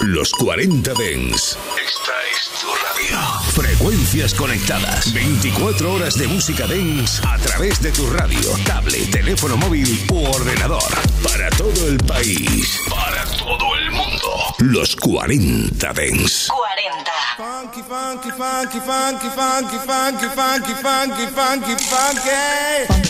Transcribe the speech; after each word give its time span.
Los 0.00 0.30
40 0.32 0.92
Dens. 0.94 1.58
Esta 1.76 2.12
es 2.32 2.60
tu 2.60 2.68
radio. 2.68 3.18
Frecuencias 3.52 4.32
conectadas. 4.32 5.12
24 5.12 5.92
horas 5.92 6.16
de 6.16 6.28
música 6.28 6.68
Dens 6.68 7.20
a 7.26 7.36
través 7.38 7.82
de 7.82 7.90
tu 7.90 8.08
radio, 8.10 8.50
tablet, 8.64 9.10
teléfono 9.10 9.56
móvil 9.56 10.06
u 10.12 10.24
ordenador. 10.24 10.82
Para 11.22 11.50
todo 11.50 11.88
el 11.88 11.98
país. 11.98 12.78
Para 12.88 13.24
todo 13.24 13.74
el 13.76 13.90
mundo. 13.90 14.54
Los 14.58 14.94
40 14.94 15.92
Dens. 15.92 16.48
40. 16.48 17.12
Funky, 17.36 17.82
funky, 17.82 18.30
funky, 18.30 18.78
funky, 18.78 19.28
funky, 19.30 19.78
funky, 19.78 20.28
funky, 20.28 20.74
funky, 20.74 21.26
funky, 21.34 21.84
funky. 21.84 23.07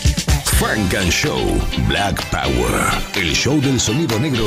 Funk 0.69 0.95
and 0.97 1.11
Show 1.11 1.41
Black 1.89 2.23
Power. 2.31 2.93
El 3.15 3.35
show 3.35 3.59
del 3.59 3.81
sonido 3.81 4.19
negro 4.21 4.45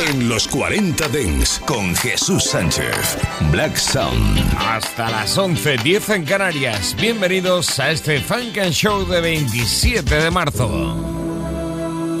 en 0.00 0.28
los 0.28 0.48
40 0.48 1.06
Dens 1.10 1.60
con 1.64 1.94
Jesús 1.94 2.42
Sánchez. 2.42 3.16
Black 3.52 3.76
Sound. 3.76 4.36
Hasta 4.58 5.08
las 5.08 5.38
11, 5.38 5.76
10 5.76 6.08
en 6.08 6.24
Canarias. 6.24 6.96
Bienvenidos 7.00 7.78
a 7.78 7.92
este 7.92 8.20
Funk 8.20 8.58
and 8.58 8.72
Show 8.72 9.06
de 9.06 9.20
27 9.20 10.12
de 10.12 10.30
marzo. 10.32 10.96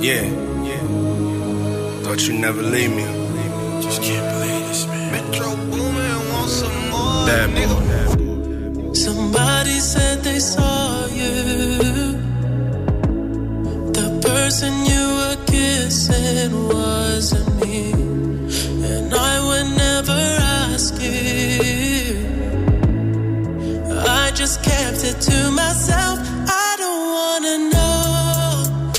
Yeah, 0.00 0.22
yeah. 0.62 2.04
Thought 2.04 2.20
you 2.28 2.34
never 2.34 2.62
leave 2.62 2.94
me. 2.94 3.04
Just 3.82 4.00
can't 4.00 4.28
believe 4.38 4.68
this, 4.68 4.86
man. 4.86 5.10
Metro 5.10 5.56
Boomin 5.56 6.30
want 6.30 6.50
some 6.50 6.90
more. 6.90 7.10
Somebody 8.94 9.80
said 9.80 10.22
they 10.22 10.38
saw 10.38 11.06
you. 11.08 11.59
Person 14.50 14.84
you 14.84 15.04
were 15.18 15.38
kissing 15.46 16.66
wasn't 16.66 17.64
me. 17.64 17.92
And 18.82 19.14
I 19.14 19.34
would 19.46 19.68
never 19.78 20.20
ask 20.66 20.92
you. 21.00 22.16
I 24.08 24.32
just 24.34 24.64
kept 24.64 25.04
it 25.04 25.20
to 25.28 25.52
myself. 25.52 26.18
I 26.48 26.74
don't 26.82 27.06
wanna 27.18 27.56
know 27.74 28.92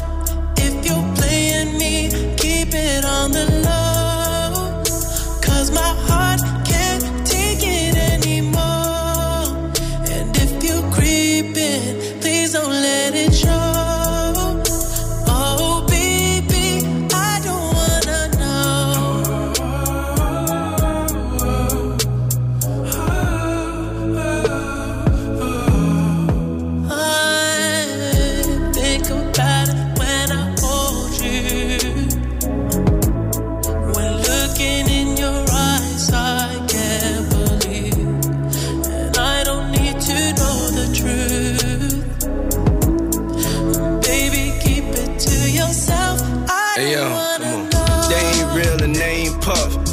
if 0.55 0.73
you're 0.85 1.15
playing 1.15 1.77
me. 1.77 1.95
Keep 2.37 2.73
it 2.73 3.03
on 3.03 3.33
the 3.33 3.60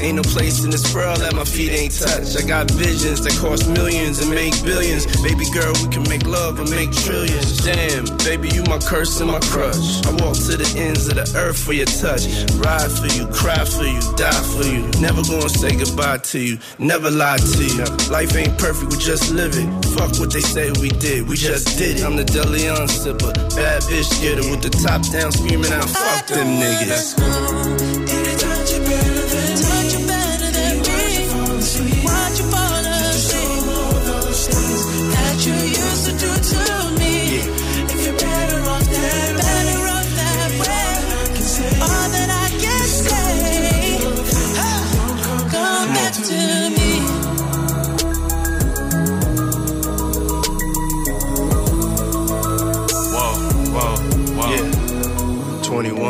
ain't 0.01 0.17
no 0.17 0.23
place 0.23 0.65
in 0.65 0.71
this 0.71 0.95
world 0.95 1.19
that 1.19 1.35
my 1.35 1.45
feet 1.45 1.71
ain't 1.71 1.95
touch. 1.99 2.37
I 2.37 2.47
got 2.47 2.71
visions 2.71 3.21
that 3.23 3.35
cost 3.41 3.69
millions 3.71 4.21
and 4.21 4.31
make 4.31 4.55
billions. 4.63 5.07
Baby 5.23 5.45
girl, 5.53 5.73
we 5.83 5.89
can 5.89 6.03
make 6.09 6.27
love 6.27 6.59
and 6.61 6.71
make 6.71 6.93
trillions. 6.93 7.59
Damn, 7.65 8.05
baby, 8.25 8.49
you 8.49 8.62
my 8.65 8.78
curse 8.78 9.21
and 9.21 9.31
my 9.31 9.41
crush. 9.41 10.05
I 10.06 10.11
walk 10.22 10.37
to 10.49 10.56
the 10.56 10.69
ends 10.77 11.09
of 11.09 11.17
the 11.17 11.27
earth 11.37 11.59
for 11.59 11.72
your 11.72 11.87
touch. 11.87 12.27
Ride 12.59 12.91
for 12.91 13.11
you, 13.12 13.27
cry 13.28 13.65
for 13.65 13.84
you, 13.84 14.00
die 14.17 14.43
for 14.55 14.65
you. 14.65 14.87
Never 15.00 15.22
gonna 15.22 15.49
say 15.49 15.77
goodbye 15.77 16.19
to 16.33 16.39
you, 16.39 16.59
never 16.78 17.11
lie 17.11 17.39
to 17.39 17.65
you. 17.65 17.84
Life 18.11 18.37
ain't 18.37 18.59
perfect, 18.59 18.93
we 18.93 18.99
just 18.99 19.31
live 19.33 19.55
it. 19.55 19.69
Fuck 19.97 20.19
what 20.19 20.33
they 20.33 20.41
say 20.43 20.71
we 20.81 20.91
did, 21.01 21.28
we 21.28 21.37
just 21.37 21.78
did 21.78 21.99
it. 21.99 22.05
I'm 22.05 22.17
the 22.17 22.25
Deleon 22.25 22.89
sipper, 22.89 23.33
bad 23.56 23.83
bitch 23.83 24.11
getter 24.21 24.49
with 24.51 24.62
the 24.62 24.71
top 24.71 25.03
down, 25.11 25.33
screaming 25.33 25.72
out, 25.72 25.89
fuck 25.89 26.27
them 26.27 26.59
niggas. 26.61 28.08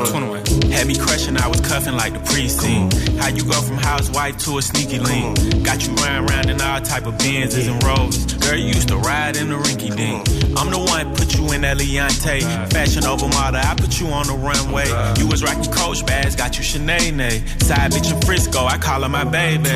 21. 0.06 0.44
21. 0.44 0.70
Had 0.70 0.86
me 0.86 0.96
crushing, 0.96 1.36
I 1.36 1.48
was 1.48 1.60
cuffing 1.60 1.94
like 1.94 2.12
the 2.12 2.20
precinct. 2.20 2.94
How 3.18 3.28
you 3.28 3.44
go 3.44 3.60
from 3.60 3.76
housewife 3.76 4.38
to 4.44 4.58
a 4.58 4.62
sneaky 4.62 4.98
link? 4.98 5.64
Got 5.64 5.86
you 5.86 5.94
running 5.94 6.28
around 6.28 6.50
in 6.50 6.60
all 6.60 6.80
type 6.80 7.06
of 7.06 7.14
Benzes 7.14 7.68
and 7.68 7.82
Rolls. 7.82 8.37
Girl, 8.48 8.56
you 8.56 8.68
used 8.68 8.88
to 8.88 8.96
ride 8.96 9.36
in 9.36 9.50
the 9.50 9.56
rinky 9.56 9.94
dink. 9.94 10.24
I'm 10.56 10.70
the 10.70 10.78
one 10.78 11.14
put 11.14 11.36
you 11.36 11.52
in 11.52 11.60
that 11.60 11.76
Leontay. 11.76 12.72
Fashion 12.72 13.04
over 13.04 13.28
model, 13.28 13.60
I 13.62 13.74
put 13.74 14.00
you 14.00 14.06
on 14.08 14.26
the 14.26 14.32
runway. 14.32 14.88
You 15.20 15.28
was 15.28 15.42
rocking 15.42 15.70
Coach 15.70 16.06
bags, 16.06 16.34
got 16.34 16.56
you 16.56 16.64
Sinead. 16.64 17.44
Side 17.62 17.92
bitch 17.92 18.10
in 18.10 18.18
Frisco, 18.22 18.64
I 18.64 18.78
call 18.78 19.02
her 19.02 19.08
my 19.10 19.24
baby. 19.24 19.68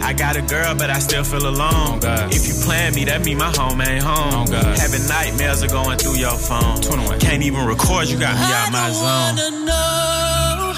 I 0.00 0.12
got 0.12 0.36
a 0.36 0.42
girl, 0.42 0.76
but 0.76 0.90
I 0.90 1.00
still 1.00 1.24
feel 1.24 1.44
alone. 1.44 1.98
If 2.30 2.46
you 2.46 2.54
plan 2.64 2.94
me, 2.94 3.04
that 3.06 3.24
mean 3.24 3.38
my 3.38 3.50
home 3.50 3.80
ain't 3.80 4.04
home. 4.04 4.46
Having 4.78 5.08
nightmares 5.08 5.64
are 5.64 5.72
going 5.74 5.98
through 5.98 6.14
your 6.14 6.38
phone. 6.38 6.82
Can't 7.18 7.42
even 7.42 7.66
record, 7.66 8.06
you 8.06 8.16
got 8.16 8.36
me 8.38 8.46
out 8.46 8.70
my 8.70 8.78
I 8.78 8.90
zone. 8.94 9.34
don't 9.34 9.54
wanna 9.54 9.66
know 9.66 10.72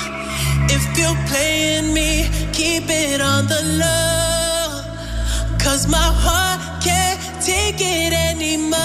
if 0.73 0.83
you're 0.97 1.21
playing 1.29 1.93
me. 1.93 2.31
Keep 2.55 2.85
it 2.89 3.21
on 3.21 3.47
the 3.47 3.61
low. 3.77 5.59
Cause 5.61 5.87
my 5.87 5.99
heart 6.25 6.83
can't 6.83 7.02
take 7.45 7.81
it 7.81 8.13
anymore. 8.13 8.79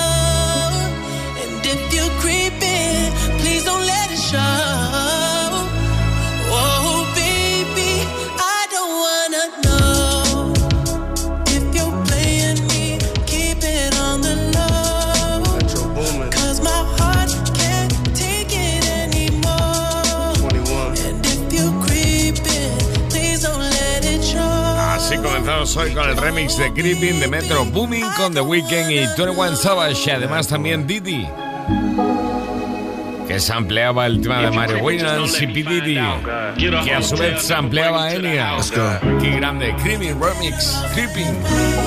And 1.41 1.65
if 1.65 1.93
you're 1.93 2.15
creeping, 2.21 3.11
please 3.39 3.63
don't 3.65 3.85
let 3.85 4.11
it 4.11 4.17
show. 4.17 4.66
Comenzamos 25.67 25.77
hoy 25.77 25.93
con 25.93 26.09
el 26.09 26.17
remix 26.17 26.57
de 26.57 26.71
Creeping 26.71 27.19
de 27.19 27.27
Metro 27.27 27.65
Booming 27.65 28.05
con 28.15 28.33
The 28.33 28.39
Weeknd 28.39 28.89
y 28.89 28.99
21 29.17 29.55
Savage 29.57 30.09
y 30.09 30.11
además 30.11 30.47
también 30.47 30.87
Didi. 30.87 31.27
Que 33.27 33.39
sampleaba 33.39 34.05
el 34.05 34.21
tema 34.21 34.43
de 34.43 34.51
Mario 34.51 34.77
Winans 34.77 35.41
y 35.41 35.47
P. 35.47 35.53
Diddy, 35.63 35.99
que 36.85 36.93
a 36.93 37.01
su 37.01 37.17
vez 37.17 37.41
sampleaba 37.43 38.05
a 38.05 38.13
Enya. 38.13 38.55
Qué 39.19 39.31
grande, 39.31 39.75
Creeping 39.83 40.21
Remix, 40.21 40.81
Creeping, 40.93 41.35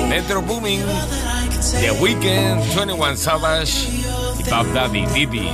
Metro 0.09 0.41
Booming, 0.43 0.83
The 1.79 1.91
Weeknd, 1.93 2.75
21 2.75 3.17
Savage 3.17 3.87
y 4.39 4.43
Pop 4.43 4.67
Daddy 4.75 5.05
Diddy. 5.07 5.49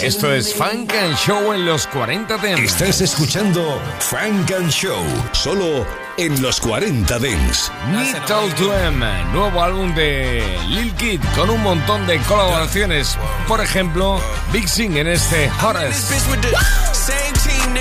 Esto 0.00 0.32
es 0.32 0.54
Funk 0.54 0.92
and 0.92 1.16
Show 1.16 1.52
en 1.52 1.66
los 1.66 1.86
40 1.88 2.36
Dents. 2.38 2.60
Estás 2.60 3.00
escuchando 3.00 3.80
Funk 3.98 4.52
and 4.52 4.70
Show. 4.70 5.02
Solo 5.32 5.84
en 6.16 6.40
los 6.42 6.60
40 6.60 7.18
Dens. 7.18 7.70
Need 7.90 8.16
Talk 8.26 8.54
to 8.56 8.74
Em, 8.76 9.00
nuevo 9.32 9.62
álbum 9.62 9.94
de 9.94 10.42
Lil 10.68 10.94
Kid 10.94 11.20
con 11.36 11.50
un 11.50 11.62
montón 11.62 12.06
de 12.06 12.18
colaboraciones. 12.22 13.16
Por 13.48 13.60
ejemplo, 13.60 14.20
Big 14.52 14.68
Sing 14.68 14.96
en 14.96 15.08
este 15.08 15.50
Horace. 15.62 16.14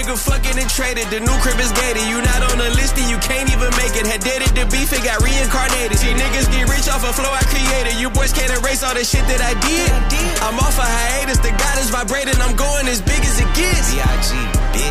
Nigga 0.04 0.20
fucking 0.20 0.60
and 0.60 0.70
traded. 0.70 1.08
The 1.08 1.20
new 1.24 1.38
crib 1.40 1.60
is 1.60 1.72
gated. 1.72 2.04
You 2.12 2.20
not 2.20 2.44
on 2.52 2.58
the 2.60 2.70
list 2.76 3.00
and 3.00 3.08
you 3.08 3.18
can't 3.24 3.48
even 3.48 3.72
make 3.80 3.96
it. 3.96 4.06
Had 4.06 4.20
dated 4.20 4.52
the 4.52 4.68
beef, 4.68 4.92
it 4.92 5.04
got 5.04 5.24
reincarnated. 5.24 5.98
See 5.98 6.12
niggas 6.12 6.52
get 6.52 6.68
rich 6.68 6.92
off 6.92 7.08
a 7.08 7.14
flow 7.16 7.32
I 7.32 7.44
created. 7.48 7.96
You 7.96 8.10
boys 8.12 8.34
can't 8.36 8.52
erase 8.52 8.84
all 8.84 8.94
the 8.94 9.04
shit 9.08 9.24
that 9.32 9.40
I 9.40 9.56
did. 9.64 9.92
I'm 10.44 10.60
off 10.60 10.76
a 10.78 10.84
hiatus, 10.84 11.40
the 11.40 11.56
God 11.56 11.78
is 11.80 11.90
vibrating. 11.90 12.36
I'm 12.44 12.56
going 12.56 12.88
as 12.88 13.02
big 13.02 13.24
as 13.24 13.40
it 13.40 13.48
gets. 13.56 13.96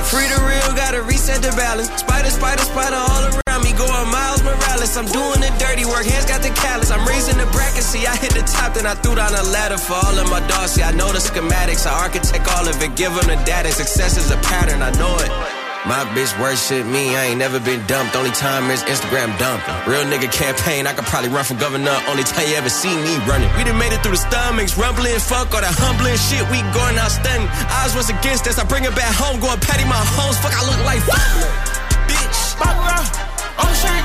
Free 0.09 0.29
the 0.29 0.41
real, 0.45 0.77
gotta 0.77 1.03
reset 1.03 1.41
the 1.43 1.53
balance. 1.57 1.89
Spider, 2.01 2.31
spider, 2.31 2.63
spider 2.63 2.97
all 2.97 3.25
around 3.25 3.52
me. 3.73 4.53
palace. 4.67 4.97
I'm 4.97 5.07
doing 5.07 5.41
the 5.41 5.51
dirty 5.59 5.85
work, 5.85 6.05
hands 6.05 6.27
got 6.27 6.43
the 6.43 6.51
callus. 6.51 6.91
I'm 6.91 7.07
raising 7.07 7.39
the 7.39 7.47
bracket, 7.53 7.83
see, 7.83 8.07
I 8.07 8.17
hit 8.17 8.33
the 8.35 8.43
top, 8.43 8.75
then 8.75 8.87
I 8.87 8.95
threw 8.95 9.15
down 9.15 9.35
a 9.35 9.43
ladder 9.51 9.79
for 9.79 9.95
all 9.95 10.17
of 10.19 10.29
my 10.31 10.41
dogs. 10.49 10.73
See, 10.73 10.83
I 10.83 10.93
know 10.93 11.13
the 11.13 11.19
schematics, 11.19 11.87
I 11.87 11.93
architect 12.05 12.47
all 12.49 12.69
of 12.69 12.81
it, 12.83 12.97
give 12.97 13.15
them 13.15 13.27
the 13.27 13.39
data. 13.45 13.71
Success 13.73 14.17
is 14.17 14.31
a 14.31 14.37
pattern, 14.49 14.83
I 14.83 14.91
know 14.99 15.17
it. 15.19 15.31
My 15.83 16.07
bitch 16.15 16.31
worship 16.39 16.87
me, 16.87 17.17
I 17.17 17.35
ain't 17.35 17.43
never 17.43 17.59
been 17.59 17.85
dumped. 17.91 18.15
Only 18.15 18.31
time 18.31 18.71
is 18.71 18.85
Instagram 18.85 19.35
dumping. 19.35 19.75
Real 19.91 20.07
nigga 20.07 20.31
campaign, 20.31 20.87
I 20.87 20.95
could 20.95 21.07
probably 21.11 21.31
run 21.31 21.43
for 21.43 21.59
governor. 21.59 21.99
Only 22.07 22.23
time 22.23 22.47
you 22.47 22.55
ever 22.55 22.71
see 22.71 22.95
me 23.03 23.19
running. 23.27 23.51
We 23.59 23.65
done 23.65 23.79
made 23.79 23.91
it 23.91 23.99
through 23.99 24.15
the 24.15 24.23
stomachs, 24.23 24.79
rumbling, 24.79 25.19
fuck 25.19 25.51
all 25.51 25.61
that 25.61 25.75
humbling 25.75 26.15
shit. 26.15 26.47
We 26.55 26.63
going 26.71 26.95
out 27.03 27.11
stunning. 27.11 27.51
Eyes 27.83 27.97
was 27.99 28.11
against 28.11 28.47
us, 28.47 28.63
I 28.63 28.65
bring 28.65 28.85
it 28.85 28.95
back 28.95 29.11
home, 29.11 29.41
going 29.41 29.59
patty 29.59 29.83
my 29.83 29.99
homes. 29.99 30.39
Fuck, 30.39 30.55
I 30.55 30.63
look 30.71 30.79
like 30.87 31.03
fumbling. 31.03 31.72
Bitch. 33.59 33.83
Barbara, 33.83 34.02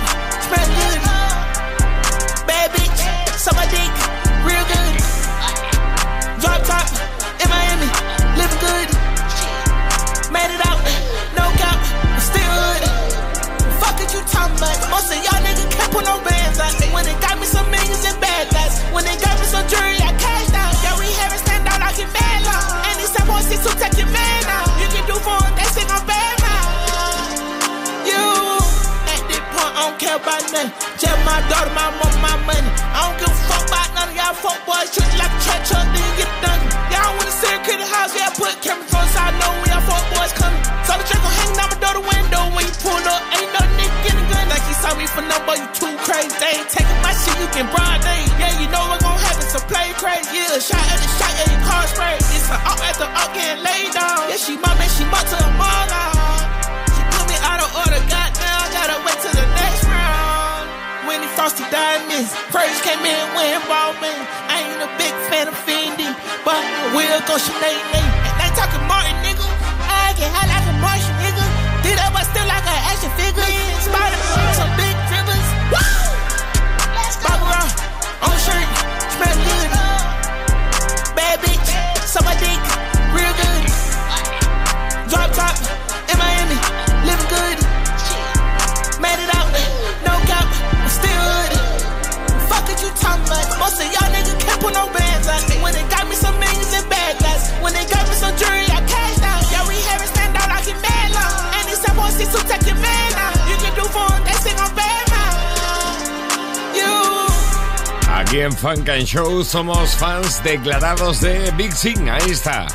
And 108.90 109.06
Show 109.06 109.44
somos 109.44 109.96
fans 109.96 110.42
declarados 110.44 111.20
de 111.20 111.52
Big 111.58 111.74
Sing, 111.74 112.10
ahí 112.10 112.32
está. 112.32 112.68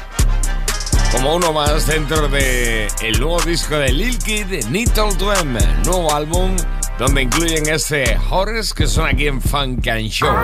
Como 1.10 1.36
uno 1.36 1.52
más 1.54 1.86
dentro 1.86 2.28
de 2.28 2.88
el 3.00 3.18
nuevo 3.18 3.40
disco 3.40 3.76
de 3.76 3.92
Lil 3.92 4.18
Kid, 4.18 4.66
Nittle 4.68 5.14
Twem, 5.16 5.56
nuevo 5.84 6.12
álbum 6.12 6.54
donde 6.98 7.22
incluyen 7.22 7.66
este 7.68 8.18
Horace 8.30 8.74
que 8.74 8.86
son 8.86 9.06
aquí 9.06 9.26
en 9.26 9.40
Funk 9.40 9.88
and 9.88 10.08
Show. 10.10 10.34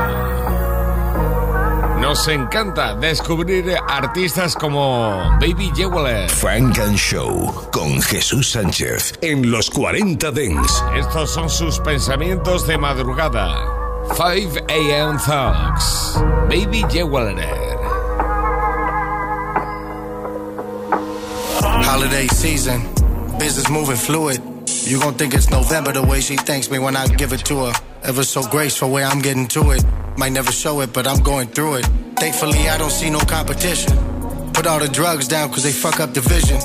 Nos 2.01 2.27
encanta 2.29 2.95
descubrir 2.95 3.77
artistas 3.89 4.55
como 4.55 5.37
Baby 5.41 5.71
Jeweler. 5.77 6.31
Funk 6.31 6.79
and 6.79 6.97
Show 6.97 7.69
con 7.73 8.01
Jesús 8.01 8.53
Sánchez 8.53 9.19
en 9.21 9.51
los 9.51 9.69
40 9.69 10.31
Dents. 10.31 10.83
Estos 10.97 11.31
son 11.31 11.51
sus 11.51 11.79
pensamientos 11.81 12.67
de 12.67 12.79
madrugada. 12.79 13.78
5 14.17 14.57
a.m. 14.69 15.19
Thoughts. 15.19 16.19
Baby 16.49 16.83
Jeweler. 16.91 17.37
Holiday 21.85 22.27
season, 22.29 22.83
business 23.39 23.71
moving 23.71 23.97
fluid. 23.97 24.43
You 24.85 24.99
gon' 25.01 25.15
think 25.15 25.35
it's 25.35 25.51
November 25.51 25.93
the 25.93 26.03
way 26.03 26.21
she 26.21 26.37
thanks 26.37 26.71
me 26.71 26.79
when 26.79 26.97
I 26.97 27.07
give 27.07 27.33
it 27.33 27.45
to 27.47 27.67
her. 27.67 27.73
Ever 28.03 28.25
so 28.25 28.43
graceful 28.49 28.91
way 28.91 29.05
I'm 29.05 29.21
getting 29.21 29.47
to 29.49 29.71
it. 29.71 29.85
Might 30.17 30.33
never 30.33 30.53
show 30.53 30.81
it, 30.81 30.93
but 30.93 31.07
I'm 31.07 31.23
going 31.23 31.49
through 31.49 31.77
it. 31.77 31.87
Thankfully, 32.17 32.69
I 32.69 32.77
don't 32.79 32.91
see 32.91 33.11
no 33.11 33.21
competition. 33.21 33.97
Put 34.53 34.67
all 34.67 34.81
the 34.81 34.89
drugs 34.89 35.29
down 35.29 35.51
cause 35.51 35.63
they 35.63 35.73
fuck 35.73 36.01
up 36.01 36.15
the 36.15 36.21
vision. 36.21 36.59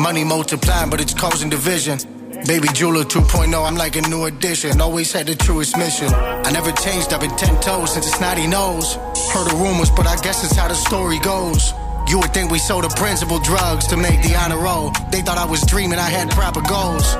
Money 0.00 0.24
multiplying, 0.24 0.90
but 0.90 1.00
it's 1.00 1.14
causing 1.14 1.48
division. 1.48 1.98
Baby 2.46 2.68
Jeweler 2.74 3.04
2.0, 3.04 3.54
I'm 3.56 3.74
like 3.74 3.96
a 3.96 4.02
new 4.02 4.26
addition. 4.26 4.78
Always 4.78 5.10
had 5.12 5.26
the 5.26 5.34
truest 5.34 5.78
mission. 5.78 6.12
I 6.12 6.50
never 6.52 6.72
changed, 6.72 7.12
I've 7.14 7.20
been 7.20 7.34
10 7.34 7.60
toes 7.62 7.94
since 7.94 8.06
a 8.06 8.10
snotty 8.10 8.46
nose. 8.46 8.96
Heard 9.32 9.48
the 9.48 9.56
rumors, 9.56 9.88
but 9.90 10.06
I 10.06 10.16
guess 10.20 10.44
it's 10.44 10.54
how 10.54 10.68
the 10.68 10.74
story 10.74 11.18
goes. 11.20 11.72
You 12.06 12.18
would 12.20 12.34
think 12.34 12.50
we 12.50 12.58
sold 12.58 12.84
the 12.84 12.94
principal 12.96 13.38
drugs 13.38 13.86
to 13.88 13.96
make 13.96 14.22
the 14.22 14.36
honor 14.36 14.58
roll. 14.58 14.92
They 15.10 15.22
thought 15.22 15.38
I 15.38 15.46
was 15.46 15.62
dreaming, 15.62 15.98
I 15.98 16.10
had 16.10 16.30
proper 16.32 16.60
goals. 16.60 17.14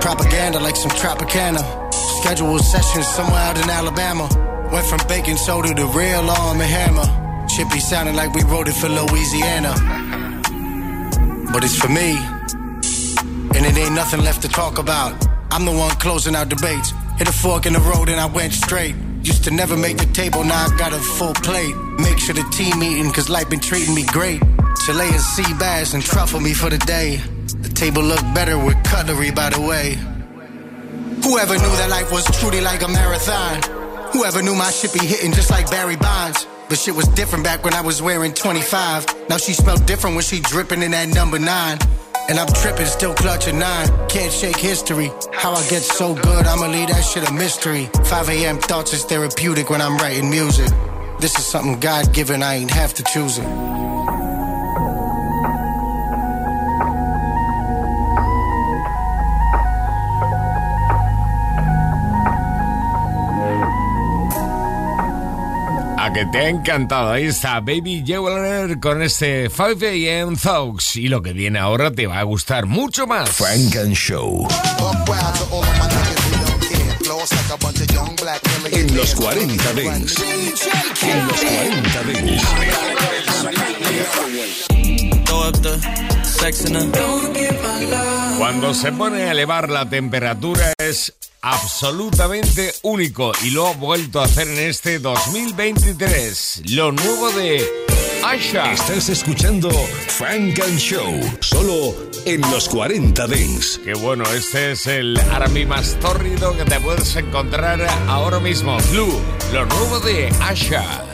Propaganda 0.00 0.60
like 0.60 0.76
some 0.76 0.92
Tropicana. 0.92 1.92
Scheduled 2.22 2.60
sessions 2.60 3.08
somewhere 3.08 3.40
out 3.40 3.58
in 3.58 3.68
Alabama. 3.68 4.28
Went 4.72 4.86
from 4.86 5.00
baking 5.08 5.38
soda 5.38 5.74
to 5.74 5.86
real 5.86 6.30
arm 6.30 6.60
and 6.60 6.70
hammer. 6.70 7.16
Be 7.74 7.78
sounding 7.78 8.16
like 8.16 8.32
we 8.32 8.42
wrote 8.44 8.68
it 8.68 8.72
for 8.72 8.88
Louisiana. 8.88 9.74
But 11.52 11.62
it's 11.62 11.76
for 11.76 11.88
me 11.88 12.39
and 13.54 13.66
it 13.66 13.76
ain't 13.76 13.94
nothing 13.94 14.22
left 14.22 14.42
to 14.42 14.48
talk 14.48 14.78
about. 14.78 15.12
I'm 15.50 15.64
the 15.64 15.72
one 15.72 15.90
closing 15.96 16.34
out 16.34 16.48
debates. 16.48 16.92
Hit 17.18 17.28
a 17.28 17.32
fork 17.32 17.66
in 17.66 17.72
the 17.72 17.80
road 17.80 18.08
and 18.08 18.20
I 18.20 18.26
went 18.26 18.52
straight. 18.52 18.94
Used 19.22 19.44
to 19.44 19.50
never 19.50 19.76
make 19.76 19.98
the 19.98 20.06
table, 20.06 20.44
now 20.44 20.66
I 20.66 20.76
got 20.78 20.92
a 20.92 20.98
full 20.98 21.34
plate. 21.34 21.76
Make 21.98 22.18
sure 22.18 22.34
the 22.34 22.48
team 22.52 22.82
eating, 22.82 23.12
cause 23.12 23.28
life 23.28 23.50
been 23.50 23.60
treating 23.60 23.94
me 23.94 24.04
great. 24.06 24.40
Chilean 24.84 25.18
sea 25.18 25.54
bass 25.58 25.92
and 25.94 26.02
truffle 26.02 26.40
me 26.40 26.54
for 26.54 26.70
the 26.70 26.78
day. 26.78 27.20
The 27.60 27.68
table 27.68 28.02
looked 28.02 28.34
better 28.34 28.58
with 28.58 28.82
cutlery, 28.84 29.30
by 29.30 29.50
the 29.50 29.60
way. 29.60 29.98
Whoever 31.22 31.54
knew 31.54 31.74
that 31.76 31.88
life 31.90 32.10
was 32.10 32.24
truly 32.40 32.62
like 32.62 32.82
a 32.82 32.88
marathon? 32.88 33.60
Whoever 34.12 34.42
knew 34.42 34.54
my 34.54 34.70
shit 34.70 34.92
be 34.92 35.04
hitting 35.04 35.32
just 35.32 35.50
like 35.50 35.70
Barry 35.70 35.96
Bonds? 35.96 36.46
But 36.68 36.78
shit 36.78 36.94
was 36.94 37.08
different 37.08 37.44
back 37.44 37.64
when 37.64 37.74
I 37.74 37.82
was 37.82 38.00
wearing 38.00 38.32
25. 38.32 39.28
Now 39.28 39.36
she 39.36 39.52
smelled 39.52 39.84
different 39.86 40.16
when 40.16 40.24
she 40.24 40.40
dripping 40.40 40.82
in 40.82 40.92
that 40.92 41.08
number 41.08 41.38
nine. 41.38 41.78
And 42.28 42.38
I'm 42.38 42.46
tripping, 42.48 42.86
still 42.86 43.14
clutching 43.14 43.58
nine. 43.58 43.88
Can't 44.08 44.32
shake 44.32 44.56
history. 44.56 45.10
How 45.32 45.52
I 45.52 45.62
get 45.68 45.82
so 45.82 46.14
good, 46.14 46.46
I'ma 46.46 46.66
leave 46.66 46.88
that 46.88 47.02
shit 47.02 47.28
a 47.28 47.32
mystery. 47.32 47.88
5 48.04 48.28
a.m. 48.28 48.58
thoughts 48.58 48.92
is 48.92 49.04
therapeutic 49.04 49.70
when 49.70 49.80
I'm 49.80 49.96
writing 49.96 50.30
music. 50.30 50.70
This 51.20 51.38
is 51.38 51.46
something 51.46 51.80
God 51.80 52.12
given, 52.14 52.42
I 52.42 52.54
ain't 52.54 52.70
have 52.70 52.94
to 52.94 53.02
choose 53.04 53.38
it. 53.38 54.19
Que 66.20 66.26
te 66.26 66.38
ha 66.38 66.48
encantado. 66.50 67.12
Ahí 67.12 67.24
está 67.24 67.60
Baby 67.60 68.04
Jeweler 68.06 68.78
con 68.78 69.00
este 69.00 69.48
5 69.48 69.64
AM 69.64 70.36
Thugs. 70.36 70.96
Y 70.96 71.08
lo 71.08 71.22
que 71.22 71.32
viene 71.32 71.58
ahora 71.58 71.90
te 71.90 72.06
va 72.06 72.18
a 72.18 72.24
gustar 72.24 72.66
mucho 72.66 73.06
más. 73.06 73.30
Frank 73.30 73.74
and 73.76 73.94
Show. 73.94 74.46
En 78.70 78.96
los 78.96 79.14
40 79.14 79.72
Dents. 79.72 80.14
En 81.02 81.26
los 81.26 81.40
40 81.40 82.02
Dents. 82.02 82.44
Cuando 88.36 88.74
se 88.74 88.92
pone 88.92 89.22
a 89.22 89.30
elevar 89.30 89.70
la 89.70 89.88
temperatura 89.88 90.74
es 90.78 91.14
absolutamente 91.42 92.72
único 92.82 93.32
y 93.42 93.50
lo 93.50 93.66
ha 93.66 93.74
vuelto 93.74 94.20
a 94.20 94.24
hacer 94.24 94.48
en 94.48 94.58
este 94.58 94.98
2023. 94.98 96.62
Lo 96.70 96.92
nuevo 96.92 97.30
de 97.30 97.66
Asha. 98.24 98.72
Estás 98.72 99.08
escuchando 99.08 99.70
Frank 99.70 100.60
and 100.60 100.78
Show, 100.78 101.20
solo 101.40 101.94
en 102.26 102.40
los 102.42 102.68
40 102.68 103.26
Dings. 103.26 103.80
Qué 103.84 103.94
bueno, 103.94 104.24
este 104.34 104.72
es 104.72 104.86
el 104.86 105.16
R&B 105.16 105.66
más 105.66 105.98
tórrido 106.00 106.56
que 106.56 106.64
te 106.64 106.78
puedes 106.80 107.16
encontrar 107.16 107.80
ahora 108.08 108.38
mismo. 108.40 108.76
Blue, 108.90 109.20
lo 109.52 109.64
nuevo 109.66 110.00
de 110.00 110.28
Asha. 110.40 111.09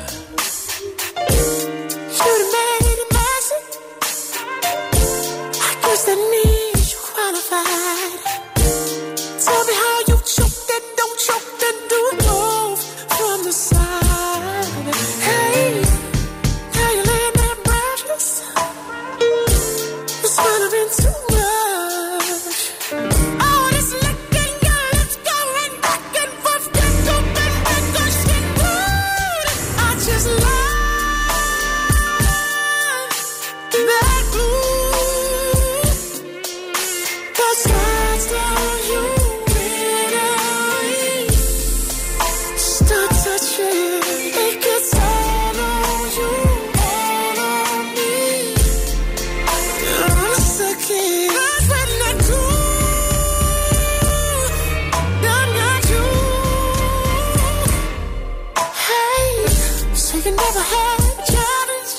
never 60.57 60.69
had 60.69 60.99
a 61.01 61.15
challenge. 61.33 61.93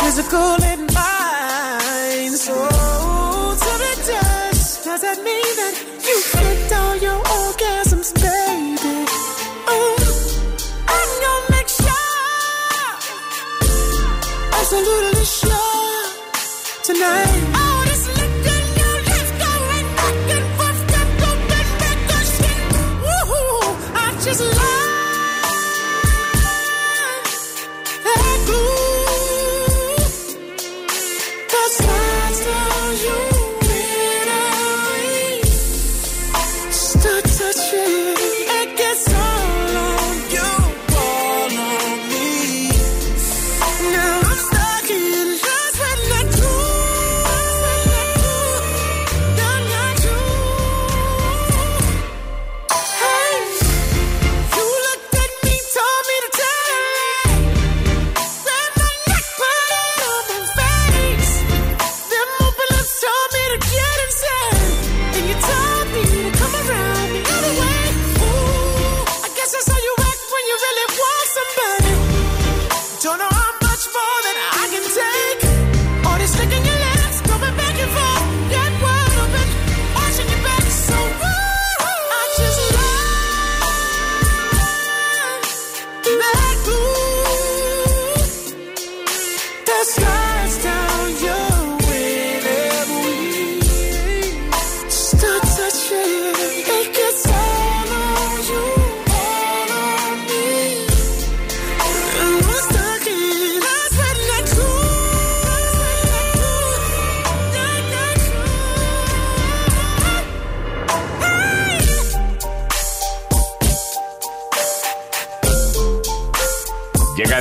Physical 0.00 0.61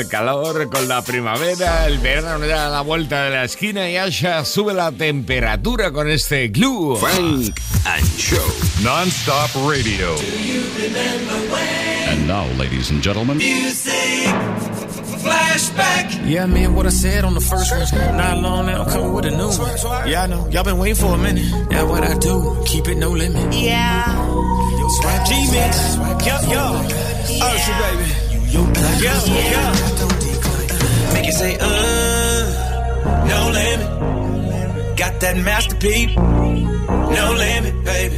calor, 0.08 0.70
con 0.70 0.88
la 0.88 1.02
primavera, 1.02 1.86
el 1.88 2.00
verano 2.00 2.46
ya 2.46 2.68
a 2.68 2.70
la 2.70 2.82
vuelta 2.82 3.24
de 3.24 3.32
la 3.32 3.44
esquina 3.44 3.90
y 3.90 3.98
Asha 3.98 4.46
sube 4.46 4.74
la 4.74 4.92
temperatura 4.92 5.92
con 5.92 6.10
este 6.10 6.50
glue. 6.50 6.98
Frank 6.98 7.60
and 7.86 8.18
Show. 8.18 8.40
Non-stop 8.84 9.50
radio. 9.70 10.16
And 12.10 12.28
now, 12.28 12.46
ladies 12.58 12.90
and 12.92 13.02
gentlemen. 13.02 13.38
Music. 13.38 13.92
Flashback. 15.22 16.28
Yeah, 16.28 16.44
I 16.44 16.48
mean 16.48 16.74
what 16.74 16.86
I 16.88 16.90
said 16.90 17.24
on 17.24 17.34
the 17.36 17.42
first 17.42 17.72
one. 17.72 18.18
Not 18.18 18.40
long 18.40 18.66
now, 18.66 18.84
I'm 18.84 18.90
coming 18.90 19.14
with 19.14 19.26
a 19.26 19.32
new 19.32 19.50
one. 19.50 20.10
Yeah, 20.10 20.24
I 20.24 20.28
know. 20.28 20.48
Y'all 20.50 20.64
been 20.64 20.78
waiting 20.80 20.96
for 20.96 21.14
a 21.14 21.18
minute. 21.18 21.46
That's 21.70 21.88
what 21.88 22.04
I 22.04 22.18
do. 22.18 22.64
Keep 22.66 22.88
it 22.88 22.98
no 22.98 23.12
limit. 23.12 23.54
Yeah. 23.54 24.18
G-Mix. 25.26 25.96
Yo, 26.26 26.36
yo. 26.52 26.82
Usher, 27.42 27.74
baby. 27.80 28.31
Yeah, 28.54 29.26
yeah. 29.28 31.14
Make 31.14 31.26
you 31.26 31.32
say, 31.32 31.58
uh, 31.60 32.44
no 33.28 33.50
limit. 33.54 34.98
Got 34.98 35.20
that 35.22 35.38
masterpiece, 35.38 36.16
no 36.16 37.34
limit, 37.38 37.84
baby. 37.86 38.18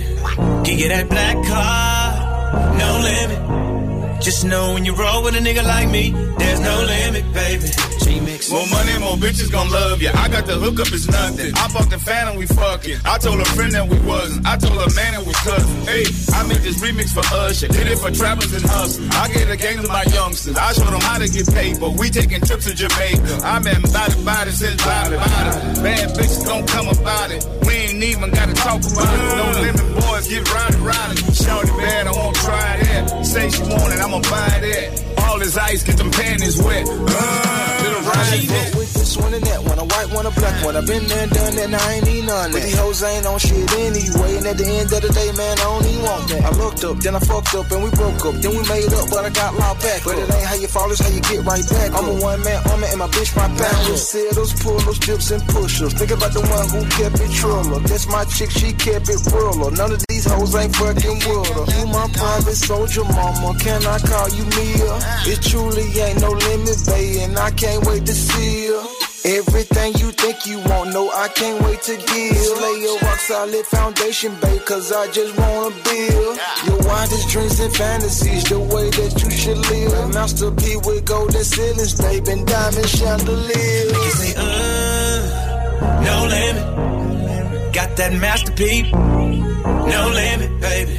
Give 0.63 0.79
you 0.79 0.89
that 0.89 1.07
black 1.09 1.35
car, 1.45 2.77
no 2.77 2.99
limit. 3.09 4.21
Just 4.23 4.45
know 4.45 4.73
when 4.73 4.85
you 4.85 4.95
roll 4.95 5.23
with 5.23 5.35
a 5.35 5.39
nigga 5.39 5.63
like 5.63 5.89
me, 5.89 6.11
there's 6.39 6.59
no 6.59 6.81
limit, 6.81 7.33
baby. 7.33 7.67
G-Mix. 8.03 8.51
More 8.51 8.67
money, 8.67 8.99
more 8.99 9.15
bitches 9.15 9.51
gon' 9.51 9.69
love 9.71 10.01
ya. 10.01 10.11
I 10.15 10.27
got 10.27 10.45
the 10.45 10.53
hookup, 10.59 10.87
it's 10.91 11.07
nothing. 11.07 11.53
I 11.55 11.67
bought 11.71 11.89
the 11.89 11.97
fan 11.97 12.27
and 12.27 12.37
we 12.37 12.45
fucking. 12.45 12.99
I 13.05 13.17
told 13.17 13.39
a 13.39 13.45
friend 13.55 13.71
that 13.73 13.87
we 13.87 13.97
wasn't. 14.03 14.45
I 14.45 14.57
told 14.57 14.75
a 14.75 14.91
man 14.93 15.13
that 15.15 15.23
we 15.25 15.33
cousin. 15.33 15.75
Hey, 15.87 16.03
I 16.35 16.43
made 16.47 16.63
this 16.63 16.77
remix 16.83 17.15
for 17.15 17.23
Usher. 17.47 17.67
Did 17.67 17.87
it 17.87 17.99
for 17.99 18.11
trappers 18.11 18.51
and 18.53 18.65
hustlers. 18.65 19.09
I 19.15 19.31
gave 19.31 19.47
the 19.47 19.57
game 19.57 19.81
to 19.81 19.87
my 19.87 20.03
youngsters. 20.11 20.57
I 20.57 20.73
showed 20.73 20.91
them 20.91 21.01
how 21.01 21.17
to 21.17 21.27
get 21.27 21.47
paid, 21.53 21.79
but 21.79 21.95
we 21.95 22.09
taking 22.09 22.41
trips 22.41 22.65
to 22.67 22.73
Jamaica. 22.75 23.39
I 23.43 23.59
been 23.63 23.81
body 23.87 24.17
body 24.23 24.51
since 24.51 24.79
body 24.83 25.15
body. 25.15 25.51
Bad 25.79 26.09
bitches 26.19 26.43
gon' 26.45 26.67
come 26.67 26.87
about 26.91 27.31
it. 27.31 27.41
We 27.63 27.73
ain't 27.87 28.03
even 28.03 28.31
gotta 28.31 28.53
talk 28.53 28.83
about 28.83 29.15
it. 29.15 29.31
No 29.39 29.45
limit 29.63 29.87
boys 30.03 30.27
get 30.27 30.43
rowdy 30.51 30.77
rowdy. 30.83 31.17
Shorty 31.33 31.71
bad, 31.79 32.07
I 32.07 32.11
won't 32.11 32.35
try 32.35 32.77
that. 32.83 33.25
Say 33.25 33.49
she 33.49 33.61
want 33.63 33.93
it, 33.93 33.99
I'ma 33.99 34.19
buy 34.27 34.59
that. 34.59 35.03
All 35.23 35.39
this 35.39 35.57
ice, 35.57 35.83
get 35.83 35.97
them 35.97 36.11
panties 36.11 36.61
wet. 36.61 36.85
Uh, 36.89 37.92
with 38.31 38.82
this 38.93 39.17
one 39.17 39.33
and 39.33 39.43
that 39.45 39.61
one, 39.63 39.79
a 39.79 39.85
white 39.85 40.09
one, 40.13 40.25
a 40.25 40.31
black 40.31 40.55
one. 40.65 40.75
I've 40.75 40.87
been 40.87 41.05
there 41.07 41.27
done 41.27 41.53
that, 41.55 41.65
and 41.65 41.75
I 41.75 41.93
ain't 41.93 42.05
need 42.05 42.25
none. 42.25 42.51
But 42.51 42.61
these 42.61 42.77
hoes 42.77 43.03
ain't 43.03 43.25
on 43.25 43.39
shit 43.39 43.65
anyway. 43.81 44.37
And 44.37 44.45
at 44.47 44.57
the 44.57 44.67
end 44.67 44.89
of 44.93 45.01
the 45.01 45.11
day, 45.11 45.29
man, 45.33 45.55
I 45.59 45.65
don't 45.67 45.85
even 45.85 46.03
want 46.03 46.23
that. 46.29 46.41
I 46.45 46.51
looked 46.55 46.83
up, 46.83 46.97
then 46.99 47.15
I 47.15 47.19
fucked 47.19 47.53
up, 47.55 47.71
and 47.71 47.81
we 47.83 47.89
broke 47.91 48.21
up. 48.25 48.35
Then 48.41 48.51
we 48.53 48.63
made 48.69 48.91
up, 48.93 49.09
but 49.09 49.25
I 49.25 49.31
got 49.31 49.55
locked 49.55 49.81
back. 49.81 49.99
But 50.03 50.17
it 50.17 50.29
ain't 50.29 50.47
how 50.47 50.55
you 50.55 50.67
fall, 50.67 50.91
it's 50.91 51.01
how 51.01 51.09
you 51.09 51.21
get 51.21 51.41
right 51.45 51.65
back. 51.65 51.89
I'm 51.95 52.05
a 52.05 52.15
one 52.21 52.41
man 52.43 52.59
army, 52.69 52.87
and 52.93 52.99
my 52.99 53.09
bitch 53.09 53.31
my 53.35 53.47
back. 53.57 53.77
Just 53.87 54.11
settles, 54.11 54.53
pull-ups, 54.61 54.99
dips, 54.99 55.31
and 55.31 55.43
push-ups. 55.49 55.93
Think 55.93 56.11
about 56.11 56.33
the 56.33 56.43
one 56.43 56.67
who 56.69 56.81
kept 56.93 57.17
it 57.19 57.31
triller. 57.33 57.79
That's 57.87 58.07
my 58.07 58.23
chick, 58.25 58.51
she 58.51 58.73
kept 58.73 59.09
it 59.09 59.19
ruler. 59.31 59.71
None 59.71 59.91
of 59.91 60.01
these 60.07 60.25
hoes 60.25 60.53
ain't 60.55 60.75
fucking 60.75 61.19
with 61.25 61.47
her. 61.55 61.65
You 61.79 61.87
my 61.87 62.07
private 62.13 62.59
soldier, 62.59 63.03
mama. 63.03 63.57
Can 63.59 63.81
I 63.85 63.97
call 63.99 64.29
you 64.29 64.45
Mia? 64.55 64.93
It 65.31 65.41
truly 65.41 65.87
ain't 65.99 66.21
no 66.21 66.31
limit, 66.31 66.77
babe, 66.85 67.21
and 67.23 67.37
I 67.37 67.51
can't 67.51 67.85
wait 67.85 68.05
to 68.05 68.13
see 68.13 68.65
you. 68.65 68.82
Everything 69.25 69.93
you 69.95 70.11
think 70.11 70.45
you 70.45 70.59
want, 70.69 70.91
no, 70.91 71.09
I 71.09 71.27
can't 71.29 71.63
wait 71.63 71.81
to 71.83 71.95
give. 71.95 72.57
Lay 72.63 72.85
a 72.85 73.05
rock 73.05 73.19
solid 73.19 73.65
foundation, 73.67 74.35
babe, 74.41 74.61
cause 74.65 74.91
I 74.91 75.09
just 75.11 75.37
wanna 75.37 75.75
build. 75.83 76.39
Your 76.67 76.79
wildest 76.87 77.29
dreams 77.29 77.59
and 77.59 77.73
fantasies, 77.73 78.43
the 78.45 78.59
way 78.59 78.89
that 78.89 79.23
you 79.23 79.31
should 79.31 79.57
live. 79.57 80.13
Master 80.13 80.51
P 80.51 80.75
with 80.85 81.05
golden 81.05 81.43
ceilings, 81.43 81.93
babe, 82.01 82.27
and 82.27 82.45
diamond 82.45 82.89
chandeliers. 82.89 83.91
You 84.05 84.11
say, 84.11 84.33
uh, 84.37 86.03
no 86.03 86.27
limit. 86.35 87.73
Got 87.73 87.95
that 87.97 88.13
masterpiece, 88.13 88.91
no 88.91 90.11
limit, 90.13 90.61
baby. 90.61 90.91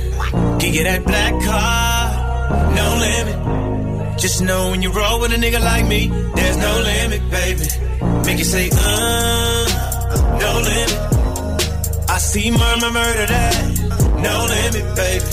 Give 0.60 0.74
you 0.74 0.84
that 0.84 1.04
black 1.04 1.32
car, 1.44 2.74
no 2.74 2.86
limit. 3.04 3.63
Just 4.24 4.40
know 4.40 4.70
when 4.70 4.80
you 4.80 4.90
roll 4.90 5.20
with 5.20 5.34
a 5.34 5.36
nigga 5.36 5.60
like 5.60 5.86
me, 5.86 6.08
there's 6.08 6.56
no 6.56 6.80
limit, 6.80 7.30
baby. 7.30 7.66
Make 8.24 8.38
you 8.38 8.44
say, 8.44 8.70
uh, 8.72 10.38
no 10.40 10.52
limit. 10.64 12.08
I 12.08 12.16
see 12.16 12.50
murmur 12.50 12.90
murder 12.90 13.26
that, 13.26 13.54
no 14.24 14.34
limit, 14.48 14.96
baby. 14.96 15.24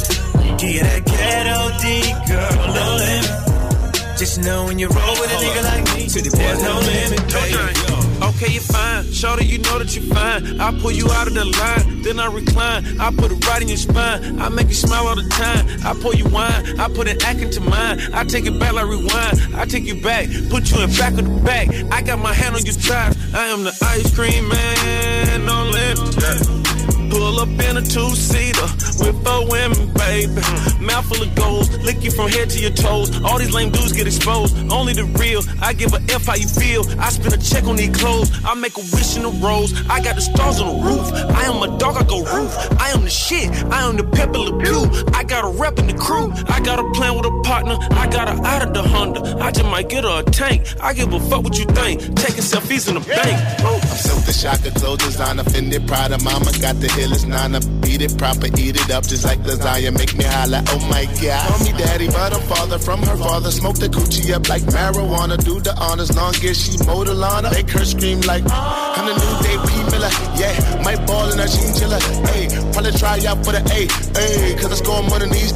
Give 0.58 0.72
you 0.76 0.82
that 0.82 1.06
ghetto 1.06 1.60
D, 1.80 2.04
girl, 2.28 2.56
no 2.76 2.86
limit. 3.00 4.20
Just 4.20 4.44
know 4.44 4.66
when 4.66 4.78
you 4.78 4.90
roll 4.90 5.16
with 5.22 5.32
a 5.32 5.38
nigga 5.40 5.64
like 5.72 5.86
me, 5.96 6.08
there's 6.10 6.62
no 6.62 6.80
limit, 6.80 7.32
baby. 7.32 8.01
Okay, 8.42 8.54
you're 8.54 8.64
fine. 8.64 9.04
Shorty, 9.12 9.46
you 9.46 9.60
know 9.60 9.78
that 9.78 9.96
you're 9.96 10.16
fine. 10.16 10.60
I 10.60 10.72
pull 10.80 10.92
you 10.92 11.08
out 11.12 11.28
of 11.28 11.36
the 11.36 11.46
line, 11.46 12.02
then 12.02 12.20
I 12.20 12.26
recline. 12.26 13.00
I 13.00 13.12
put 13.12 13.32
it 13.32 13.46
right 13.46 13.62
in 13.62 13.68
your 13.68 13.78
spine. 13.78 14.42
I 14.42 14.50
make 14.50 14.68
you 14.68 14.74
smile 14.74 15.06
all 15.06 15.16
the 15.16 15.30
time. 15.30 15.68
I 15.86 15.94
pour 16.02 16.16
you 16.16 16.26
wine. 16.26 16.80
I 16.80 16.88
put 16.88 17.08
an 17.08 17.22
act 17.22 17.38
into 17.38 17.62
mine. 17.62 18.00
I 18.14 18.24
take 18.24 18.48
it 18.48 18.60
back 18.60 18.74
like 18.74 18.88
rewind. 18.88 19.56
I 19.56 19.66
take 19.66 19.84
you 19.84 20.02
back, 20.02 20.28
put 20.50 20.72
you 20.72 20.82
in 20.82 20.90
back 20.98 21.14
of 21.20 21.26
the 21.26 21.42
back. 21.46 21.70
I 21.92 22.02
got 22.02 22.18
my 22.18 22.34
hand 22.34 22.56
on 22.56 22.66
your 22.66 22.74
thighs. 22.74 23.16
I 23.36 23.46
am 23.46 23.64
the 23.64 23.78
ice 23.80 24.16
cream 24.16 24.50
man. 24.50 25.46
Let 25.46 26.00
me 26.00 26.71
Pull 27.12 27.42
up 27.42 27.50
in 27.50 27.76
a 27.76 27.82
two-seater 27.82 28.68
with 29.04 29.18
four 29.26 29.44
women, 29.52 29.92
baby. 29.94 30.42
Mouth 30.80 31.06
full 31.06 31.22
of 31.22 31.36
goals, 31.36 31.68
lick 31.80 32.02
you 32.02 32.10
from 32.10 32.30
head 32.30 32.50
to 32.52 32.60
your 32.60 32.72
toes. 32.72 33.12
All 33.24 33.38
these 33.38 33.54
lame 33.54 33.70
dudes 33.70 33.92
get 33.92 34.08
exposed. 34.08 34.56
Only 34.72 34.94
the 34.94 35.04
real. 35.20 35.42
I 35.62 35.74
give 35.74 35.94
a 35.94 36.02
F 36.10 36.26
how 36.26 36.36
you 36.36 36.48
feel. 36.48 36.84
I 37.02 37.10
spend 37.10 37.34
a 37.34 37.38
check 37.38 37.66
on 37.66 37.76
these 37.76 37.96
clothes. 37.96 38.32
I 38.46 38.56
make 38.56 38.78
a 38.78 38.82
wish 38.96 39.18
in 39.18 39.26
a 39.26 39.30
rose. 39.44 39.74
I 39.90 40.00
got 40.02 40.16
the 40.16 40.22
stars 40.22 40.62
on 40.62 40.68
the 40.72 40.84
roof. 40.88 41.12
I 41.36 41.44
am 41.52 41.62
a 41.62 41.78
dog, 41.78 41.98
I 41.98 42.04
go 42.04 42.24
roof. 42.24 42.56
I 42.80 42.92
am 42.92 43.04
the 43.04 43.10
shit. 43.10 43.52
I 43.66 43.88
am 43.88 43.98
the 43.98 44.06
pepper 44.06 44.40
Le 44.40 44.58
Pew. 44.64 44.88
I 45.14 45.26
got 45.26 45.44
a 45.44 45.50
rep 45.50 45.80
in 45.80 45.88
the 45.88 45.94
crew. 45.94 46.32
I 46.48 46.62
got 46.62 46.80
a 46.80 46.90
plan 46.92 47.18
with 47.18 47.26
a 47.26 47.42
partner. 47.44 47.78
I 47.92 48.08
got 48.08 48.30
her 48.30 48.42
out 48.46 48.62
of 48.66 48.74
the 48.74 48.84
Honda. 48.84 49.38
I 49.38 49.52
just 49.52 49.66
might 49.66 49.90
get 49.90 50.06
her 50.06 50.22
a 50.22 50.24
tank. 50.24 50.66
I 50.80 50.94
give 50.94 51.12
a 51.12 51.20
fuck 51.20 51.44
what 51.44 51.60
you 51.60 51.66
think. 51.66 52.00
Taking 52.16 52.46
selfies 52.48 52.88
in 52.88 52.96
the 52.96 53.02
bank. 53.02 53.36
I'm 53.66 53.82
Silk 53.82 54.24
the 54.24 54.32
Shocker, 54.32 54.72
clothes 54.80 55.00
designer, 55.00 55.44
Fendi, 55.44 55.76
of 55.78 56.24
mama 56.24 56.52
got 56.60 56.76
the 56.80 56.88
illest 57.02 57.28
nana. 57.28 57.60
Beat 57.82 58.02
it 58.02 58.18
proper, 58.18 58.48
eat 58.48 58.76
it 58.76 58.90
up 58.92 59.04
just 59.04 59.26
like 59.26 59.40
lasagna. 59.40 59.92
Make 59.98 60.16
me 60.16 60.24
holla, 60.24 60.64
oh 60.68 60.80
my 60.90 61.06
god. 61.22 61.48
Call 61.50 61.60
me 61.66 61.72
daddy, 61.78 62.08
but 62.08 62.34
I'm 62.34 62.42
father 62.48 62.80
from 62.80 63.02
her 63.04 63.18
father. 63.18 63.52
Smoke 63.52 63.78
the 63.78 63.88
coochie 63.88 64.34
up 64.34 64.48
like 64.50 64.64
marijuana. 64.64 65.38
Do 65.44 65.60
the 65.60 65.74
honors, 65.76 66.16
long 66.16 66.36
as 66.36 66.58
she 66.62 66.78
mow 66.86 67.04
the 67.04 67.14
lawn. 67.14 67.44
Make 67.52 67.70
her 67.70 67.86
scream 67.86 68.22
like, 68.22 68.44
I'm 68.50 69.06
the 69.10 69.16
new 69.22 69.34
day 69.46 69.58
P. 69.68 69.72
Miller. 69.92 70.14
Yeah, 70.38 70.84
might 70.84 71.02
ball 71.08 71.32
in 71.32 71.40
a 71.40 71.48
chinchilla. 71.48 72.00
Hey, 72.32 72.48
probably 72.74 72.92
try 72.94 73.18
out 73.26 73.44
for 73.44 73.52
the 73.52 73.62
A. 73.62 73.80
Hey, 74.18 74.56
cause 74.56 74.72
I 74.72 74.76
score 74.76 75.04
more 75.04 75.20
than 75.20 75.30
these. 75.30 75.52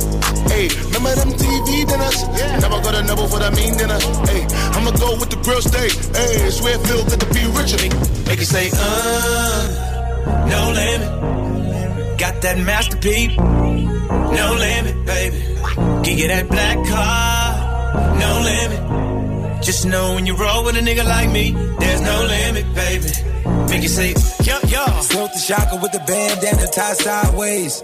Hey, 0.50 0.70
remember 0.94 1.14
them 1.16 1.32
TV 1.34 1.88
dinners? 1.88 2.22
Yeah. 2.38 2.60
Never 2.60 2.81
go 2.81 2.92
to 2.92 3.03
Noble 3.03 3.27
for 3.27 3.40
the 3.40 3.51
mean 3.51 3.77
dinner. 3.77 4.00
Hey, 4.29 4.46
I'ma 4.75 4.92
go 4.92 5.18
with 5.20 5.29
the 5.29 5.38
grill 5.44 5.62
steak. 5.62 5.92
Hey, 6.16 6.50
swear 6.50 6.77
feel 6.79 7.03
good 7.05 7.20
to 7.20 7.27
be 7.34 7.44
richer. 7.53 7.81
Make 8.27 8.40
you 8.40 8.46
say, 8.46 8.70
uh, 8.74 10.46
no 10.50 10.72
limit. 10.72 11.35
Got 12.18 12.42
that 12.42 12.58
masterpiece, 12.60 13.36
no 13.38 14.56
limit, 14.58 15.06
baby. 15.06 15.38
Give 16.04 16.18
you 16.20 16.28
that 16.30 16.48
black 16.50 16.78
car, 16.88 18.18
no 18.20 18.32
limit. 18.42 19.64
Just 19.64 19.86
know 19.86 20.16
when 20.16 20.25
you 20.25 20.36
roll 20.36 20.64
with 20.64 20.78
a 20.78 20.80
nigga 20.80 21.04
like 21.04 21.30
me, 21.32 21.51
there's 21.51 22.01
no 22.01 22.24
limit, 22.24 22.74
baby. 22.74 23.10
Make 23.70 23.84
you 23.84 23.90
say, 23.90 24.14
yo, 24.44 24.60
yo. 24.68 25.01
Silk 25.01 25.34
the 25.34 25.40
shocker 25.40 25.78
with 25.82 25.92
the 25.92 26.00
bandana 26.00 26.68
tied 26.68 26.98
sideways. 26.98 27.84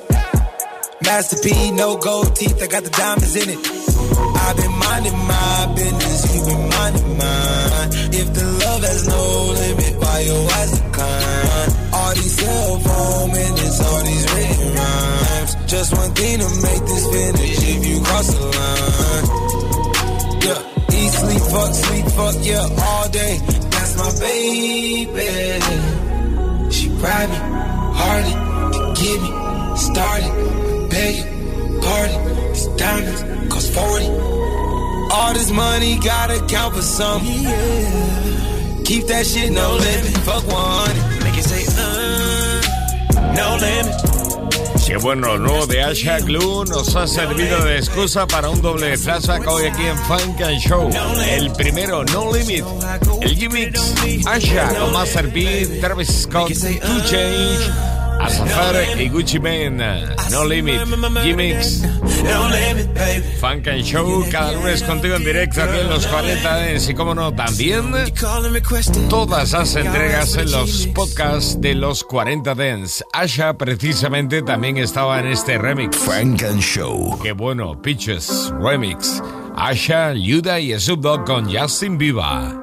Master 1.04 1.38
P, 1.44 1.72
no 1.72 1.98
gold 1.98 2.36
teeth, 2.36 2.62
I 2.64 2.68
got 2.68 2.84
the 2.84 2.90
diamonds 2.90 3.36
in 3.36 3.50
it. 3.50 3.91
I've 4.18 4.58
been 4.58 4.76
minding 4.78 5.18
my 5.28 5.74
business, 5.76 6.36
you 6.36 6.42
been 6.46 6.70
minding 6.70 7.18
mine. 7.18 7.90
If 8.14 8.28
the 8.34 8.46
love 8.64 8.84
has 8.84 9.08
no 9.08 9.22
limit, 9.56 9.94
why 10.02 10.20
your 10.22 10.44
eyes 10.52 10.72
decline? 10.80 11.70
All 11.94 12.14
these 12.16 12.36
cell 12.40 12.80
phone 12.80 13.32
minutes, 13.32 13.80
all 13.82 14.04
these 14.04 14.26
written 14.34 14.76
rhymes. 14.76 15.56
Just 15.72 15.94
one 15.96 16.12
thing 16.12 16.40
to 16.40 16.50
make 16.68 16.84
this 16.92 17.06
finish 17.14 17.58
if 17.74 17.86
you 17.88 17.98
cross 18.04 18.28
the 18.34 18.46
line. 18.58 19.26
Yeah, 20.46 20.60
eat, 21.00 21.12
sleep, 21.12 21.44
fuck, 21.54 21.72
sleep, 21.74 22.06
fuck, 22.18 22.36
yeah, 22.42 22.84
all 22.88 23.08
day. 23.10 23.40
That's 23.72 23.94
my 23.96 24.12
baby. 24.20 25.28
She 26.72 26.90
ride 26.90 27.30
me, 27.30 27.40
hardly 28.00 28.34
get 29.00 29.18
me 29.22 29.32
started. 29.78 30.34
Beg 30.90 31.16
you, 31.16 31.26
pardon, 31.82 32.20
these 32.62 32.76
diamonds 32.78 33.24
cost 33.54 33.74
40. 33.74 34.06
All 35.14 35.34
this 35.34 35.52
money 35.52 36.00
gotta 36.00 36.46
count 36.48 36.76
for 36.76 36.82
something. 36.82 37.44
Yeah. 37.44 38.82
Keep 38.86 39.08
that 39.08 39.26
shit 39.26 39.52
no 39.52 39.76
limit, 39.76 40.18
fuck 40.26 40.44
100. 40.48 41.24
Make 41.24 41.38
it 41.38 41.44
say, 41.44 41.66
uh, 41.78 43.34
no 43.36 43.58
limit. 43.60 44.22
Qué 44.86 44.98
bueno, 44.98 45.28
lo 45.28 45.38
nuevo 45.38 45.68
de 45.68 45.82
Asha 45.84 46.20
Glue 46.20 46.66
nos 46.66 46.96
ha 46.98 47.08
servido 47.08 47.64
de 47.64 47.78
excusa 47.78 48.28
para 48.28 48.50
un 48.50 48.62
doble 48.62 48.98
flashback 48.98 49.48
hoy 49.48 49.66
aquí 49.68 49.86
en 49.86 49.98
Funk 50.00 50.42
and 50.42 50.60
Show. 50.60 50.90
El 51.30 51.52
primero, 51.54 52.04
No 52.06 52.34
Limit. 52.34 52.66
El 53.22 53.36
Gimmicks, 53.38 53.94
Asha 54.26 54.68
con 54.78 54.92
Master 54.92 55.32
P, 55.32 55.80
Travis 55.80 56.24
Scott, 56.24 56.50
To 56.50 57.06
Change. 57.06 58.01
Azafar 58.22 58.76
y 59.00 59.10
Gucci 59.10 59.40
Mane, 59.40 60.16
No 60.30 60.46
Limit, 60.46 60.82
Gimmicks, 61.24 61.84
Funk 63.40 63.68
and 63.68 63.84
Show, 63.84 64.26
cada 64.32 64.52
lunes 64.54 64.84
contigo 64.84 65.16
en 65.16 65.24
directo 65.24 65.64
aquí 65.64 65.80
en 65.80 65.90
los 65.90 66.06
40 66.06 66.56
Dance 66.56 66.92
y 66.92 66.96
como 66.96 67.16
no, 67.16 67.34
también 67.34 67.92
todas 69.10 69.52
las 69.54 69.76
entregas 69.76 70.36
en 70.36 70.52
los 70.52 70.88
podcasts 70.88 71.60
de 71.60 71.74
los 71.74 72.04
40 72.04 72.54
Dance. 72.54 73.04
Asha 73.12 73.58
precisamente 73.58 74.44
también 74.44 74.78
estaba 74.78 75.20
en 75.20 75.28
este 75.28 75.58
remix. 75.58 75.98
Funk 75.98 76.44
and 76.44 76.62
Show. 76.62 77.20
Qué 77.22 77.32
bueno, 77.32 77.82
Pitches, 77.82 78.54
remix. 78.62 79.22
Asha, 79.56 80.14
Yuda 80.14 80.60
y 80.60 80.80
Snoop 80.80 81.02
Dogg 81.02 81.26
con 81.26 81.52
Justin 81.52 81.98
Bieber. 81.98 82.61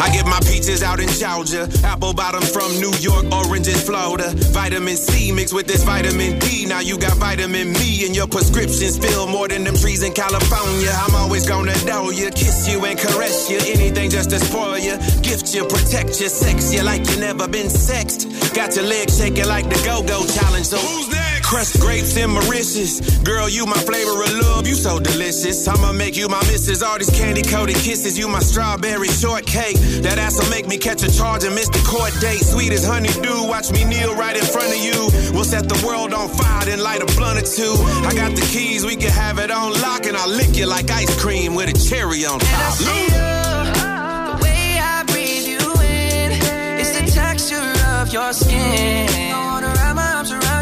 I 0.00 0.10
get 0.12 0.24
my 0.26 0.40
peaches 0.40 0.82
out 0.82 1.00
in 1.00 1.08
Georgia, 1.08 1.68
apple 1.84 2.14
bottom 2.14 2.42
from 2.42 2.72
New 2.80 2.92
York, 2.98 3.24
oranges 3.32 3.84
Florida. 3.84 4.32
Vitamin 4.52 4.96
C 4.96 5.32
mixed 5.32 5.52
with 5.52 5.66
this 5.66 5.84
vitamin 5.84 6.38
D. 6.38 6.66
Now 6.66 6.80
you 6.80 6.98
got 6.98 7.16
vitamin 7.18 7.72
me 7.72 8.06
and 8.06 8.16
your 8.16 8.26
prescriptions 8.26 8.96
fill 8.98 9.26
more 9.26 9.48
than 9.48 9.64
them 9.64 9.76
trees 9.76 10.02
in 10.02 10.12
California. 10.12 10.90
I'm 10.92 11.14
always 11.14 11.46
gonna 11.46 11.76
know 11.84 12.10
you, 12.10 12.30
kiss 12.30 12.68
you 12.68 12.84
and 12.84 12.98
caress 12.98 13.50
you. 13.50 13.58
Anything 13.58 14.10
just 14.10 14.30
to 14.30 14.38
spoil 14.38 14.78
you, 14.78 14.96
gift 15.22 15.54
you, 15.54 15.64
protect 15.66 16.20
you, 16.20 16.28
sex 16.28 16.72
you 16.72 16.82
like 16.82 17.06
you 17.10 17.20
never 17.20 17.46
been 17.46 17.68
sexed. 17.68 18.54
Got 18.54 18.76
your 18.76 18.86
legs 18.86 19.18
shaking 19.18 19.46
like 19.46 19.68
the 19.68 19.80
go-go 19.84 20.24
challenge. 20.26 20.66
So 20.66 20.78
who's 20.78 21.08
next? 21.08 21.35
Crushed 21.46 21.78
grapes 21.78 22.16
and 22.16 22.32
Mauritius. 22.32 22.98
Girl, 23.18 23.48
you 23.48 23.66
my 23.66 23.78
flavor 23.78 24.20
of 24.20 24.32
love, 24.32 24.66
you 24.66 24.74
so 24.74 24.98
delicious. 24.98 25.68
I'ma 25.68 25.92
make 25.92 26.16
you 26.16 26.28
my 26.28 26.40
missus. 26.50 26.82
All 26.82 26.98
these 26.98 27.10
candy 27.10 27.42
coated 27.42 27.76
kisses, 27.76 28.18
you 28.18 28.26
my 28.26 28.40
strawberry 28.40 29.06
shortcake. 29.06 29.76
That 30.02 30.18
ass'll 30.18 30.50
make 30.50 30.66
me 30.66 30.76
catch 30.76 31.04
a 31.04 31.16
charge 31.16 31.44
and 31.44 31.54
miss 31.54 31.68
the 31.68 31.78
court 31.86 32.12
date. 32.20 32.40
Sweet 32.40 32.72
as 32.72 32.84
honeydew, 32.84 33.46
watch 33.46 33.70
me 33.70 33.84
kneel 33.84 34.16
right 34.16 34.36
in 34.36 34.42
front 34.42 34.74
of 34.74 34.82
you. 34.82 34.98
We'll 35.32 35.44
set 35.44 35.68
the 35.68 35.80
world 35.86 36.12
on 36.12 36.28
fire, 36.30 36.64
then 36.64 36.80
light 36.80 37.00
a 37.00 37.06
blunt 37.14 37.38
or 37.38 37.46
two. 37.46 37.74
I 38.02 38.12
got 38.12 38.34
the 38.34 38.42
keys, 38.50 38.84
we 38.84 38.96
can 38.96 39.12
have 39.12 39.38
it 39.38 39.52
on 39.52 39.72
lock, 39.80 40.04
and 40.06 40.16
I'll 40.16 40.28
lick 40.28 40.56
you 40.56 40.66
like 40.66 40.90
ice 40.90 41.14
cream 41.22 41.54
with 41.54 41.70
a 41.70 41.78
cherry 41.88 42.26
on 42.26 42.40
top. 42.40 42.78
the 42.78 44.42
way 44.42 44.78
I 44.82 45.04
breathe 45.06 45.46
you 45.46 45.62
in, 45.62 46.32
it's 46.80 46.90
the 46.98 47.06
texture 47.14 47.72
of 47.94 48.12
your 48.12 48.32
skin. 48.32 49.15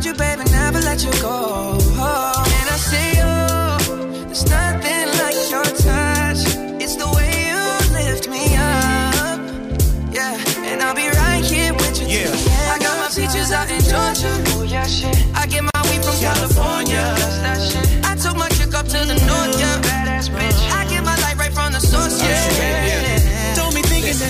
Arms 0.05 0.07
you, 0.07 0.15
baby, 0.15 0.51
never 0.51 0.81
let 0.81 1.05
you 1.05 1.13
go. 1.23 1.79
Oh. 1.97 2.45
And 2.61 2.69
I 2.71 2.77
say, 2.77 3.21
oh, 3.23 3.79
there's 4.27 4.49
nothing 4.49 5.09
like 5.21 5.39
your 5.51 5.65
touch. 5.65 6.41
It's 6.83 6.97
the 6.97 7.09
way 7.17 7.31
you 7.51 7.63
lift 7.93 8.29
me 8.29 8.57
up. 8.57 9.41
Yeah, 10.13 10.37
and 10.69 10.83
I'll 10.83 10.95
be 10.95 11.09
right 11.09 11.45
here 11.45 11.73
with 11.75 12.01
you. 12.01 12.09
Yeah. 12.09 12.73
I 12.73 12.79
got 12.79 12.99
my 12.99 13.09
peaches 13.09 13.53
out 13.53 13.71
in 13.71 13.81
Georgia. 13.81 14.33
Oh, 14.57 14.63
yeah, 14.63 14.87
shit. 14.87 15.17
I 15.35 15.47
get 15.47 15.63
my 15.63 15.81
weed 15.91 16.05
from 16.05 16.17
California. 16.21 17.03
That's 17.17 17.39
that 17.45 17.61
shit. 17.71 18.05
I 18.05 18.15
took 18.17 18.37
my 18.37 18.49
chick 18.51 18.75
up 18.75 18.87
to 18.87 18.99
the 18.99 19.15
north, 19.27 19.61
yeah. 19.61 19.94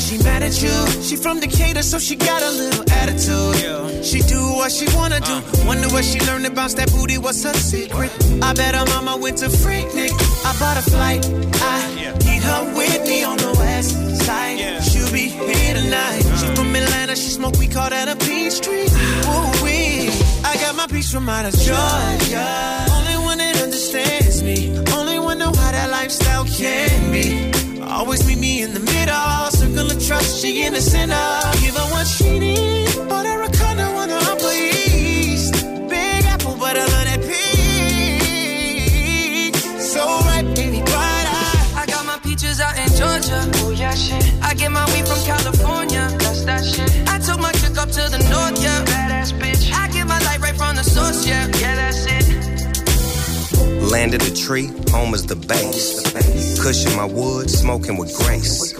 She 0.05 0.19
mad 0.19 0.43
at 0.43 0.61
you. 0.63 1.03
She 1.03 1.17
from 1.17 1.41
Decatur, 1.41 1.83
so 1.83 1.99
she 1.99 2.17
got 2.17 2.43
a 2.43 2.51
little 2.51 2.85
attitude. 2.93 4.05
She 4.05 4.21
do 4.21 4.41
what 4.59 4.71
she 4.71 4.87
wanna 4.97 5.21
do. 5.21 5.37
Wonder 5.67 5.89
what 5.89 6.05
she 6.05 6.21
learned 6.21 6.47
about 6.47 6.71
that 6.73 6.93
booty. 6.93 7.19
What's 7.19 7.43
her 7.45 7.55
secret? 7.55 8.11
I 8.43 8.53
bet 8.53 8.75
her 8.75 8.85
mama 8.87 9.17
went 9.17 9.39
to 9.39 9.49
Freaknik. 9.49 10.13
I 10.45 10.53
bought 10.61 10.77
a 10.77 10.83
flight. 10.83 11.25
I 11.75 11.77
need 12.27 12.43
her 12.43 12.63
with 12.77 13.03
me 13.09 13.25
on 13.25 13.39
the 13.39 13.53
west 13.59 13.91
side. 14.27 14.59
She'll 14.83 15.13
be 15.13 15.29
here 15.29 15.75
tonight. 15.75 16.23
She 16.39 16.47
from 16.55 16.77
Atlanta. 16.77 17.17
She 17.17 17.31
smoke. 17.31 17.57
We 17.59 17.69
call 17.69 17.91
that 17.91 18.09
a 18.09 18.17
peach 18.17 18.61
tree. 18.61 18.89
Ooh 19.33 19.65
wee. 19.65 20.11
I 20.45 20.57
got 20.61 20.77
my 20.77 20.87
peach 20.87 21.07
from 21.07 21.29
out 21.29 21.47
of 21.47 21.55
Georgia. 21.55 22.87
Only 22.91 23.17
one 23.25 23.39
that 23.39 23.57
understands 23.63 24.43
me. 24.43 24.77
Only 24.93 25.19
one 25.19 25.39
know 25.39 25.53
how 25.53 25.73
that 25.73 25.91
lifestyle 25.91 26.45
can 26.45 27.13
be. 27.13 27.53
Always 27.83 28.27
meet 28.27 28.39
me 28.39 28.63
in 28.63 28.75
the 28.75 28.81
middle, 28.81 29.15
trust, 30.65 30.65
she 30.65 30.67
in 30.67 30.73
the 30.73 30.81
center. 30.81 31.41
Give 31.61 31.77
her 31.77 31.91
what 31.93 32.07
she 32.07 32.39
need, 32.39 32.89
but 33.09 33.27
her 33.27 33.43
a 33.43 33.49
kinda 33.51 33.91
wanna 33.93 34.17
Upper 34.17 34.53
East. 34.53 35.55
Big 35.89 36.25
apple, 36.27 36.57
but 36.59 36.77
I 36.77 36.85
love 36.85 37.05
that 37.05 37.21
peach. 37.21 37.55
So 39.79 40.01
right, 40.01 40.47
baby, 40.55 40.81
bright 40.81 41.27
eye. 41.27 41.83
I 41.83 41.87
got 41.87 42.05
my 42.07 42.19
peaches 42.19 42.61
out 42.61 42.77
in 42.79 42.89
Georgia. 42.97 43.51
Oh 43.65 43.71
yeah, 43.71 43.95
shit. 43.95 44.25
I 44.43 44.55
get 44.55 44.71
my 44.71 44.85
weed 44.93 45.07
from 45.07 45.23
California. 45.25 46.09
That's 46.19 46.45
that 46.45 46.65
shit. 46.65 46.91
I 47.09 47.19
took 47.19 47.41
my 47.41 47.53
chick 47.53 47.77
up 47.79 47.91
to 47.91 48.09
the 48.09 48.19
north, 48.31 48.63
yeah. 48.63 48.85
Badass 48.85 49.33
bitch. 49.39 49.73
I 49.73 49.89
get 49.89 50.07
my 50.07 50.19
light 50.21 50.41
right 50.41 50.57
from 50.57 50.77
the 50.77 50.85
source, 50.85 51.27
yeah. 51.27 51.54
It. 53.95 53.99
Landed 53.99 54.23
a 54.23 54.35
tree, 54.35 54.67
home 54.91 55.15
is 55.15 55.25
the 55.25 55.37
base. 55.37 56.03
Cushion 56.61 56.97
my 56.97 57.05
wood, 57.05 57.49
smoking 57.49 57.97
with 57.97 58.13
grace. 58.17 58.73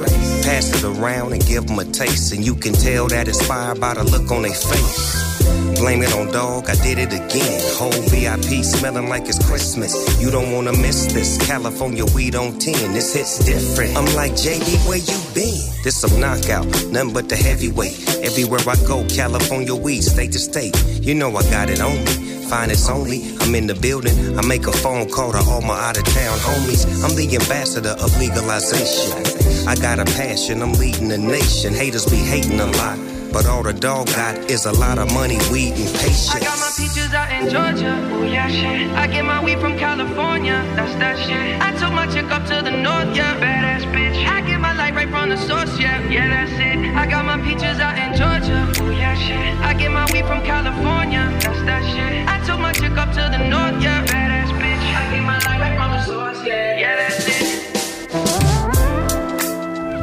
Pass 0.45 0.75
it 0.75 0.85
around 0.85 1.33
and 1.33 1.45
give 1.47 1.67
them 1.67 1.79
a 1.79 1.85
taste, 1.85 2.33
and 2.33 2.45
you 2.45 2.55
can 2.57 2.73
tell 2.73 3.07
that 3.09 3.29
it's 3.29 3.47
fire 3.47 3.75
by 3.77 3.95
the 3.95 4.03
look 4.03 4.31
on 4.31 4.43
their 4.43 4.53
face. 4.53 5.35
Blame 5.79 6.03
it 6.03 6.13
on 6.15 6.33
dog, 6.33 6.69
I 6.69 6.75
did 6.77 6.99
it 6.99 7.13
again. 7.13 7.61
Whole 7.79 7.93
VIP 8.11 8.65
smelling 8.65 9.09
like 9.09 9.29
it's 9.29 9.39
Christmas. 9.47 9.95
You 10.21 10.31
don't 10.31 10.53
wanna 10.53 10.73
miss 10.73 11.13
this. 11.13 11.39
California 11.47 12.05
weed 12.15 12.35
on 12.35 12.59
10, 12.59 12.93
this 12.93 13.15
hit's 13.15 13.39
different. 13.45 13.97
I'm 13.97 14.13
like, 14.17 14.33
JD, 14.33 14.87
where 14.89 14.99
you 14.99 15.19
been? 15.35 15.63
This 15.85 16.03
a 16.03 16.19
knockout, 16.19 16.67
nothing 16.91 17.13
but 17.13 17.29
the 17.29 17.37
heavyweight. 17.37 18.25
Everywhere 18.25 18.61
I 18.67 18.77
go, 18.87 19.07
California 19.09 19.75
weed, 19.75 20.03
state 20.03 20.33
to 20.33 20.39
state. 20.39 20.75
You 21.01 21.15
know 21.15 21.31
I 21.37 21.43
got 21.51 21.71
it 21.71 21.81
on 21.81 22.03
me. 22.05 22.34
Fine, 22.49 22.71
it's 22.71 22.89
only. 22.89 23.37
I'm 23.41 23.55
in 23.55 23.67
the 23.67 23.75
building. 23.75 24.39
I 24.39 24.43
make 24.47 24.67
a 24.67 24.73
phone 24.73 25.09
call 25.09 25.33
to 25.33 25.39
all 25.39 25.63
my 25.63 25.79
out 25.79 25.97
of 25.97 26.05
town 26.05 26.39
homies. 26.39 26.85
I'm 27.05 27.15
the 27.17 27.27
ambassador 27.35 27.97
of 28.01 28.17
legalization. 28.19 29.67
I 29.67 29.75
got 29.77 29.99
a 29.99 30.05
passion, 30.05 30.63
I'm 30.63 30.73
leading 30.75 31.09
the 31.09 31.19
nation. 31.19 31.73
Haters 31.73 32.07
be 32.07 32.17
hating 32.17 32.61
a 32.61 32.67
lot. 32.67 32.99
But 33.35 33.47
all 33.47 33.65
the 33.65 33.73
dog 33.73 34.07
got 34.15 34.37
is 34.49 34.65
a 34.65 34.71
lot 34.71 34.99
of 34.99 35.13
money, 35.13 35.39
weed, 35.51 35.75
and 35.75 35.93
patience. 35.99 36.31
I 36.31 36.39
got 36.39 36.57
my 36.57 36.71
peaches 36.77 37.13
out 37.13 37.31
in 37.33 37.51
Georgia. 37.51 37.93
Oh 38.15 38.23
yeah, 38.23 38.47
shit. 38.47 38.93
I 38.93 39.09
get 39.09 39.25
my 39.25 39.43
weed 39.43 39.59
from 39.59 39.77
California. 39.77 40.63
That's 40.77 40.95
that 41.03 41.19
shit. 41.19 41.61
I 41.61 41.73
took 41.77 41.93
my 41.93 42.07
chick 42.07 42.31
up 42.31 42.47
to 42.47 42.63
the 42.63 42.71
north, 42.71 43.17
yeah. 43.17 43.35
Badass 43.41 43.91
bitch. 43.91 44.25
I 44.25 44.41
get 44.47 44.61
my 44.61 44.73
light 44.77 44.95
right 44.95 45.11
from 45.11 45.31
the 45.31 45.37
source, 45.37 45.77
yeah. 45.81 45.99
Yeah, 46.09 46.29
that's 46.29 46.53
it. 46.53 46.95
I 46.95 47.07
got 47.11 47.25
my 47.25 47.39
peaches 47.43 47.81
out 47.81 47.99
in 47.99 48.15
Georgia. 48.15 48.71
Oh 48.81 48.91
yeah, 48.91 49.17
shit. 49.17 49.59
I 49.67 49.75
get 49.75 49.91
my 49.91 50.07
weed 50.13 50.27
from 50.27 50.41
California. 50.45 51.27
That's 51.43 51.59
that 51.67 51.83
shit. 51.91 52.29
I 52.29 52.34
took 52.75 52.83
my 52.83 52.89
chick 52.89 52.99
up 52.99 53.11
to 53.13 53.29
the 53.31 53.39
north, 53.49 53.83
yeah. 53.83 54.05
Badass 54.05 54.51
bitch. 54.53 54.95
I 54.95 55.11
get 55.11 55.23
my 55.23 55.39
light 55.39 55.61
right 55.61 55.77
from 55.77 55.91
the 55.93 56.03
source, 56.05 56.47
yeah. 56.47 56.79
Yeah, 56.79 56.97
that's 56.97 57.29
it. 57.29 57.35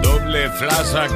Doble 0.02 0.50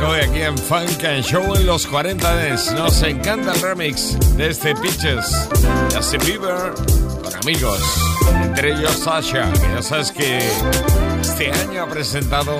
hoy 0.05 0.19
aquí 0.19 0.41
en 0.41 0.57
Funk 0.57 1.03
and 1.03 1.23
Show 1.23 1.55
en 1.55 1.65
los 1.65 1.85
40 1.87 2.35
Dents. 2.35 2.71
Nos 2.73 3.01
encanta 3.03 3.53
el 3.53 3.61
remix 3.61 4.17
de 4.37 4.49
este 4.49 4.75
Pitches. 4.75 5.49
Justin 5.93 6.21
Bieber 6.25 6.73
con 7.23 7.35
amigos. 7.35 7.81
Entre 8.43 8.71
ellos 8.73 8.91
Sasha, 8.91 9.51
que 9.53 9.59
ya 9.59 9.81
sabes 9.81 10.11
que 10.11 10.39
este 11.21 11.51
año 11.51 11.83
ha 11.83 11.87
presentado 11.87 12.57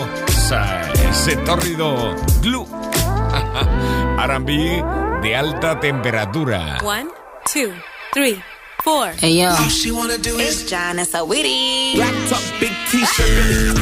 ese 1.10 1.36
tórrido 1.38 2.16
Glue. 2.42 2.68
R&B 4.18 4.84
de 5.22 5.36
alta 5.36 5.80
temperatura. 5.80 6.78
One, 6.84 7.10
two, 7.52 7.74
three, 8.14 8.42
four. 8.86 9.08
Hey 9.20 9.34
yo, 9.42 9.50
All 9.50 9.68
she 9.70 9.92
wanna 9.92 10.18
do 10.20 10.38
it's 10.38 10.62
is 10.62 10.70
John 10.70 11.00
and 11.00 11.08
Sawiri. 11.08 11.96
black 11.96 12.14
top, 12.30 12.44
big 12.60 12.72
t-shirt. 12.92 13.78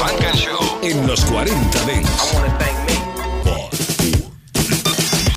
Funk 0.00 0.24
and 0.26 0.36
Show 0.36 0.58
en 0.82 1.06
los 1.06 1.24
40 1.26 1.84
Dents. 1.86 2.34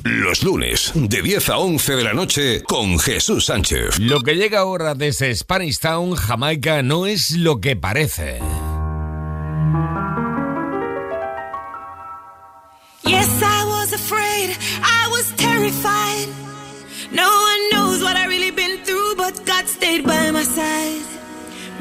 Los 0.03 0.43
lunes, 0.43 0.91
de 0.95 1.21
10 1.21 1.49
a 1.49 1.57
11 1.57 1.95
de 1.95 2.03
la 2.03 2.13
noche, 2.13 2.63
con 2.63 2.97
Jesús 2.99 3.45
Sánchez. 3.45 3.99
Lo 3.99 4.21
que 4.21 4.33
llega 4.35 4.59
ahora 4.59 4.95
desde 4.95 5.35
Spanish 5.35 5.77
Town, 5.79 6.15
Jamaica, 6.15 6.81
no 6.81 7.05
es 7.05 7.31
lo 7.31 7.59
que 7.61 7.75
parece. 7.75 8.39
Yes, 13.03 13.29
I 13.41 13.63
was 13.65 13.93
afraid. 13.93 14.55
I 14.83 15.07
was 15.11 15.31
terrified. 15.37 16.27
No 17.13 17.27
one 17.27 17.69
knows 17.71 18.01
what 18.01 18.15
I 18.15 18.25
really 18.27 18.51
been 18.51 18.77
through, 18.85 19.15
but 19.15 19.45
God 19.45 19.67
stayed 19.67 20.05
by 20.05 20.31
my 20.31 20.43
side. 20.43 21.03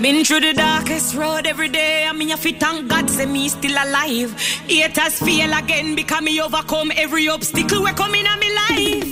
Been 0.01 0.25
through 0.25 0.41
the 0.41 0.55
darkest 0.55 1.15
road 1.15 1.47
every 1.47 1.69
day. 1.69 2.07
I 2.07 2.13
mean, 2.13 2.31
if 2.31 2.45
you 2.45 2.55
thank 2.55 2.89
God, 2.89 3.09
say 3.11 3.27
me 3.27 3.49
still 3.49 3.73
alive. 3.73 4.33
Haters 4.67 5.19
feel 5.19 5.53
again 5.53 5.95
because 5.95 6.23
me 6.23 6.41
overcome 6.41 6.91
every 6.97 7.29
obstacle 7.29 7.83
we 7.85 7.93
come 7.93 8.15
in 8.15 8.27
me 8.41 8.55
life. 8.55 9.10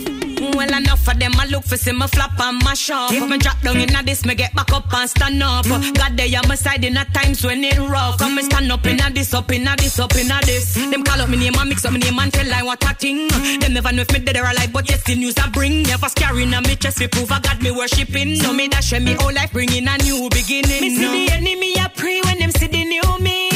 Well, 0.59 0.75
enough 0.75 1.07
of 1.07 1.21
them, 1.21 1.31
I 1.38 1.47
look 1.47 1.62
for 1.62 1.77
see 1.77 1.92
me 1.92 2.05
flop 2.09 2.33
and 2.40 2.59
mash 2.64 2.90
up. 2.90 3.12
If 3.12 3.31
me 3.31 3.38
drop 3.38 3.61
down 3.61 3.77
in 3.77 3.94
a 3.94 4.03
this, 4.03 4.27
me 4.27 4.35
get 4.35 4.53
back 4.57 4.73
up 4.73 4.92
and 4.92 5.09
stand 5.09 5.40
up. 5.40 5.64
Mm. 5.66 5.97
God, 5.97 6.16
they 6.16 6.35
on 6.35 6.49
my 6.49 6.57
side 6.57 6.85
in 6.85 6.97
a 6.97 7.05
times 7.05 7.44
when 7.44 7.62
it 7.62 7.79
rough. 7.79 8.18
Come 8.18 8.35
me 8.35 8.42
stand 8.42 8.73
up 8.73 8.85
in 8.85 8.99
a 8.99 9.09
this, 9.09 9.33
up 9.35 9.53
in 9.53 9.68
a 9.68 9.77
this, 9.77 10.01
up 10.01 10.16
in 10.16 10.27
a 10.27 10.40
this. 10.44 10.77
Mm. 10.77 10.90
Them 10.90 11.05
call 11.05 11.21
up 11.21 11.29
me 11.29 11.37
name 11.37 11.55
and 11.55 11.68
mix 11.68 11.85
up 11.85 11.92
me 11.92 12.01
name 12.01 12.18
and 12.18 12.33
tell 12.33 12.53
I 12.53 12.64
what 12.64 12.83
a 12.83 12.92
thing. 12.92 13.29
Them 13.61 13.73
never 13.73 13.92
know 13.92 14.03
if 14.03 14.12
me 14.12 14.18
dead 14.18 14.37
or 14.37 14.51
alive, 14.51 14.73
but 14.73 14.90
yes, 14.90 15.05
the 15.05 15.14
news 15.14 15.38
I 15.38 15.49
bring. 15.51 15.85
Never 15.85 16.09
scaring 16.09 16.53
on 16.53 16.64
me 16.64 16.75
chest, 16.75 16.99
me 16.99 17.07
prove 17.07 17.31
I 17.31 17.38
got 17.38 17.62
me 17.62 17.71
worshipping. 17.71 18.35
So 18.35 18.53
me 18.53 18.66
dash 18.66 18.90
me 18.99 19.12
whole 19.12 19.33
life 19.33 19.53
bringing 19.53 19.87
a 19.87 19.97
new 19.99 20.29
beginning. 20.29 20.81
Me 20.81 20.90
see 20.90 21.27
the 21.29 21.35
enemy, 21.35 21.79
I 21.79 21.87
pray 21.94 22.21
when 22.25 22.40
them 22.40 22.51
see 22.51 22.66
the 22.66 22.83
new 22.83 23.18
me. 23.21 23.48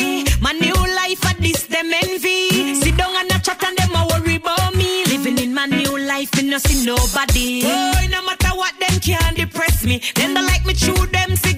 Life, 6.22 6.44
no 6.44 6.58
see 6.58 6.84
nobody. 6.84 7.62
Oh, 7.64 8.06
no 8.10 8.22
matter 8.24 8.48
what, 8.56 8.74
them 8.78 9.00
can't 9.00 9.36
depress 9.36 9.84
me. 9.84 10.00
Them 10.14 10.34
don't 10.34 10.46
like 10.46 10.64
me, 10.64 10.74
true 10.74 11.06
them 11.06 11.36
see 11.36 11.54